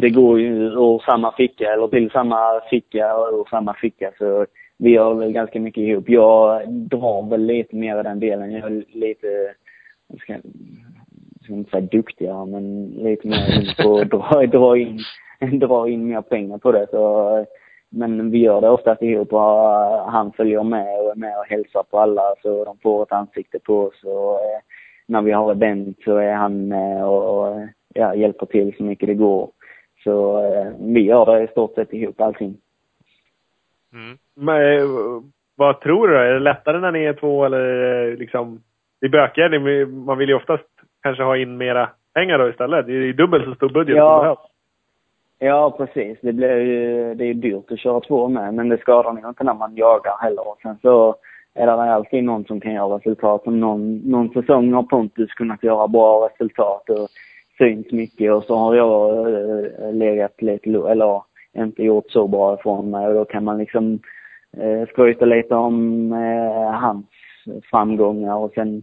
[0.00, 4.10] det går ju ur samma ficka, eller till samma ficka och ur samma ficka.
[4.18, 4.46] Så
[4.78, 6.08] vi gör väl ganska mycket ihop.
[6.08, 8.52] Jag drar väl lite mer i den delen.
[8.52, 9.54] Jag är lite,
[10.08, 10.34] jag ska,
[11.44, 14.98] ska inte säga duktigare, men liksom lite mer in på att dra, dra, in,
[15.58, 16.86] dra in mer pengar på det.
[16.90, 17.46] Så,
[17.88, 19.40] men vi gör det oftast ihop och
[20.12, 23.58] han följer med och är med och hälsar på alla så de får ett ansikte
[23.58, 24.04] på oss.
[24.04, 24.60] Och, eh,
[25.06, 29.06] när vi har event så är han med och, och ja, hjälper till så mycket
[29.06, 29.50] det går.
[30.04, 32.56] Så eh, vi gör det i stort sett ihop allting.
[33.92, 34.18] Mm.
[34.34, 34.84] Men, eh,
[35.56, 36.20] vad tror du då?
[36.20, 38.62] Är det lättare när ni är två eller eh, liksom,
[39.00, 39.86] det är bökigare?
[39.86, 40.68] Man vill ju oftast
[41.04, 42.86] kanske ha in mera pengar då istället.
[42.86, 44.16] Det är ju dubbelt så stor budget Ja.
[44.16, 44.50] som behövs.
[45.38, 46.18] Ja, precis.
[46.22, 49.28] Det blir ju, det är ju dyrt att köra två med, men det skadar nog
[49.28, 50.48] inte när man jagar heller.
[50.48, 51.16] Och sen så
[51.54, 53.42] är det alltid någon som kan göra resultat.
[53.44, 57.08] Som någon, någon säsong har Pontus kunnat göra bra resultat och
[57.58, 61.22] syns mycket och så har jag eh, legat lite, eller
[61.56, 63.98] inte gjort så bra ifrån mig och då kan man liksom
[64.56, 67.06] eh, skryta lite om eh, hans
[67.70, 68.82] framgångar och sen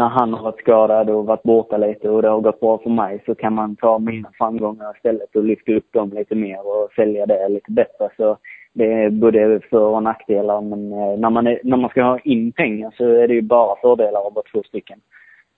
[0.00, 2.90] när han har varit skadad och varit borta lite och det har gått bra för
[2.90, 6.92] mig så kan man ta mina framgångar istället och lyfta upp dem lite mer och
[6.96, 8.08] sälja det lite bättre.
[8.16, 8.38] Så
[8.72, 12.18] det är både för och nackdelar men eh, när man, är, när man ska ha
[12.18, 15.00] in pengar så är det ju bara fördelar av att två stycken.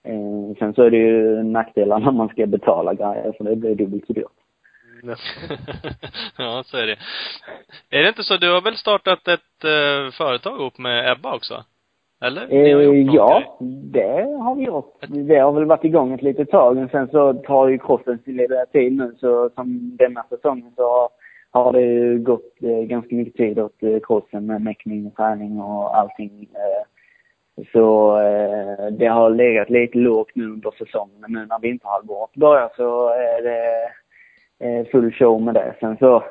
[0.03, 3.75] Eh, sen så är det ju nackdelar när man ska betala grejer Så det blir
[3.75, 4.39] dubbelt så dyrt.
[6.37, 6.97] ja, så är det.
[7.89, 11.63] Är det inte så, du har väl startat ett eh, företag ihop med Ebba också?
[12.23, 12.53] Eller?
[12.53, 13.43] Eh, ja,
[13.93, 14.95] det har vi gjort.
[15.07, 18.37] Det har väl varit igång ett litet tag, men sen så tar ju crossen sin
[18.37, 19.15] lilla tid nu.
[19.19, 21.09] Så som denna säsongen så
[21.51, 25.61] har det ju gått eh, ganska mycket tid åt eh, crossen med mäckning och träning
[25.61, 26.49] och allting.
[26.53, 26.83] Eh,
[27.73, 31.15] så eh, det har legat lite lågt nu under säsongen.
[31.19, 33.89] Men nu när vinterhalvåret börjar så är det
[34.65, 35.75] eh, full show med det.
[35.79, 36.23] Sen så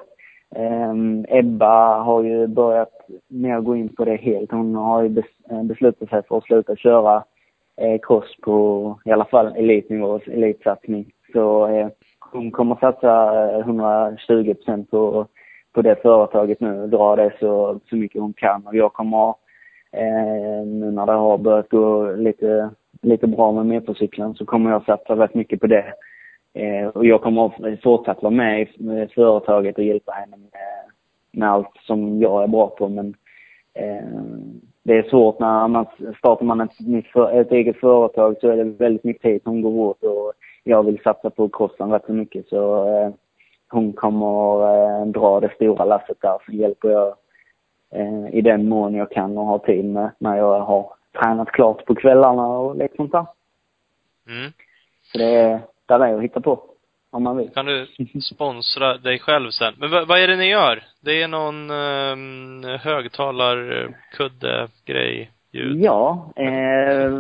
[0.55, 2.91] Ehm, Ebba har ju börjat
[3.29, 4.51] mer gå in på det helt.
[4.51, 7.25] Hon har ju bes- eh, beslutat sig för att sluta köra
[7.77, 11.13] eh, cross på i alla fall elitnivå, elitsatsning.
[11.33, 11.89] Så eh,
[12.33, 15.27] hon kommer satsa eh, 120 procent på,
[15.73, 18.67] på det företaget nu och dra det så, så mycket hon kan.
[18.67, 19.29] Och jag kommer,
[19.93, 22.71] eh, nu när det har börjat gå lite,
[23.03, 25.85] lite bra med motorcykeln så kommer jag satsa rätt mycket på det.
[26.55, 30.51] Eh, och jag kommer att fortsatt vara med i företaget och hjälpa henne med,
[31.31, 32.89] med allt som jag är bra på.
[32.89, 33.15] Men
[33.75, 34.23] eh,
[34.83, 35.87] det är svårt när man
[36.19, 39.63] startar man ett, nytt för, ett eget företag så är det väldigt mycket tid som
[39.63, 40.33] går åt och
[40.65, 42.49] jag vill satsa på crossen rätt så mycket.
[42.49, 43.11] Så eh,
[43.69, 46.39] hon kommer eh, dra det stora lasset där.
[46.47, 47.15] Så hjälper jag
[47.91, 51.85] eh, i den mån jag kan och har tid med när jag har tränat klart
[51.85, 53.27] på kvällarna och lite sånt där.
[54.29, 54.53] Mm.
[55.03, 55.61] Så det är,
[55.99, 56.63] där är att hitta på.
[57.11, 57.51] Om man vill.
[57.51, 57.87] Kan du
[58.21, 59.75] sponsra dig själv sen?
[59.79, 60.83] Men vad, är det ni gör?
[61.01, 65.81] Det är någon um, högtalarkudde-grej, ljud?
[65.81, 67.11] Ja, eh,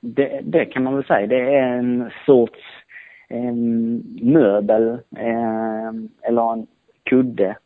[0.00, 1.26] det, det kan man väl säga.
[1.26, 2.58] Det är en sorts
[3.28, 3.54] eh,
[4.22, 5.92] möbel eh,
[6.22, 6.66] eller en
[7.04, 7.56] kudde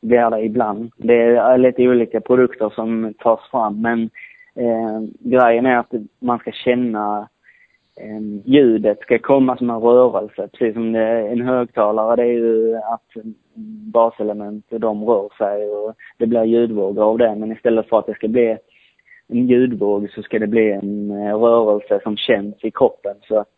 [0.00, 0.92] blir det ibland.
[0.96, 4.10] Det är lite olika produkter som tas fram men
[4.54, 7.26] eh, grejen är att man ska känna eh,
[8.00, 10.48] Ehm, ljudet ska komma som en rörelse.
[10.52, 13.24] Precis som det, en högtalare det är ju att
[13.92, 17.34] baselement de rör sig och det blir ljudvågor av det.
[17.34, 18.56] Men istället för att det ska bli
[19.28, 23.16] en ljudvåg så ska det bli en eh, rörelse som känns i kroppen.
[23.28, 23.48] Så att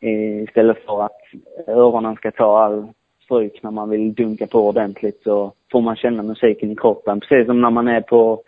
[0.00, 1.20] eh, istället för att
[1.66, 2.86] öronen ska ta all
[3.24, 7.20] stryk när man vill dunka på ordentligt så får man känna musiken i kroppen.
[7.20, 8.42] Precis som när man är på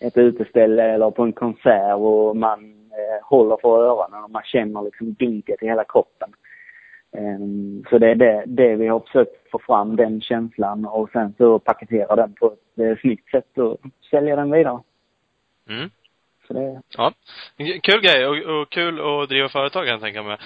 [0.00, 2.76] ett uteställe eller på en konsert och man
[3.22, 6.32] håller för öronen och man känner liksom dunket i hela kroppen.
[7.10, 11.34] Um, så det är det, det vi har försökt få fram, den känslan och sen
[11.38, 13.78] så paketera den på ett eh, snyggt sätt och
[14.10, 14.80] sälja den vidare.
[15.68, 15.90] Mm.
[16.46, 17.12] Så det, Ja.
[17.82, 20.38] Kul grej och, och kul att driva företag kan jag tänka mig.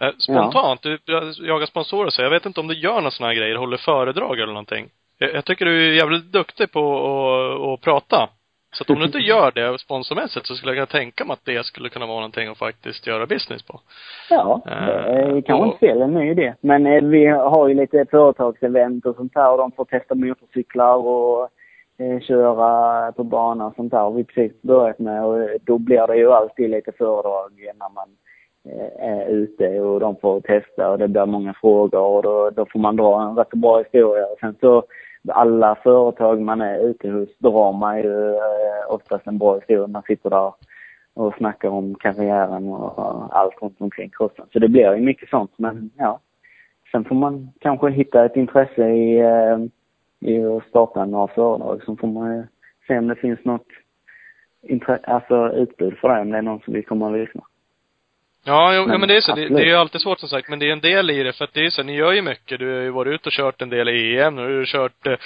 [0.00, 0.98] Eh, Spontant, du
[1.38, 4.38] jagar sponsorer så jag vet inte om du gör några sådana här grejer, håller föredrag
[4.38, 4.88] eller någonting.
[5.18, 8.28] Jag, jag tycker du är jävligt duktig på att, att prata.
[8.76, 11.44] Så att om du inte gör det sponsormässigt så skulle jag kunna tänka mig att
[11.44, 13.80] det skulle kunna vara någonting att faktiskt göra business på.
[14.30, 16.54] Ja, det är kanske inte fel, en ny idé.
[16.60, 20.96] Men eh, vi har ju lite företagsevent och sånt här och de får testa motorcyklar
[20.96, 21.48] och
[21.98, 26.16] eh, köra på bana och sånt där vi precis börjat med och då blir det
[26.16, 28.08] ju alltid lite föredrag när man
[28.68, 32.66] eh, är ute och de får testa och det blir många frågor och då, då
[32.72, 34.26] får man dra en rätt bra historia.
[34.26, 34.84] Och sen så
[35.28, 39.86] alla företag man är ute hos drar man ju eh, oftast en bra historia.
[39.86, 40.52] Man sitter där
[41.14, 44.46] och snackar om karriären och allt runt omkring crossen.
[44.52, 46.20] Så det blir ju mycket sånt men ja.
[46.92, 49.58] Sen får man kanske hitta ett intresse i, eh,
[50.20, 51.82] i att starta några företag.
[51.84, 52.42] sen får man ju
[52.86, 53.66] se om det finns något
[54.62, 57.42] intre- alltså utbud för det, om det är någon som vill komma och lyssna.
[58.48, 59.34] Ja, jo, Men ja, men det är så.
[59.34, 61.32] Det, det är ju alltid svårt som sagt, men det är en del i det.
[61.32, 62.58] För att det är så, ni gör ju mycket.
[62.58, 65.16] Du har ju varit ute och kört en del EM, nu har du kört eh,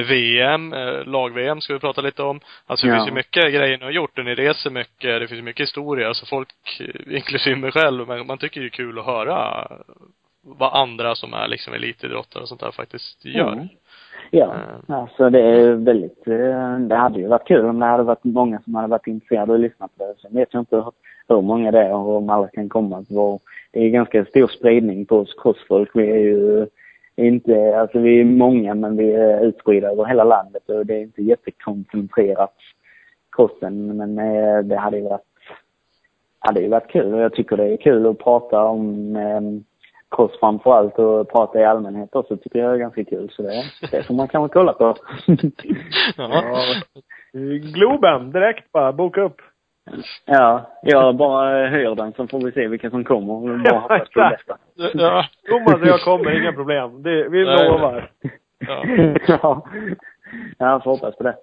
[0.00, 2.40] VM, eh, lag-VM ska vi prata lite om.
[2.66, 2.98] Alltså det Ja.
[2.98, 5.20] finns ju mycket grejer ni har gjort och ni reser mycket.
[5.20, 6.08] Det finns ju mycket historia.
[6.08, 6.48] Alltså folk,
[6.80, 9.68] eh, inklusive mig själv, men man tycker det är kul att höra
[10.42, 13.52] vad andra som är liksom elitidrottare och sånt där faktiskt gör.
[13.52, 13.68] Mm.
[14.30, 18.02] Ja, eh, alltså det är väldigt, eh, det hade ju varit kul om det hade
[18.02, 20.14] varit många som hade varit intresserade och lyssnat på det.
[20.20, 20.84] Sen vet jag inte
[21.28, 23.04] hur, många det är och om alla kan komma.
[23.72, 25.90] Det är ganska stor spridning på oss crossfolk.
[25.94, 26.66] Vi är ju
[27.16, 31.02] inte, alltså vi är många men vi är utspridda över hela landet och det är
[31.02, 32.54] inte jättekoncentrerat
[33.36, 35.22] crossen men eh, det hade ju varit,
[36.38, 39.40] hade ju varit kul och jag tycker det är kul att prata om eh,
[40.10, 43.30] cross framför allt och prata i allmänhet också tycker jag är ganska kul.
[43.32, 44.96] Så det, det får man kanske kolla på.
[46.16, 46.54] Ja.
[47.74, 48.92] Globen, direkt bara.
[48.92, 49.40] Boka upp.
[50.24, 53.32] ja, jag bara hyr den så får vi se vilka som kommer.
[53.34, 54.58] Och bara hoppas på det bästa.
[54.74, 55.26] Ja.
[55.48, 57.02] Thomas och jag kommer, inga problem.
[57.02, 57.68] Det, vi Nej.
[57.68, 58.10] lovar.
[58.66, 58.84] Ja.
[59.26, 59.68] ja.
[60.58, 61.36] Jag får hoppas på det.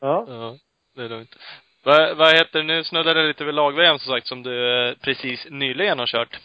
[0.00, 0.24] Ja.
[0.28, 0.54] Ja,
[0.96, 1.36] det är lugnt.
[1.84, 2.62] Vad, vad heter det?
[2.62, 6.40] Nu snuddade lite vid lag-VM som sagt, som du eh, precis nyligen har kört.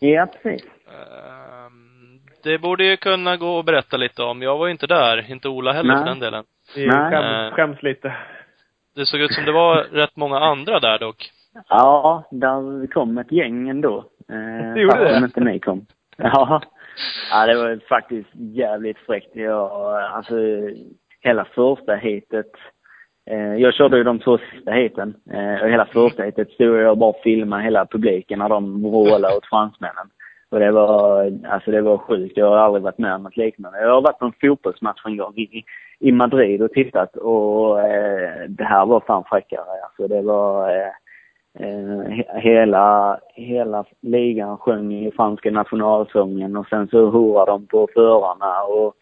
[0.00, 0.64] Ja, precis.
[0.88, 4.42] Ehm, det borde ju kunna gå att berätta lite om.
[4.42, 6.02] Jag var ju inte där, inte Ola heller Nej.
[6.02, 6.44] för den delen.
[6.76, 7.10] Vi Nej.
[7.10, 8.14] skäms, skäms lite.
[8.94, 11.30] Det såg ut som det var rätt många andra där dock.
[11.68, 13.98] Ja, där kom ett gäng ändå.
[14.28, 15.16] Eh, Det gjorde fast det?
[15.16, 15.86] Om inte ni kom.
[16.16, 16.62] Ja.
[17.30, 19.30] Ja, det var faktiskt jävligt fräckt.
[19.36, 19.70] Jag,
[20.02, 20.34] alltså,
[21.20, 22.52] hela första heatet.
[23.30, 25.14] Eh, jag körde ju de två sista heaten.
[25.30, 29.36] Eh, och hela första heatet stod jag och bara filmade hela publiken när de vrålade
[29.36, 30.10] åt fransmännen.
[30.50, 32.36] Och det var, alltså det var sjukt.
[32.36, 33.80] Jag har aldrig varit med om något liknande.
[33.80, 35.64] Jag har varit på en fotbollsmatch en gång i,
[36.00, 39.82] i Madrid och tittat och eh, det här var fan fräckare.
[39.84, 40.92] Alltså det var, eh,
[41.58, 48.62] Eh, hela, hela ligan sjöng i franska nationalsången och sen så hurrade de på förarna
[48.62, 48.94] och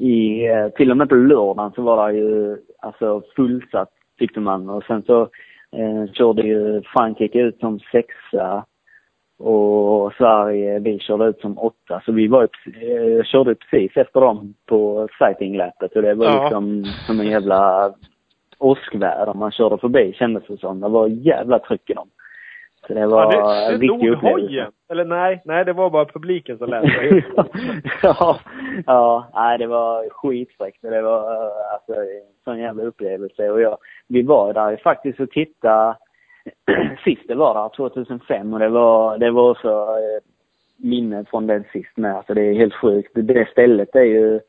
[0.00, 4.70] i, eh, till och med på lördagen så var det ju alltså fullsatt tyckte man
[4.70, 5.20] och sen så
[5.76, 8.64] eh, körde ju Frankrike ut som sexa
[9.38, 12.02] och Sverige, vi körde ut som åtta.
[12.04, 16.42] Så vi var eh, körde precis efter dem på sightinglappet och det var Ja.
[16.42, 17.92] liksom som en jävla
[18.58, 20.80] åskväder man körde förbi kändes det som.
[20.80, 22.08] Det var jävla tryck i dem.
[22.90, 24.46] Så det var Ja, det, en viktig upplevelse.
[24.46, 24.72] hojen.
[24.88, 26.84] Eller nej, nej det var bara publiken som lät
[28.02, 28.40] ja,
[28.86, 30.82] ja, nej det var skitfräckt.
[30.82, 33.50] Det var alltså en sån jävla upplevelse.
[33.50, 33.78] Och jag,
[34.08, 35.96] vi var där faktiskt och tittade
[37.04, 40.22] sist det var där, 2005 och det var, det var också eh,
[40.76, 42.16] minne från den sist med.
[42.16, 43.10] Alltså det är helt sjukt.
[43.14, 44.40] Det stället är ju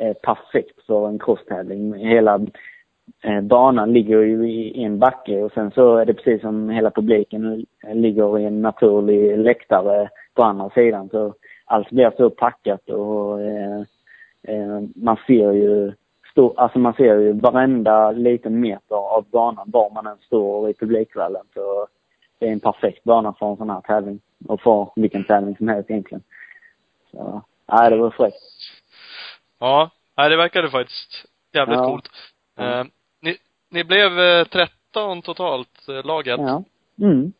[0.00, 1.94] eh, perfekt för en crosstävling.
[1.94, 2.40] Hela
[3.42, 7.66] banan ligger ju i en backe och sen så är det precis som hela publiken
[7.92, 11.08] ligger i en naturlig läktare på andra sidan.
[11.08, 11.34] Så
[11.64, 13.80] allt blir så packat och eh,
[14.42, 15.92] eh, man ser ju
[16.30, 20.74] stor, alltså man ser ju varenda liten meter av banan var man än står i
[20.74, 21.42] publikvallen.
[21.54, 21.86] Så
[22.38, 24.20] det är en perfekt bana för en sån här tävling.
[24.48, 26.22] Och för vilken tävling som helst egentligen.
[27.10, 27.42] Så,
[27.72, 28.36] nej det var fräckt.
[29.58, 31.86] Ja, nej det verkade faktiskt jävligt Ja.
[31.86, 32.08] coolt.
[32.58, 32.84] Eh,
[33.20, 33.36] ni,
[33.70, 36.40] ni blev eh, 13 totalt, eh, laget.
[36.40, 36.62] Ja.
[37.00, 37.32] Mm.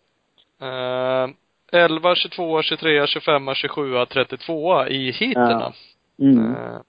[0.61, 1.31] Eh,
[1.73, 5.73] 11, 22, 23, 25, 27, 32 i heaterna.
[6.19, 6.55] Mm.
[6.55, 6.81] Eh,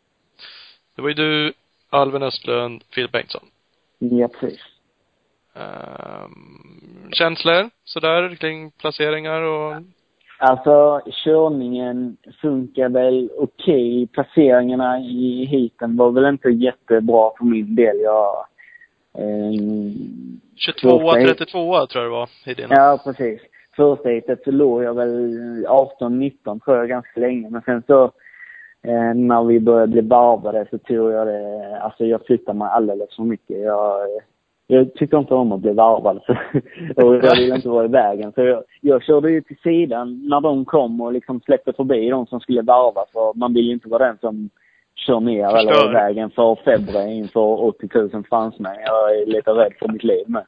[0.95, 1.53] det var ju du,
[1.89, 3.45] Alvin Östlund, Filip Bengtsson.
[3.99, 4.59] Ja, precis.
[5.53, 6.27] Eh,
[7.11, 9.75] känslor sådär kring placeringar och
[10.39, 14.07] Alltså körningen funkar väl okej.
[14.07, 17.99] Placeringarna i heaten var väl inte jättebra för min del.
[17.99, 18.45] Jag...
[19.17, 22.67] ehm, 22, Första hit- 32 tror jag det var i din.
[22.69, 23.41] Ja, precis.
[23.75, 27.49] Första heatet så låg jag väl 18-19 tror jag ganska länge.
[27.49, 28.03] Men sen så
[28.83, 33.15] eh, när vi började bli varvade så tror jag det, alltså jag flyttade mig alldeles
[33.15, 33.61] för mycket.
[33.61, 34.07] Jag,
[34.67, 36.31] jag tycker inte om att bli varvad så,
[37.05, 38.31] och jag vill inte vara i vägen.
[38.31, 42.27] Så jag, jag körde ju till sidan när de kom och liksom släppte förbi de
[42.27, 44.49] som skulle varva för man vill ju inte vara den som
[44.95, 45.89] kör ner eller Förstör.
[45.89, 48.75] i vägen för Febre inför 80 000 fransmän.
[48.85, 50.45] Jag är lite rädd för mitt liv med.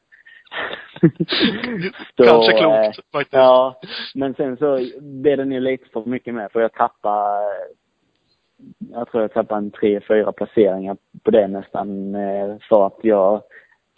[2.16, 3.32] Så, Kanske eh, klokt faktiskt.
[3.32, 3.80] Ja,
[4.14, 7.42] men sen så blev det nog lite för mycket med för jag tappade,
[8.92, 13.42] jag tror jag tappade en tre, fyra placeringar på det nästan eh, för att jag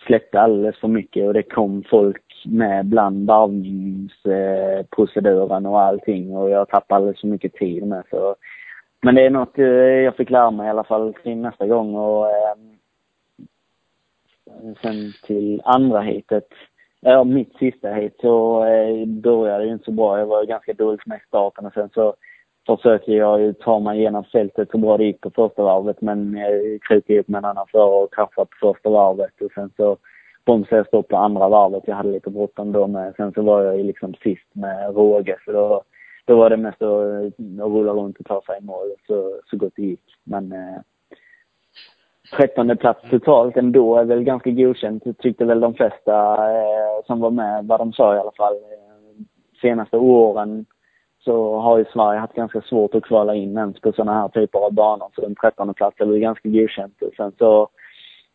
[0.06, 6.68] släppte alldeles för mycket och det kom folk med bland varvningsproceduren och allting och jag
[6.68, 8.36] tappade alldeles för mycket tid med så.
[9.02, 11.94] Men det är något eh, jag fick lära mig i alla fall till nästa gång
[11.94, 12.54] och eh,
[14.82, 16.48] sen till andra heatet
[17.04, 20.18] Ja, mitt sista hit så eh, började det inte så bra.
[20.18, 22.14] Jag var ganska dålig med i starten och sen så
[22.66, 26.36] försökte jag ju ta mig igenom fältet så bra det gick på första varvet men
[26.36, 29.96] jag krokade upp med en annan förare och kraschade på första varvet och sen så
[30.44, 31.82] bromsade jag stopp på andra varvet.
[31.86, 33.14] Jag hade lite bråttom då med.
[33.16, 35.82] Sen så var jag ju liksom sist med råge så då,
[36.24, 39.56] då var det mest att, att rulla runt och ta sig i mål så, så
[39.56, 40.16] gott det gick.
[40.24, 40.80] Men eh,
[42.36, 45.04] trettonde plats totalt ändå är väl ganska godkänt.
[45.04, 48.54] Det tyckte väl de flesta eh, som var med vad de sa i alla fall.
[48.54, 49.24] Eh,
[49.60, 50.66] senaste åren
[51.24, 54.58] så har ju Sverige haft ganska svårt att kvala in ens på sådana här typer
[54.58, 55.10] av banor.
[55.14, 57.02] Så en trettonde plats är ganska godkänt.
[57.16, 57.68] Sen så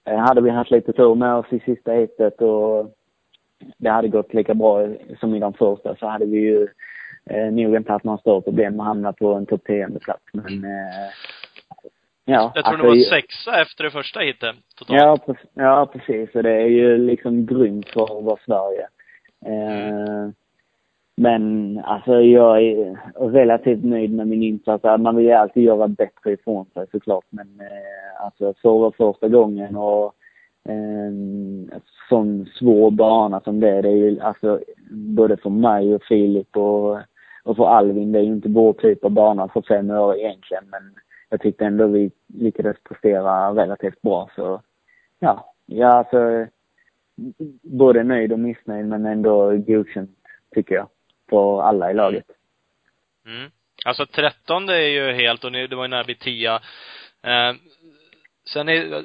[0.06, 2.96] eh, hade vi haft lite tur med oss i sista heatet och
[3.78, 4.88] det hade gått lika bra
[5.20, 6.68] som i de första så hade vi ju
[7.30, 10.24] eh, nog inte haft några större problem att hamna på en topp 10 plats.
[10.34, 11.10] Men eh,
[12.26, 12.52] ja.
[12.56, 15.02] Jag tror alltså, det var sexa efter det första hitet totalt.
[15.02, 16.36] Ja, pre- ja, precis.
[16.36, 18.88] Och det är ju liksom grymt för att vara Sverige.
[19.46, 20.30] Eh,
[21.20, 22.98] men alltså jag är
[23.32, 24.84] relativt nöjd med min insats.
[24.84, 27.26] Man vill ju alltid göra bättre ifrån sig såklart.
[27.30, 30.14] Men eh, alltså för att första gången och
[30.70, 33.82] eh, en sån svår bana som det är.
[33.82, 34.60] Det är ju alltså
[34.92, 36.98] både för mig och Filip och,
[37.44, 38.12] och för Alvin.
[38.12, 40.64] Det är ju inte vår typ av bana för fem år egentligen.
[40.70, 40.82] Men
[41.30, 44.30] jag tyckte ändå vi lyckades prestera relativt bra.
[44.36, 44.62] Så
[45.20, 46.46] ja, ja alltså
[47.62, 50.12] både nöjd och missnöjd men ändå godkänt
[50.56, 50.88] tycker jag.
[51.30, 52.26] För alla i laget.
[53.26, 53.52] Mm.
[53.86, 56.56] Alltså 13 är ju helt, och ni- det var ju nära vid 10.
[57.24, 57.54] Eh,
[58.54, 59.04] sen är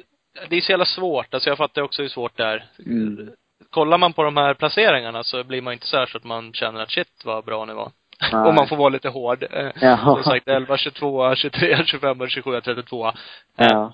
[0.49, 2.65] det är så jävla svårt, alltså jag fattar också hur svårt det är.
[2.85, 3.31] Mm.
[3.69, 6.53] Kollar man på de här placeringarna så blir man inte så här så att man
[6.53, 7.91] känner att shit vad bra ni var.
[8.33, 9.43] Om man får vara lite hård.
[9.51, 9.97] Eh, Ja.
[9.97, 13.11] Som sagt 11, 22, 23, 25, 27, 32.
[13.55, 13.93] Ja.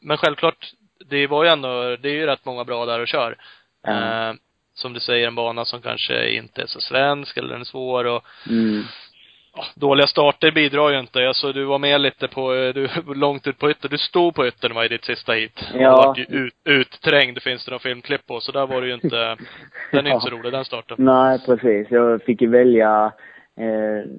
[0.00, 0.70] Men självklart,
[1.06, 3.36] det var ju ändå, det är ju rätt många bra där och kör.
[3.82, 4.34] Ja.
[4.78, 8.04] Som du säger, en bana som kanske inte är så svensk eller den är svår
[8.04, 8.82] och Mm.
[9.54, 11.28] ja, dåliga starter bidrar ju inte.
[11.28, 13.88] Alltså du var med lite på, eh, du långt ut på ytter.
[13.88, 15.60] Du stod på yttern var i ditt sista hit.
[15.74, 15.92] Ja.
[15.92, 18.40] Och vart ju ut, utträngd, finns det någon filmklipp på.
[18.40, 19.36] Så där var det ju inte,
[19.92, 20.96] den är inte så rolig den starten.
[20.98, 21.86] Nej, precis.
[21.90, 23.12] Jag fick ju välja
[23.56, 24.10] eh,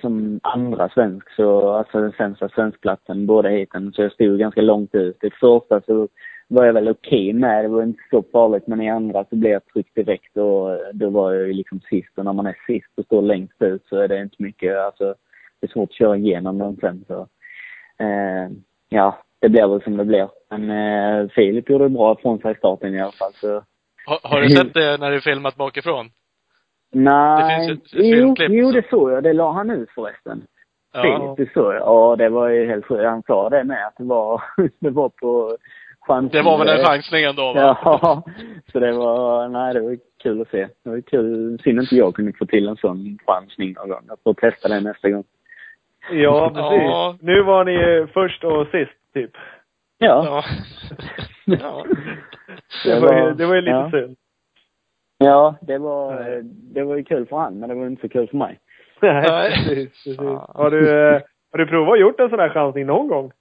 [0.00, 3.92] som andra svensk, så alltså den sämsta svenskplatsen båda heaten.
[3.92, 5.24] Så jag stod ganska långt ut.
[5.24, 6.08] I första så
[6.48, 7.64] var jag väl okej med.
[7.64, 8.66] Det var inte så farligt.
[8.66, 12.18] Men i andra så blev jag tryckt direkt och då var jag ju liksom sist.
[12.18, 15.14] Och när man är sist och står längst ut så är det inte mycket, alltså
[15.60, 17.28] det är svårt att köra igenom dem sen så.
[17.98, 18.50] Eh,
[18.88, 20.28] ja, det blir väl som det blir.
[20.50, 23.62] Men eh, Filip gjorde bra ifrån sig i starten i alla fall så
[24.06, 26.10] Har, har du sett det när är filmat bakifrån?
[26.92, 27.66] Nej.
[27.66, 28.72] Det finns ju ett jo, jo, så.
[28.72, 29.22] det såg jag.
[29.22, 30.42] Det la han ut förresten.
[30.92, 31.02] Ja.
[31.02, 31.80] Filip, det såg jag.
[31.80, 33.04] Ja, det var ju helt sjukt.
[33.04, 34.42] Han sa det med att det var,
[34.80, 35.56] det var på
[36.06, 36.32] chans.
[36.32, 37.78] Det var väl en chansning ändå va?
[37.84, 38.22] Ja,
[38.72, 40.68] så det var, nej det var kul att se.
[40.84, 41.58] Det var kul.
[41.64, 44.02] Synd inte jag kunde få till en sån chansning någon gång.
[44.08, 45.24] Jag får testa det nästa gång.
[46.10, 46.82] Ja, precis.
[46.82, 47.16] Ja.
[47.20, 49.30] Nu var ni ju först och sist, typ.
[49.98, 50.24] Ja.
[50.24, 50.44] Ja.
[51.44, 51.84] ja.
[52.84, 53.90] Det var ju, det var ju lite ja.
[53.90, 54.16] synd.
[55.18, 56.40] Ja, det var,
[56.74, 58.58] det var ju kul för han, men det var inte så kul för mig.
[59.00, 60.04] Nej, precis.
[60.04, 60.18] precis.
[60.48, 61.20] Har du, eh,
[61.52, 63.32] har du provat att gjort en sån här chansning någon gång?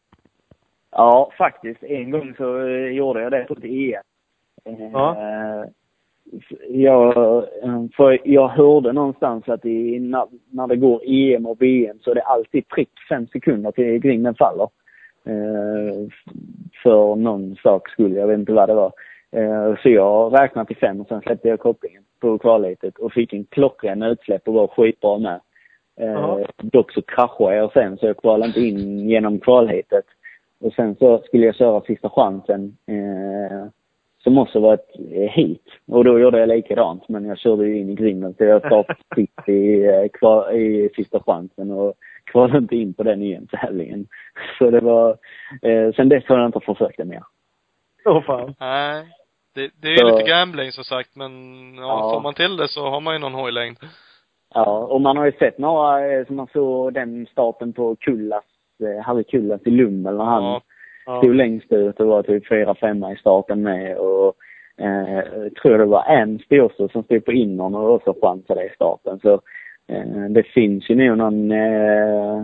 [0.95, 1.83] Ja, faktiskt.
[1.83, 4.01] En gång så eh, gjorde jag det på ett EM.
[4.65, 5.65] Eh, Ja.
[6.69, 7.17] Jag,
[7.63, 12.11] eh, för jag hörde någonstans att i, när, när det går EM och VM så
[12.11, 14.69] är det alltid prick fem sekunder till grinden faller.
[15.25, 16.07] Eh,
[16.83, 18.91] för någon sak skull, jag vet inte vad det var.
[19.31, 23.33] Eh, så jag räknade till fem och sen släppte jag kopplingen på kvalhetet och fick
[23.33, 25.39] en klockren utsläpp och var skitbra med.
[25.99, 30.05] Eh, dock så kraschade jag sen så jag kvalade inte in genom kvalhetet.
[30.63, 32.77] Och sen så skulle jag köra sista chansen.
[32.87, 33.67] Eh,
[34.23, 35.65] som också var ett eh, hit.
[35.87, 37.09] Och då gjorde jag likadant.
[37.09, 40.89] Men jag körde ju in i grinden så jag startade sist i, eh, kvar, i
[40.95, 41.93] sista chansen och
[42.25, 44.07] kvalade inte in på den EM-tävlingen.
[44.57, 45.09] Så det var,
[45.61, 47.23] eh, sen dess har jag inte försökt det mer.
[48.05, 48.55] Åh fan.
[48.59, 49.03] Nej.
[49.55, 51.31] Det, det är ju Så- lite gambling som sagt, men
[51.75, 52.11] ja, Ja.
[52.13, 53.77] får man till det så har man ju någon hojlängd.
[54.53, 58.43] Ja, och man har ju sett några, eh, som man såg den starten på Kullas,
[59.01, 60.61] Harry Kullas i Lummel när han Ja.
[61.05, 61.17] Ja.
[61.17, 64.35] stod längst ut och var typ fyra, femma i starten med och
[64.77, 69.19] eh, tror det var Ernst också som stod på innern och också chansade i starten.
[69.19, 69.33] Så
[69.87, 72.37] eh, det finns ju nog någon, eh,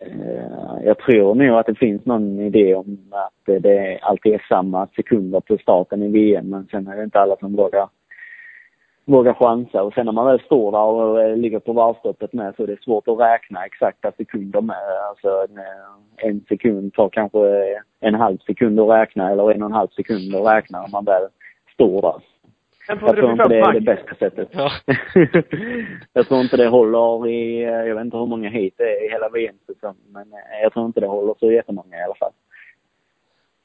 [0.00, 4.46] eh, jag tror nog att det finns någon idé om att eh, det alltid är
[4.48, 7.88] samma sekunder på starten i VM men sen är det inte alla som vågar
[9.06, 9.82] våga chansa.
[9.82, 12.66] Och sen när man väl står där och eh, ligger på varvstoppet med så är
[12.66, 14.76] det svårt att räkna exakta sekunder med.
[15.08, 19.62] Alltså en, eh, en sekund tar kanske eh, en halv sekund att räkna eller en
[19.62, 21.22] och en halv sekund att räkna om man väl
[21.74, 22.22] står där.
[22.88, 24.48] Jag tror inte det är det bästa sättet.
[24.52, 24.70] Ja.
[26.12, 29.12] jag tror inte det håller i, jag vet inte hur många hit det är i
[29.12, 30.26] hela VM-säsongen, men
[30.62, 32.32] jag tror inte det håller så jättemånga i alla fall.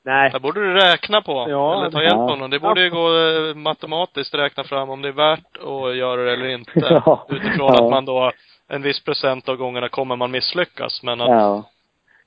[0.04, 0.30] Nej.
[0.34, 1.46] Det borde du räkna på.
[1.50, 2.32] Ja, eller ta det- hjälp ja.
[2.32, 2.50] av någon.
[2.50, 6.34] Det borde ju gå eh, matematiskt räkna fram om det är värt att göra det
[6.34, 6.72] eller inte.
[6.76, 7.26] Ja.
[7.30, 7.84] Utifrån Ja.
[7.86, 8.32] att man då,
[8.68, 11.04] en viss procent av gångerna kommer man misslyckas.
[11.04, 11.64] Men att, ja, Ja.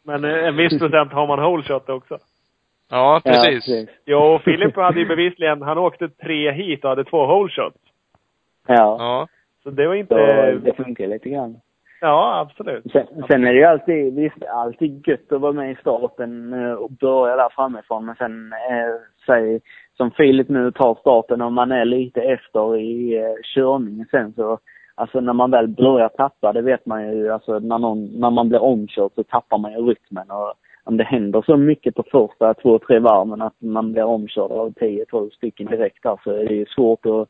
[0.03, 2.19] Men eh, en viss procent har man whole shot också.
[2.19, 2.25] precis.
[2.91, 3.89] Ja, precis.
[4.07, 7.77] Jo, och Filip hade ju bevisligen, han åkte tre hit och hade två whole shots.
[8.67, 8.75] Ja.
[8.99, 9.29] Ja.
[9.63, 10.53] Så det var Så inte...
[10.71, 11.57] det funkar lite grann.
[12.05, 12.85] Ja, absolut.
[12.93, 16.73] Sen, sen är det ju alltid, visst, alltid gött att vara med i starten eh,
[16.73, 18.05] och börja där framifrån.
[18.05, 18.95] Men sen, eh,
[19.27, 19.61] säg,
[19.97, 24.59] som Filip nu tar starten och man är lite efter i eh, körningen sen så,
[24.95, 28.49] alltså när man väl börjar tappa, det vet man ju, alltså när, någon, när man
[28.49, 30.31] blir omkörd så tappar man ju rytmen.
[30.31, 34.51] Och om det händer så mycket på första två, tre varven att man blir omkörd
[34.51, 37.29] av 10-12 stycken direkt där så är det ju svårt att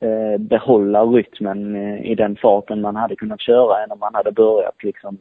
[0.00, 4.84] Eh, behålla rytmen i den farten man hade kunnat köra än om man hade börjat
[4.84, 5.18] liksom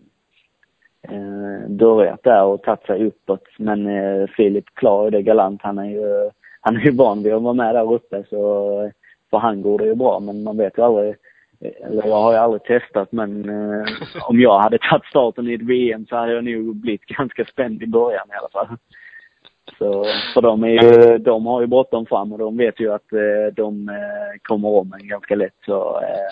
[1.01, 3.43] eh, börjat där och tagit sig uppåt.
[3.57, 5.61] Men eh, Filip klarar det galant.
[5.63, 8.91] Han är ju, han är ju van vid att vara med där uppe så
[9.29, 11.09] för han går det ju bra men man vet ju aldrig
[11.59, 13.85] eh, eller jag har ju aldrig testat men eh,
[14.29, 17.83] om jag hade tagit starten i ett VM så hade jag nog blivit ganska spänd
[17.83, 18.77] i början i alla fall.
[19.77, 23.13] Så, för de är ju, de har ju bråttom fram och de vet ju att
[23.13, 23.95] eh, de eh,
[24.41, 26.29] kommer om en ganska lätt så, eh,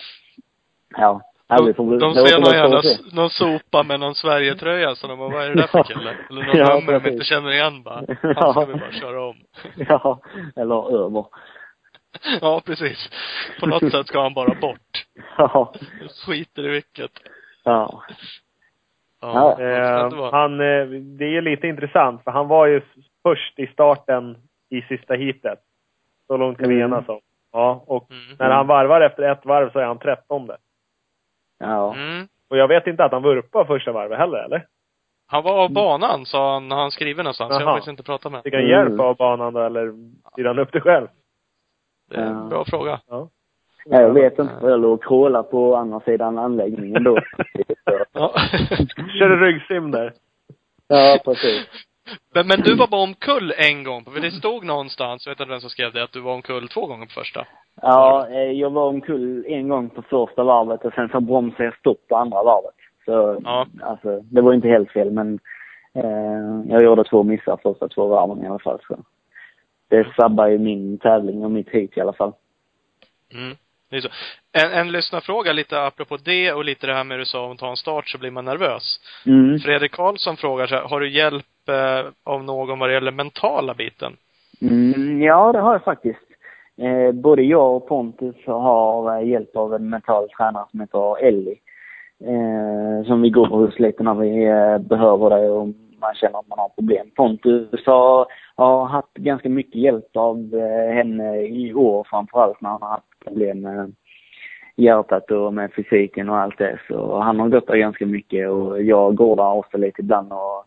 [0.98, 1.22] ja.
[1.48, 2.82] Ja, vi De, får de ser någon jävla,
[3.14, 6.18] någon sopa med någon Sverigetröja så de bara, vad är det där för kille?
[6.30, 8.04] Eller någon Ja, nummer de inte känner igen bara.
[8.36, 9.36] Han ska vi bara köra om.
[9.76, 10.20] Ja,
[10.56, 11.26] eller över.
[12.42, 13.10] Ja, precis.
[13.60, 15.06] På något sätt ska han bara bort.
[15.38, 15.74] Ja.
[16.26, 17.12] Skiter i vilket.
[17.64, 18.04] Ja.
[19.22, 20.58] Ja, Eh, han,
[21.18, 22.82] det är ju lite intressant för han var ju
[23.26, 24.38] först i starten
[24.70, 25.60] i sista heatet.
[26.28, 26.94] Så långt kan vi Mm.
[26.94, 27.20] enas om.
[27.52, 28.36] Ja, och Mm.
[28.40, 30.58] när han varvar efter ett varv så är han trettonde.
[31.60, 31.94] Ja.
[31.96, 32.28] Mm.
[32.50, 34.66] Och jag vet inte att han vurpade första varvet heller, eller?
[35.28, 37.50] Han var av banan, sa han, har han skrivit någonstans.
[37.52, 39.94] Jag har faktiskt inte pratat med Fick han hjälp av banan då, eller
[40.32, 41.08] styrde han upp det själv?
[42.10, 42.44] Det är en Ja.
[42.50, 43.00] bra fråga.
[43.08, 43.30] Ja.
[43.86, 44.54] Ja, jag vet inte.
[44.62, 47.20] Jag låg och crawlade på andra sidan anläggningen då.
[48.14, 48.34] Ja.
[49.20, 50.14] Körde ryggsim där.
[50.88, 51.68] Ja, precis.
[52.34, 55.50] Men, men du var bara omkull en gång, för det stod någonstans, jag vet inte
[55.52, 57.46] vem som skrev det, att du var omkull två gånger på första.
[57.82, 61.78] Ja, eh, jag var omkull en gång på första varvet och sen så bromsade jag
[61.78, 62.76] stopp på andra varvet.
[63.06, 63.68] Så, Ja.
[63.84, 65.40] alltså, det var inte helt fel men
[65.96, 68.80] eh, jag gjorde två missar första två varven i alla fall.
[68.88, 68.98] Så.
[69.90, 72.34] det sabbar ju min tävling och mitt hit i alla fall.
[73.34, 73.56] Mm.
[73.90, 74.10] Det är så.
[74.52, 77.58] En, en lyssnarfråga lite apropå det och lite det här med du sa om att
[77.58, 79.00] ta en start så blir man nervös.
[79.26, 79.60] Mm.
[79.60, 83.74] Fredrik Karlsson frågar så här, har du hjälp eh, av någon vad det gäller mentala
[83.74, 84.14] biten?
[84.62, 86.20] Mm, ja, det har jag faktiskt.
[86.78, 91.58] Eh, både jag och Pontus har eh, hjälp av en mental tränare som heter Ellie.
[92.24, 95.68] Eh, som vi går hos lite när vi eh, behöver det och
[96.02, 97.08] man känner att man har problem.
[97.16, 102.82] Pontus har, har haft ganska mycket hjälp av eh, henne i år framförallt när han
[102.82, 103.94] har haft problem med
[104.76, 106.80] hjärtat och med fysiken och allt det.
[106.88, 110.66] Så han har gått där ganska mycket och jag går där också lite ibland och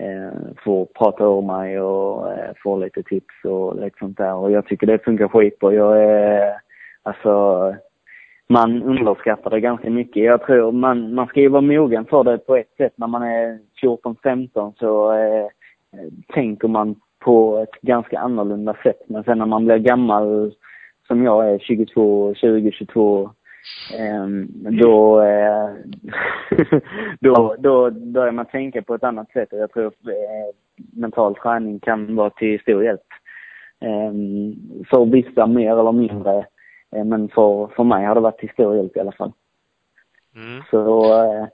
[0.00, 0.32] Eh,
[0.64, 4.34] får prata ur mig och eh, får lite tips och lite sånt där.
[4.34, 5.74] Och jag tycker det funkar skitbra.
[5.74, 6.54] Jag är,
[7.02, 7.74] alltså,
[8.48, 10.22] man underskattar det ganska mycket.
[10.24, 12.92] Jag tror man, man ska ju vara mogen för det på ett sätt.
[12.96, 15.46] När man är 14-15 så eh,
[16.34, 19.00] tänker man på ett ganska annorlunda sätt.
[19.06, 20.52] Men sen när man blir gammal,
[21.06, 23.30] som jag är, 22, 20, 22,
[24.80, 25.70] då, eh,
[27.20, 30.54] då, då börjar man tänka på ett annat sätt och jag tror eh,
[30.92, 33.06] mental träning kan vara till stor hjälp.
[33.80, 34.54] Ehm,
[34.90, 36.46] för vissa mer eller mindre,
[36.96, 39.32] eh, men för, för mig har det varit till stor hjälp i alla fall.
[40.36, 40.62] Mm.
[40.70, 41.04] Så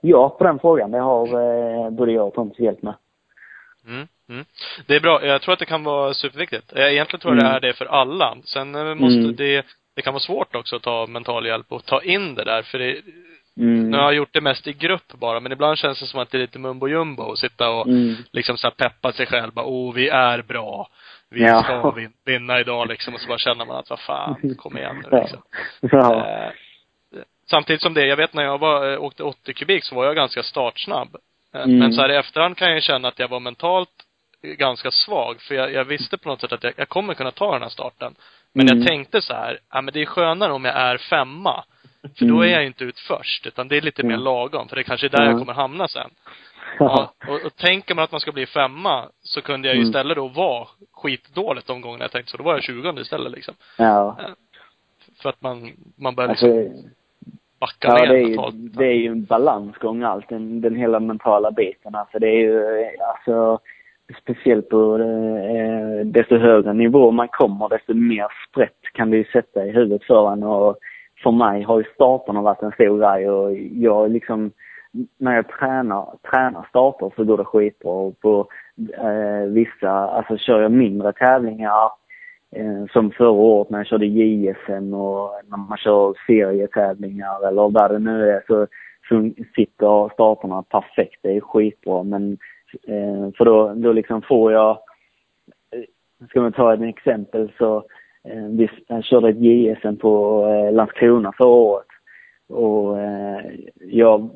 [0.01, 2.93] ja, på den frågan, det har både jag och Pontus hjälp med.
[3.87, 4.07] Mm.
[4.29, 4.45] Mm.
[4.87, 5.25] Det är bra.
[5.25, 6.73] Jag tror att det kan vara superviktigt.
[6.75, 7.51] Egentligen tror jag Mm.
[7.51, 8.37] det är det för alla.
[8.43, 9.35] Sen måste Mm.
[9.35, 9.65] det
[9.95, 12.79] det kan vara svårt också att ta mental hjälp och ta in det där, för
[12.79, 13.01] det,
[13.59, 13.89] Mm.
[13.91, 16.31] nu har jag gjort det mest i grupp bara, men ibland känns det som att
[16.31, 18.15] det är lite mumbo jumbo och sitta och Mm.
[18.31, 20.89] liksom så peppa sig själv bara, oh, vi är bra.
[21.29, 21.63] Vi Ja.
[21.63, 25.03] ska vin vinna idag liksom, och så bara känner man att, vad fan, kom igen
[25.11, 25.41] nu liksom.
[25.81, 26.27] Ja.
[26.27, 26.51] Eh,
[27.49, 30.15] samtidigt som det, jag vet när jag var, eh, åkte 80 kubik så var jag
[30.15, 31.15] ganska startsnabb.
[31.53, 31.79] Eh, Mm.
[31.79, 33.89] Men så här i efterhand kan jag känna att jag var mentalt
[34.41, 37.53] ganska svag, för jag, jag visste på något sätt att jag, jag kommer kunna ta
[37.53, 38.15] den här starten.
[38.57, 38.77] Men Mm.
[38.79, 41.63] jag tänkte så här, ja men det är skönare om jag är femma.
[42.17, 42.41] För då Mm.
[42.49, 44.23] är jag inte ut först, utan det är lite mer Mm.
[44.23, 45.29] lagom, för det kanske är där Ja.
[45.29, 46.09] jag kommer hamna sen.
[46.79, 47.13] Ja.
[47.27, 49.89] Och, och tänker man att man ska bli femma, så kunde jag ju Mm.
[49.89, 52.37] istället då vara skitdåligt de gångerna jag tänkte så.
[52.37, 53.53] Då var jag 20 istället liksom.
[53.77, 54.17] Ja.
[55.21, 56.89] För att man, man börjar Alltså, liksom
[57.59, 60.99] backa Ja, ner det är, ju, det är ju en balansgång allt, den, den hela
[60.99, 61.95] mentala biten.
[61.95, 63.59] Alltså det är ju, eh, alltså,
[64.21, 69.65] speciellt på eh, desto högre nivå man kommer, desto mer sprätt kan det ju sätta
[69.65, 70.43] i huvudet för en.
[70.43, 70.77] Och
[71.23, 74.51] för mig har ju starterna varit en stor grej och jag liksom,
[75.17, 77.91] när jag tränar, tränar starter så går det skitbra.
[77.91, 78.47] Och på
[78.97, 81.91] eh, vissa, alltså kör jag mindre tävlingar
[82.55, 87.91] eh, som förra året när jag körde JSM och när man kör serietävlingar eller vad
[87.91, 88.67] det nu är så,
[89.09, 91.19] så sitter starterna perfekt.
[91.21, 92.37] Det är skitbra men
[92.87, 94.69] eh, för då, då liksom får jag,
[95.71, 97.77] eh, ska man ta ett exempel så
[98.23, 98.69] eh, vi
[99.03, 101.87] körde ett JSM på eh, Landskrona förra året
[102.49, 103.41] och eh,
[103.79, 104.29] jag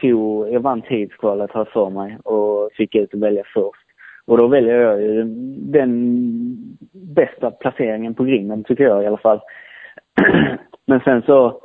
[0.00, 3.86] tog, jag vann tidskvalet har jag för mig och fick ut att välja först.
[4.26, 5.24] Och då väljer jag ju
[5.58, 6.16] den
[6.92, 9.40] bästa placeringen på grinden tycker jag i alla fall.
[10.86, 11.62] Men sen så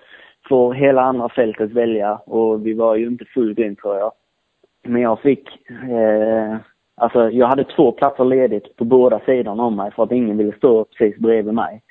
[0.49, 4.11] får hela andra fältet välja och vi var ju inte full grind tror jag.
[4.83, 6.57] Men jag fick, eh,
[6.95, 10.57] alltså jag hade två platser ledigt på båda sidorna om mig för att ingen ville
[10.57, 11.81] stå precis bredvid mig.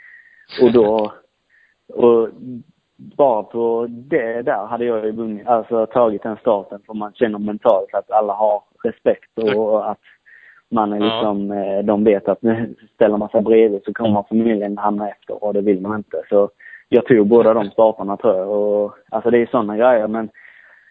[0.62, 1.12] Och då,
[1.94, 2.28] och
[2.96, 7.38] bara på det där hade jag ju vunnit, alltså tagit den starten för man känner
[7.38, 10.00] mentalt att alla har respekt och att
[10.70, 11.04] man är Ja.
[11.04, 15.44] liksom, eh, de vet att nu ställer man sig bredvid så kommer förmodligen hamna efter
[15.44, 16.22] och det vill man inte.
[16.28, 16.50] Så
[16.88, 20.28] jag tog båda de starterna tror jag och alltså det är sådana grejer men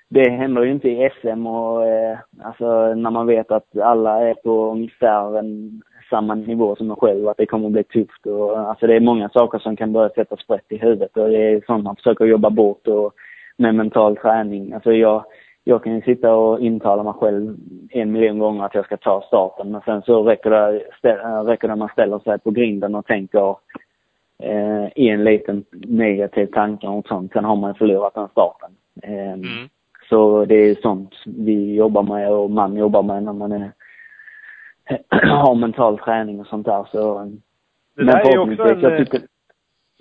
[0.09, 4.33] det händer ju inte i SM och eh, alltså när man vet att alla är
[4.33, 8.59] på ungefär en, samma nivå som en själv, att det kommer att bli tufft och
[8.59, 11.61] alltså det är många saker som kan börja sätta sprätt i huvudet och det är
[11.65, 13.13] sånt man försöker jobba bort och
[13.57, 14.73] med mental träning.
[14.73, 15.23] Alltså jag,
[15.63, 17.55] jag kan ju sitta och intala mig själv
[17.89, 21.43] en miljon gånger att jag ska ta starten men sen så räcker det, stä- eh,
[21.43, 23.55] räcker det man ställer sig på grinden och tänker
[24.43, 27.31] eh, en liten negativ tanke och sånt.
[27.33, 28.71] Sen har man förlorat den starten.
[29.03, 29.69] Eh, Mm.
[30.09, 33.71] Så det är sånt vi jobbar med och man jobbar med när man är,
[35.27, 36.85] har mental träning och sånt där.
[36.91, 37.31] Så,
[37.95, 39.21] Det där är också en, jag tycker,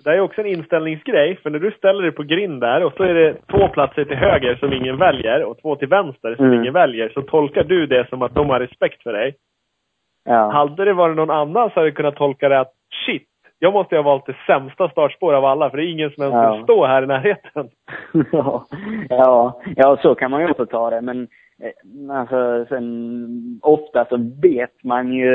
[0.03, 3.03] Det är också en inställningsgrej, för när du ställer dig på grind där och så
[3.03, 6.59] är det två platser till höger som ingen väljer och två till vänster som Mm.
[6.61, 9.35] ingen väljer, så tolkar du det som att de har respekt för dig.
[10.25, 10.49] ja.
[10.51, 12.73] Hade det varit någon annan så hade du kunnat tolka det att
[13.05, 13.27] shit,
[13.59, 16.23] jag måste ju ha valt det sämsta startspår av alla, för det är ingen som
[16.23, 16.53] ens Ja.
[16.55, 17.69] vill stå här i närheten.
[18.31, 18.65] ja,
[19.09, 21.01] ja, ja, så kan man ju också ta det.
[21.01, 21.27] Men
[21.61, 25.31] eh, alltså, sen, ofta så vet man ju,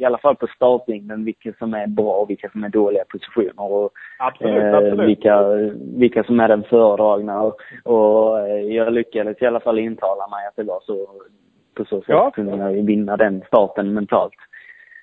[0.00, 3.72] i alla fall på startlinjen, vilka som är bra och vilka som är dåliga positioner.
[3.72, 5.08] Och, Absolut, eh, absolut.
[5.08, 5.42] vilka,
[5.96, 7.42] vilka som är den föredragna.
[7.42, 11.06] Och, och eh, jag lyckades i alla fall intala mig att det var så.
[11.76, 12.32] På så sätt Ja.
[12.70, 14.34] ju vinna den starten mentalt.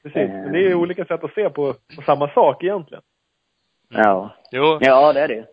[0.04, 0.30] Precis.
[0.30, 3.04] Men det är ju olika sätt att se på, på samma sak egentligen.
[3.90, 4.36] Ja.
[4.52, 4.78] Jo.
[4.82, 5.46] Ja, det är det.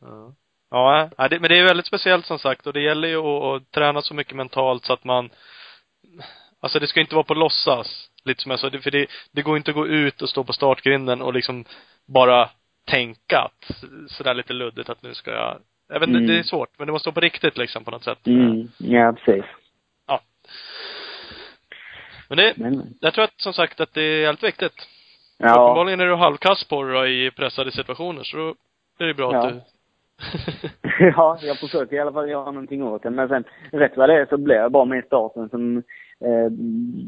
[0.00, 3.70] Ja, ja men det är väldigt speciellt som sagt och det gäller ju att, att
[3.70, 5.30] träna så mycket mentalt så att man
[6.60, 8.10] Alltså det ska inte vara på låtsas.
[8.24, 10.44] Lite som jag sa, det- för det, det går inte att gå ut och stå
[10.44, 11.64] på startgrinden och liksom
[12.06, 12.50] bara
[12.86, 13.70] tänka att
[14.08, 15.58] sådär lite luddigt att nu ska jag
[15.88, 16.30] jag vet inte, Mm.
[16.30, 18.26] det är svårt, men det måste vara på riktigt liksom på något sätt.
[18.26, 18.68] Mm.
[18.78, 19.44] Ja, precis.
[22.28, 24.72] Men det, Men, jag tror att som sagt att det är helt viktigt.
[25.38, 25.48] ja.
[25.50, 28.36] Uppenbarligen är du halvkass på det i pressade situationer, så
[28.98, 29.46] då är det bra Ja.
[29.46, 29.60] att du
[31.16, 33.10] ja, jag försöker i alla fall göra någonting åt det.
[33.10, 35.76] Men sen, rätt vad det är så blev jag bara med starten som
[36.20, 36.52] eh,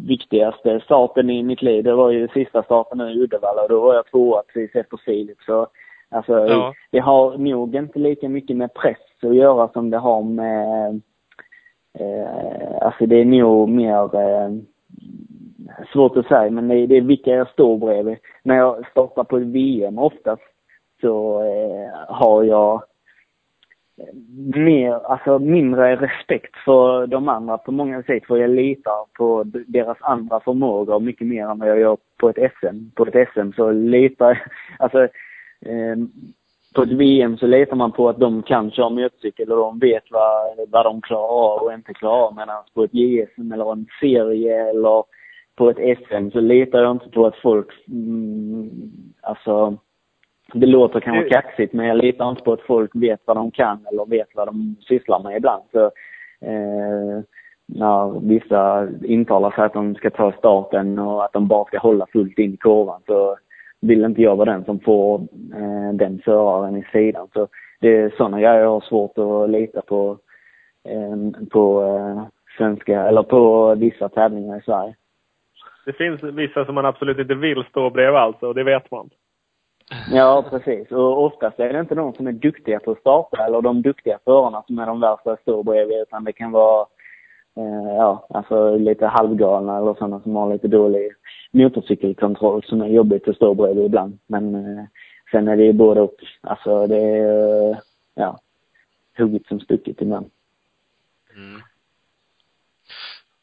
[0.09, 1.85] viktigaste starten i mitt liv.
[1.85, 4.97] Det var ju sista starten nu i Uddevalla och då var jag tvåa precis efter
[4.97, 5.39] Filip.
[5.43, 5.67] Så
[6.11, 6.75] alltså, Ja.
[6.91, 11.01] det har nog inte lika mycket med press att göra som det har med
[11.99, 14.51] eh, alltså det är nog mer eh,
[15.93, 18.17] svårt att säga, men det är, det är vilka jag står bredvid.
[18.43, 20.43] När jag startar på ett VM oftast
[21.01, 22.75] så eh, har jag
[23.99, 24.15] eh,
[24.61, 28.27] mer, alltså mindre respekt för de andra på många sätt.
[28.27, 32.53] För jag litar på deras andra förmågor mycket mer än vad jag gör på ett
[32.61, 32.91] SM.
[32.95, 34.39] På ett SM så litar jag,
[34.79, 35.03] alltså
[35.61, 35.97] eh,
[36.77, 40.05] på ett VM så litar man på att de kan köra motorcykel och de vet
[40.11, 42.35] vad, vad de klarar av och inte klarar av.
[42.37, 45.05] Medan på ett JSM eller en serie eller
[45.57, 48.71] på ett SM så litar jag inte på att folk, mm,
[49.23, 49.77] alltså
[50.53, 53.51] det låter kanske Det- kaxigt men jag litar inte på att folk vet vad de
[53.51, 55.63] kan eller vet vad de sysslar med ibland.
[55.73, 55.85] Så,
[56.41, 57.23] eh,
[57.69, 62.07] när vissa intalar sig att de ska ta starten och att de bara ska hålla
[62.13, 63.37] fullt in i kurvan så
[63.81, 65.21] vill inte jag vara den som får
[65.55, 67.29] eh, den föraren i sidan.
[67.33, 67.49] Så
[67.81, 70.19] det är sådana grejer jag har svårt att lita på
[70.85, 72.23] eh, på eh,
[72.57, 74.95] svenska, eller på vissa tävlingar i Sverige.
[75.87, 79.11] Det finns vissa som man absolut inte vill stå bredvid alltså, och det vet man.
[80.11, 80.93] Ja, precis.
[80.93, 84.19] Och oftast är det inte de som är duktiga på att starta eller de duktiga
[84.25, 86.87] förarna som är de värsta att stå bredvid utan det kan vara
[87.97, 91.13] ja, alltså lite halvgalna eller sådana som har lite dålig
[91.51, 94.19] motorcykelkontroll som är jobbigt att stå bredvid ibland.
[94.27, 94.85] Men eh,
[95.31, 96.15] sen är det ju både och.
[96.41, 97.79] Alltså det är, eh,
[98.15, 98.39] ja,
[99.19, 100.31] hugget som stucket ibland.
[101.37, 101.61] Mm.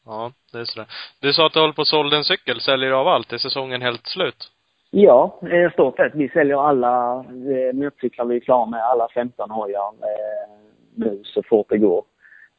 [0.06, 0.88] Ja, det är sådär.
[1.20, 2.60] Du sa att du håller på att sålde en cykel.
[2.60, 3.32] Säljer du av allt?
[3.32, 4.50] Är säsongen helt slut?
[4.90, 6.14] Ja, i stort sett.
[6.14, 10.50] Vi säljer alla eh, motorcyklar vi är klara med, alla 15 hojar eh,
[10.94, 12.04] nu så fort det går.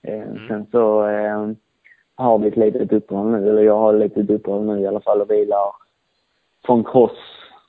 [0.08, 0.47] Eh, Mm.
[0.47, 1.49] Sen så eh,
[2.16, 4.99] har vi ett litet uppehåll nu, eller jag har ett litet uppehåll nu i alla
[5.01, 5.72] fall och vilar
[6.66, 7.18] från cross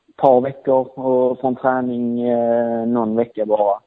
[0.09, 3.79] ett par veckor och från träning eh, någon vecka bara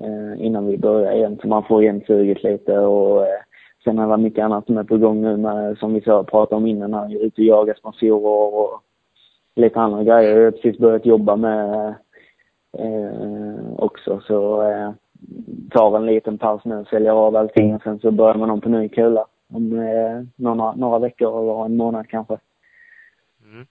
[0.00, 1.38] eh, innan vi börjar igen.
[1.42, 3.40] Så man får igen suget lite och eh,
[3.84, 6.56] sen är det mycket annat som är på gång nu med, som vi så pratade
[6.56, 8.80] om innan här, ute och jaga sponsorer och
[9.56, 10.36] lite andra grejer.
[10.36, 11.94] Jag har precis börjat jobba med
[12.78, 14.90] eh, också så eh,
[15.70, 18.68] tar en liten paus nu, säljer av allting och sen så börjar man om på
[18.68, 22.38] ny kula om eh, några, några veckor eller en månad kanske.
[23.44, 23.66] Mm.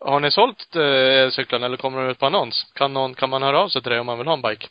[0.00, 2.72] Har ni sålt eh, cyklarna eller kommer de ut på annons?
[2.74, 4.66] Kan någon, kan man höra av sig till dig om man vill ha en bike?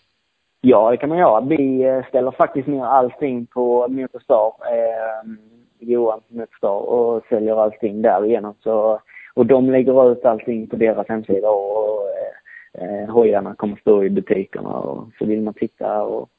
[0.61, 1.41] Ja, det kan man göra.
[1.41, 5.31] Vi eh, ställer faktiskt ner allting på Motorstar, eh,
[5.79, 8.53] Johan Motorstar, och säljer allting därigenom.
[8.63, 9.01] Så,
[9.33, 12.34] och de lägger ut allting på deras hemsida och eh,
[12.81, 14.69] eh, hojarna kommer stå i butikerna.
[14.69, 16.29] Och så vill man titta och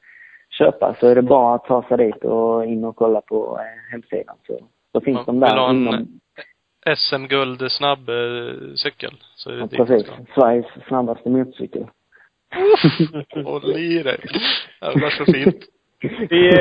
[0.49, 3.91] köpa så är det bara att ta sig dit och in och kolla på eh,
[3.91, 4.35] hemsidan.
[4.47, 4.59] Så,
[4.91, 6.19] så finns Ja, de vill du ha där en inom...
[6.95, 9.13] SM-guld snabb eh, cykel.
[9.35, 10.11] Så är det Ja, precis.
[10.35, 11.87] Sveriges snabbaste motorcykel.
[13.43, 14.19] Håll i dig.
[14.81, 15.65] Jävlar så fint.
[16.01, 16.51] Vi, vi,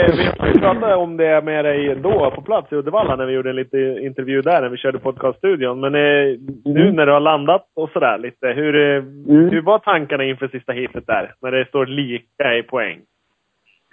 [0.52, 3.56] vi pratade om det med dig då på plats i Uddevalla när vi gjorde en
[3.56, 5.80] liten intervju där när vi körde podcaststudion.
[5.80, 6.96] Men eh, nu Mm.
[6.96, 9.50] när du har landat och sådär lite, hur, eh, Mm.
[9.50, 11.34] hur var tankarna inför sista heatet där?
[11.42, 13.00] När det står lika i poäng.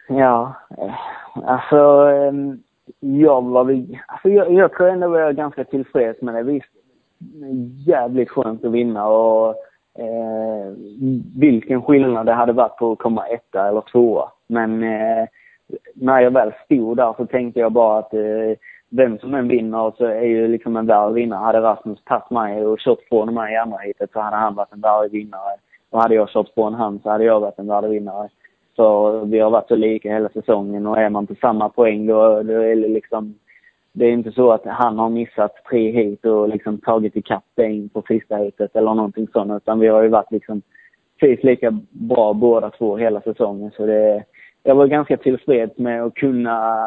[0.10, 0.94] Ja, eh,
[1.50, 1.78] alltså
[2.10, 2.58] ehm,
[3.00, 6.44] jag var väl, alltså jag, jag tror ändå jag är ganska tillfreds med det.
[6.44, 6.70] Visst,
[7.88, 9.50] jävligt skönt att vinna och
[10.00, 10.74] eh,
[11.40, 14.30] vilken skillnad det hade varit på att komma etta eller tvåa.
[14.54, 15.28] Men eh,
[15.94, 18.58] när jag väl stod där så tänkte jag bara att eh,
[18.90, 21.46] vem som än vinner så är ju liksom en värre vinnare.
[21.46, 24.74] Hade Rasmus tagit mig och kört från mig i andra heatet så hade han varit
[24.74, 25.56] en värre vinnare.
[25.90, 28.30] Och hade jag kört från honom så hade jag varit en värdig vinnare.
[28.76, 32.44] Så vi har varit så lika hela säsongen och är man på samma poäng då,
[32.44, 33.36] då är det liksom
[33.94, 37.90] det är inte så att han har missat tre hit och liksom tagit ikapp dig
[37.90, 39.52] på sista hitet eller någonting sånt.
[39.52, 40.62] Utan vi har ju varit liksom
[41.20, 43.72] precis lika bra båda två hela säsongen.
[43.78, 44.24] Så det,
[44.64, 46.78] jag var ganska tillfreds med att kunna,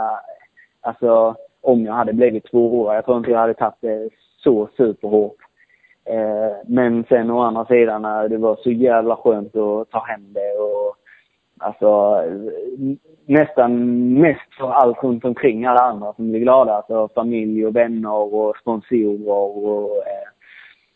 [0.81, 2.94] alltså om jag hade blivit tvåa.
[2.94, 5.36] Jag tror inte jag hade tagit det så superhårt.
[6.05, 10.32] Eh, men sen å andra sidan, eh, det var så jävla skönt att ta hem
[10.32, 10.97] det och
[11.59, 12.23] alltså
[13.27, 16.73] nästan mest för allt runt omkring alla andra som blir glada.
[16.73, 20.28] Alltså familj och vänner och sponsorer och eh,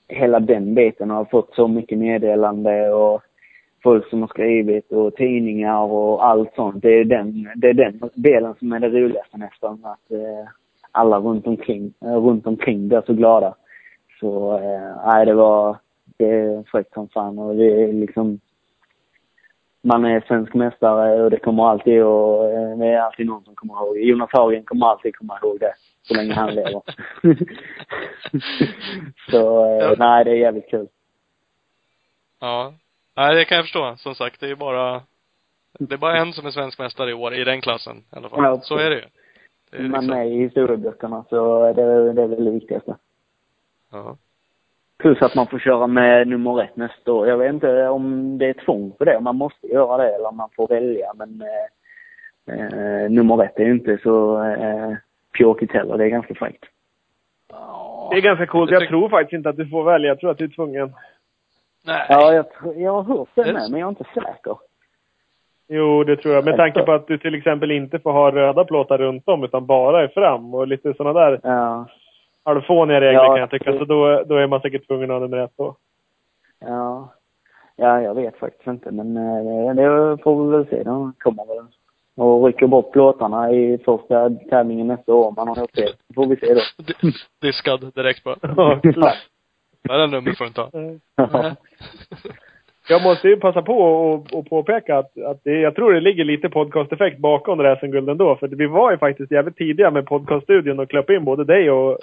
[0.09, 1.09] hela den biten.
[1.09, 3.23] Jag har fått så mycket meddelande och
[3.82, 6.82] folk som har skrivit och tidningar och allt sånt.
[6.82, 9.85] Det är den, det är den delen som är det roligaste nästan.
[9.85, 10.48] Att eh,
[10.93, 13.55] alla runt omkring, eh, runt omkring blir så glada.
[14.20, 15.77] Så, eh, nej det var,
[16.16, 18.40] det är fräckt som fan och det är liksom
[19.82, 23.55] man är svensk mästare och det kommer alltid och eh, det är alltid någon som
[23.55, 23.98] kommer ihåg.
[23.98, 25.74] Jonas Hagen kommer alltid komma ihåg det.
[26.02, 26.82] Så länge han lever.
[29.31, 29.94] så, eh, ja.
[29.98, 30.89] nej det är jävligt kul.
[32.40, 32.74] Ja.
[33.20, 33.94] Nej, det kan jag förstå.
[33.97, 35.02] Som sagt, det är ju bara,
[35.78, 38.28] det är bara en som är svensk mästare i år i den klassen i alla
[38.28, 38.44] fall.
[38.44, 39.05] Ja, så är det ju.
[39.70, 40.18] Det är Man liksom...
[40.18, 42.97] är i historieböckerna så det, det är väl det viktigaste.
[43.92, 44.16] Ja.
[44.98, 47.28] Plus att man får köra med nummer ett nästa år.
[47.28, 50.28] Jag vet inte om det är tvång på det, om man måste göra det eller
[50.28, 51.12] om man får välja.
[51.14, 54.92] Men eh, eh, nummer ett är ju inte så eh,
[55.38, 55.98] pjåkigt heller.
[55.98, 56.64] Det är ganska fräckt.
[58.10, 58.70] Det är ganska coolt.
[58.70, 60.09] Jag tror faktiskt inte att du får välja.
[60.09, 60.92] Jag tror att du är tvungen.
[61.85, 62.07] Nej.
[62.09, 62.47] Ja, jag,
[62.77, 64.57] jag har hört det med, men jag är inte säker.
[65.69, 66.44] Jo, det tror jag.
[66.44, 69.66] Med tanke på att du till exempel inte får ha röda plåtar runt om, utan
[69.66, 71.40] bara är fram och lite sådana där.
[71.43, 71.86] Ja
[72.44, 73.78] halvfåniga regler ja, kan jag tycka.
[73.78, 75.77] Så då, då är man säkert tvungen att ha nummer ett då.
[76.61, 77.12] Ja.
[77.77, 78.90] Ja, jag vet faktiskt inte.
[78.90, 80.82] Men eh, det får vi väl se.
[80.82, 81.65] De kommer väl
[82.16, 86.15] och rycker bort plåtarna i första tävlingen nästa år om man har gjort det.
[86.15, 86.61] får vi se då.
[87.40, 88.36] Diskad direkt bara.
[89.82, 90.61] Den nummer får du inte
[91.16, 91.57] ha.
[92.89, 96.24] Jag måste ju passa på och, och påpeka att, att det, jag tror det ligger
[96.24, 98.36] lite podcasteffekt bakom det där SM-guld ändå.
[98.36, 101.98] För vi var ju faktiskt jävligt tidiga med podcaststudion och klöp in både dig och,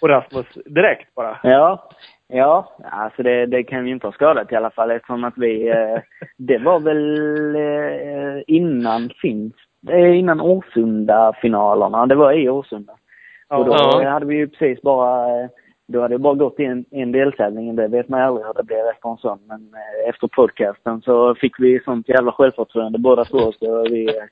[0.00, 1.38] och Rasmus direkt bara.
[1.42, 1.88] Ja.
[2.28, 5.68] Ja, alltså det, det kan ju inte ha skadat i alla fall eftersom att vi,
[5.68, 5.98] eh,
[6.36, 9.54] det var väl eh, innan finns,
[9.88, 12.06] eh, innan Årsunda-finalerna.
[12.06, 12.92] Det var i Årsunda.
[13.48, 14.08] Ja, och då ja.
[14.10, 15.48] hade vi ju precis bara eh,
[15.88, 17.76] då hade det bara gått en, en deltävling.
[17.76, 19.38] Det vet man aldrig hur det blir efter en sån.
[19.46, 23.52] Men eh, efter podcasten så fick vi sånt jävla självförtroende båda två.
[23.52, 24.24] Så vi eh,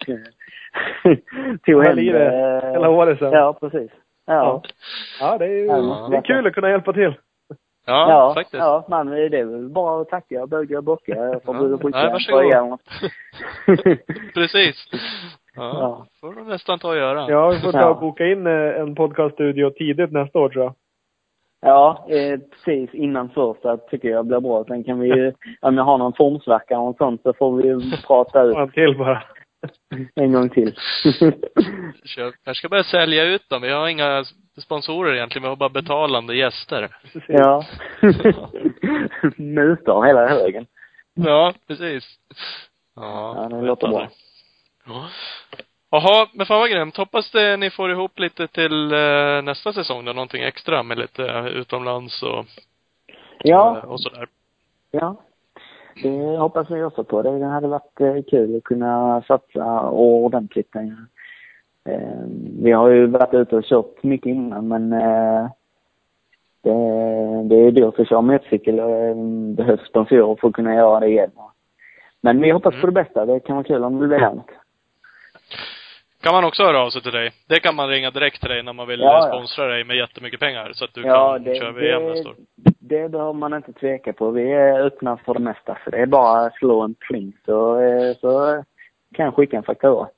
[1.67, 2.27] tog hem det.
[2.27, 3.33] Eh, hela året sen.
[3.33, 3.91] Ja, precis.
[4.27, 4.35] Ja.
[4.35, 4.63] Ja,
[5.21, 7.15] ja det är ju ja, det är kul att kunna hjälpa till.
[7.87, 8.63] Ja, ja faktiskt.
[8.63, 11.41] Ja, man, det är väl bara att tacka, böga och bocka.
[11.45, 11.79] Får ja.
[11.79, 12.79] skicka Nej, varsågod.
[14.35, 14.89] Precis.
[15.57, 16.07] Ja, ja.
[16.21, 17.31] får du nästan ta och göra.
[17.31, 20.75] Ja, vi får ta och boka in eh, en podcaststudio tidigt nästa år tror jag.
[21.65, 24.65] Ja, eh, precis innan första tycker jag blir bra.
[24.65, 27.81] Sen kan vi ju, om jag har någon formsvacka och sånt så får vi ju
[28.07, 28.57] prata ut.
[28.57, 29.23] En till bara.
[30.15, 30.75] En gång till.
[32.45, 33.63] jag ska börja sälja ut dem.
[33.63, 34.25] Vi har inga
[34.63, 35.43] sponsorer egentligen.
[35.43, 36.97] Vi har bara betalande gäster.
[37.29, 37.65] Ja.
[39.37, 40.67] Mutor hela högen.
[41.15, 42.05] Ja, precis.
[42.97, 44.09] Ja, ja det låter bra.
[44.87, 45.09] Ja.
[45.95, 46.97] Jaha, men fan vad grymt.
[46.97, 51.23] Hoppas det, ni får ihop lite till eh, nästa säsong då, någonting extra med lite
[51.55, 52.45] utomlands och,
[53.39, 53.79] ja.
[53.83, 54.27] Eh, och sådär.
[54.91, 55.17] Ja.
[56.03, 57.23] Det hoppas vi också på.
[57.23, 60.77] Det hade varit eh, kul att kunna satsa ordentligt.
[60.77, 62.25] Eh,
[62.63, 65.51] vi har ju varit ute och kört mycket innan men det,
[67.45, 69.17] det är dyrt att köra motorcykel och
[69.57, 71.31] behövs sponsorer för att kunna göra det igen.
[72.21, 72.81] Men vi hoppas mm.
[72.81, 73.27] på det bästa.
[73.27, 74.51] Det kan vara kul om det blir hänt
[76.25, 77.33] kan man också höra av sig till dig.
[77.49, 80.41] Det kan man ringa direkt till dig när man vill ja, sponsra dig med jättemycket
[80.41, 82.37] pengar så att du ja, kan det, köra VM det, nästa år.
[82.81, 84.31] Det behöver man inte tveka på.
[84.31, 85.79] Vi är öppna för det mesta.
[85.85, 88.63] Så det är bara att slå en pling så, eh, så
[89.15, 90.09] kan jag skicka en faktura.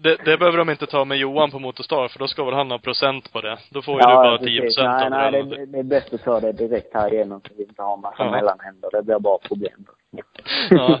[0.00, 2.70] Det, det behöver de inte ta med Johan på Motorstar för då ska väl han
[2.70, 3.58] ha procent på det.
[3.70, 6.24] Då får ju ja, du bara 10 procent Nej, nej, det, det är bäst att
[6.24, 8.30] ta det direkt här igenom så vi inte har massa ja.
[8.30, 8.88] mellanhänder.
[8.92, 9.86] Det blir bara problem.
[10.70, 10.98] Ja.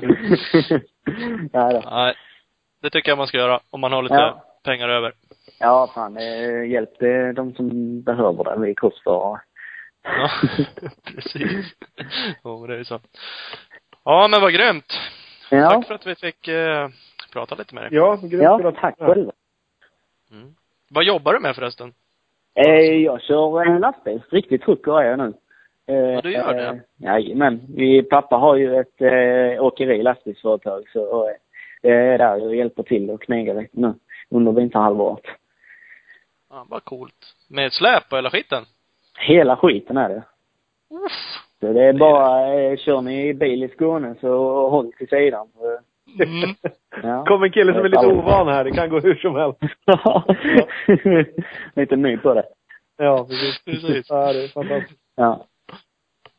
[1.52, 1.82] ja då.
[1.90, 2.14] Nej.
[2.82, 4.44] Det tycker jag man ska göra, om man har lite ja.
[4.64, 5.12] pengar över.
[5.58, 9.40] Ja, fan, det hjälper de som behöver det, vi kursförare.
[10.02, 10.30] Ja,
[11.14, 11.74] precis.
[12.44, 13.00] Jo, men det är ju så.
[14.04, 14.92] Ja, men vad grymt.
[15.50, 15.70] Ja.
[15.70, 16.88] Tack för att vi fick eh,
[17.32, 17.90] prata lite med dig.
[17.92, 18.42] Ja, grymt.
[18.42, 19.30] Ja, tack själv.
[20.30, 20.54] Mm.
[20.90, 21.92] Vad jobbar du med förresten?
[22.54, 24.22] Eh, jag kör en lastbil.
[24.30, 25.32] Riktigt trucker är jag nu.
[25.86, 26.68] Eh, Ja, du gör det?
[26.68, 27.60] Eh, jajamän.
[27.68, 31.30] Min pappa har ju ett eh, åkeri, lastbilsföretag, så
[31.82, 33.94] det är där jag hjälper till och knegar lite nu
[34.30, 35.24] under vinterhalvåret.
[36.50, 37.34] Ja, vad coolt.
[37.48, 38.64] Med släp och hela skiten?
[39.18, 40.22] Hela skiten är det.
[40.90, 41.42] Uff.
[41.60, 45.48] Så det är bara, eh, kör ni bil i Skåne så håll till sidan.
[46.20, 46.54] Mm.
[47.02, 47.24] Ja.
[47.24, 48.64] kom en kille som är lite ovan här.
[48.64, 49.58] Det kan gå hur som helst.
[51.74, 52.44] lite ny på det.
[52.96, 53.64] Ja, precis.
[53.64, 54.06] Precis.
[54.10, 55.00] Ja, det är fantastiskt.
[55.16, 55.46] Ja.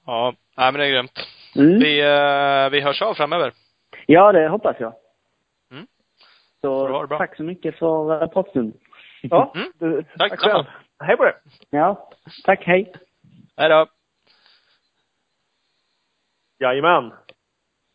[0.05, 1.19] Ja, nej men det är grymt.
[1.55, 1.79] Mm.
[1.79, 3.51] Vi, eh, vi hörs av framöver.
[4.05, 4.93] Ja, det hoppas jag.
[6.63, 7.07] Mm.
[7.07, 8.79] Så tack så mycket för uh, pratstunden.
[9.21, 9.71] Ja, Mm.
[9.79, 10.65] du, Tack tack själv.
[10.99, 11.33] Hej på dig.
[11.69, 12.09] Ja,
[12.43, 12.93] tack, hej.
[13.57, 13.87] Hej då.
[16.59, 17.13] Jajamän.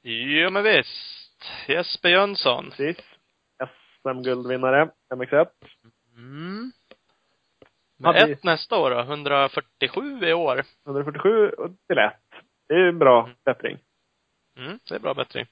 [0.02, 1.42] Jo men visst.
[1.68, 2.70] Jesper Jönsson.
[2.70, 2.96] Precis.
[4.02, 5.46] SM-guldvinnare, MX1.
[6.16, 6.72] Mm.
[7.98, 9.00] Med vi- ett nästa år då.
[9.00, 10.64] 147 i år.
[10.86, 12.12] 147 och till 1.
[12.68, 13.78] Det är ju en bra bättring.
[14.58, 15.46] Mm, det är bra bättring.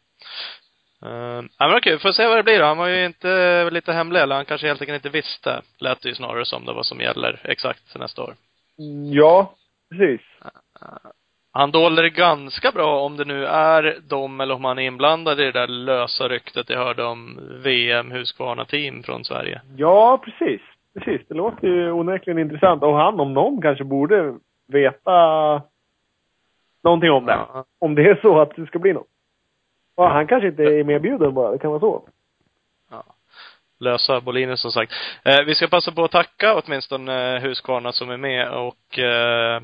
[1.06, 2.64] Uh, ja men okej, vi får se vad det blir då.
[2.64, 5.62] Han var ju inte lite hemlig, eller han kanske helt enkelt inte visste.
[5.78, 8.34] Lät det ju snarare som det vad som gäller exakt för nästa år.
[9.12, 9.54] Ja,
[9.90, 10.20] precis.
[11.52, 15.40] Han dolde det ganska bra om det nu är de eller om han är inblandad
[15.40, 19.60] i det där lösa ryktet jag hörde om VM Husqvarna-team från Sverige.
[19.76, 20.60] Ja, precis.
[20.94, 21.28] Precis.
[21.28, 22.82] Det låter ju onekligen intressant.
[22.82, 24.34] Och han om någon kanske borde
[24.68, 25.12] veta
[26.84, 27.32] någonting om det.
[27.32, 27.64] Ja.
[27.78, 29.09] Om det är så att det ska bli något.
[30.00, 31.50] Ja, han kanske inte är medbjuden bara.
[31.50, 32.08] Det kan vara så.
[32.90, 33.04] Ja.
[33.80, 34.92] Lösa Bolinus som sagt.
[35.24, 39.62] Eh, vi ska passa på att tacka åtminstone eh, Husqvarna som är med och eh,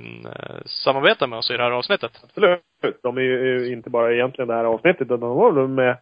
[0.67, 2.21] samarbetar med oss i det här avsnittet.
[2.25, 2.63] Absolut.
[3.03, 5.99] De är ju inte bara egentligen det här avsnittet, utan de var väl med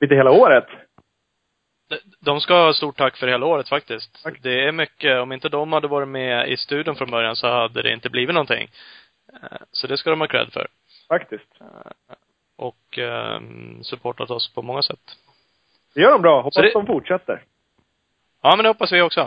[0.00, 0.66] lite hela året.
[2.20, 4.22] De- ska ha stort tack för hela året faktiskt.
[4.22, 4.42] Tack.
[4.42, 7.82] Det är mycket, om inte de hade varit med i studion från början så hade
[7.82, 8.68] det inte blivit någonting.
[9.32, 10.66] Eh, Så det ska de ha cred för.
[11.08, 11.48] Faktiskt.
[12.62, 13.40] Och eh,
[13.82, 15.16] supportat oss på många sätt.
[15.94, 16.36] Det gör de bra.
[16.42, 17.42] Hoppas Så det- de fortsätter.
[18.42, 19.20] Ja, men det hoppas vi också.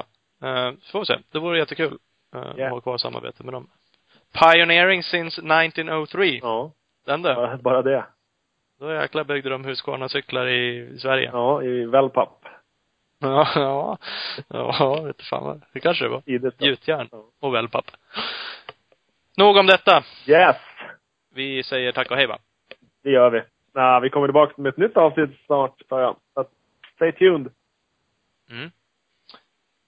[0.44, 1.18] Eh, får vi se.
[1.32, 1.98] Det vore jättekul.
[2.36, 2.66] Uh, Ja.
[2.66, 3.68] att ha kvar samarbete med dem.
[4.34, 6.40] Pioneering since 1903.
[6.44, 6.72] Ja,
[7.06, 7.36] Den du.
[7.36, 8.06] bara- bara det.
[8.80, 11.30] Då jäklar byggde de Husqvarna-cyklar i Sverige.
[11.34, 12.40] Ja, i wellpapp.
[13.20, 13.98] Ja, ja.
[14.48, 15.62] Ja, vet fan vad.
[15.74, 16.22] Det kanske det var.
[16.60, 17.24] Gjutjärn Ja.
[17.40, 17.92] och wellpapp.
[19.38, 20.04] Nog om detta.
[20.28, 20.56] Yes!
[21.34, 22.38] Vi säger tack och hej va?
[23.06, 23.42] Det gör vi.
[23.74, 26.16] Nah, vi kommer tillbaka med ett nytt avsnitt snart, sa jag.
[26.34, 26.46] Så
[26.96, 27.52] stay tuned.
[28.52, 28.72] Mm.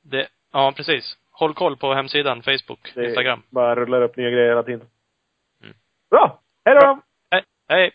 [0.02, 1.18] Det, ja precis.
[1.32, 3.42] Håll koll på hemsidan, Facebook, Det Instagram.
[3.50, 4.88] bara rullar upp nya grejer hela tiden.
[5.64, 5.76] Mm.
[6.10, 6.42] Bra!
[6.66, 7.02] Hej då!
[7.32, 7.92] Hej, hej!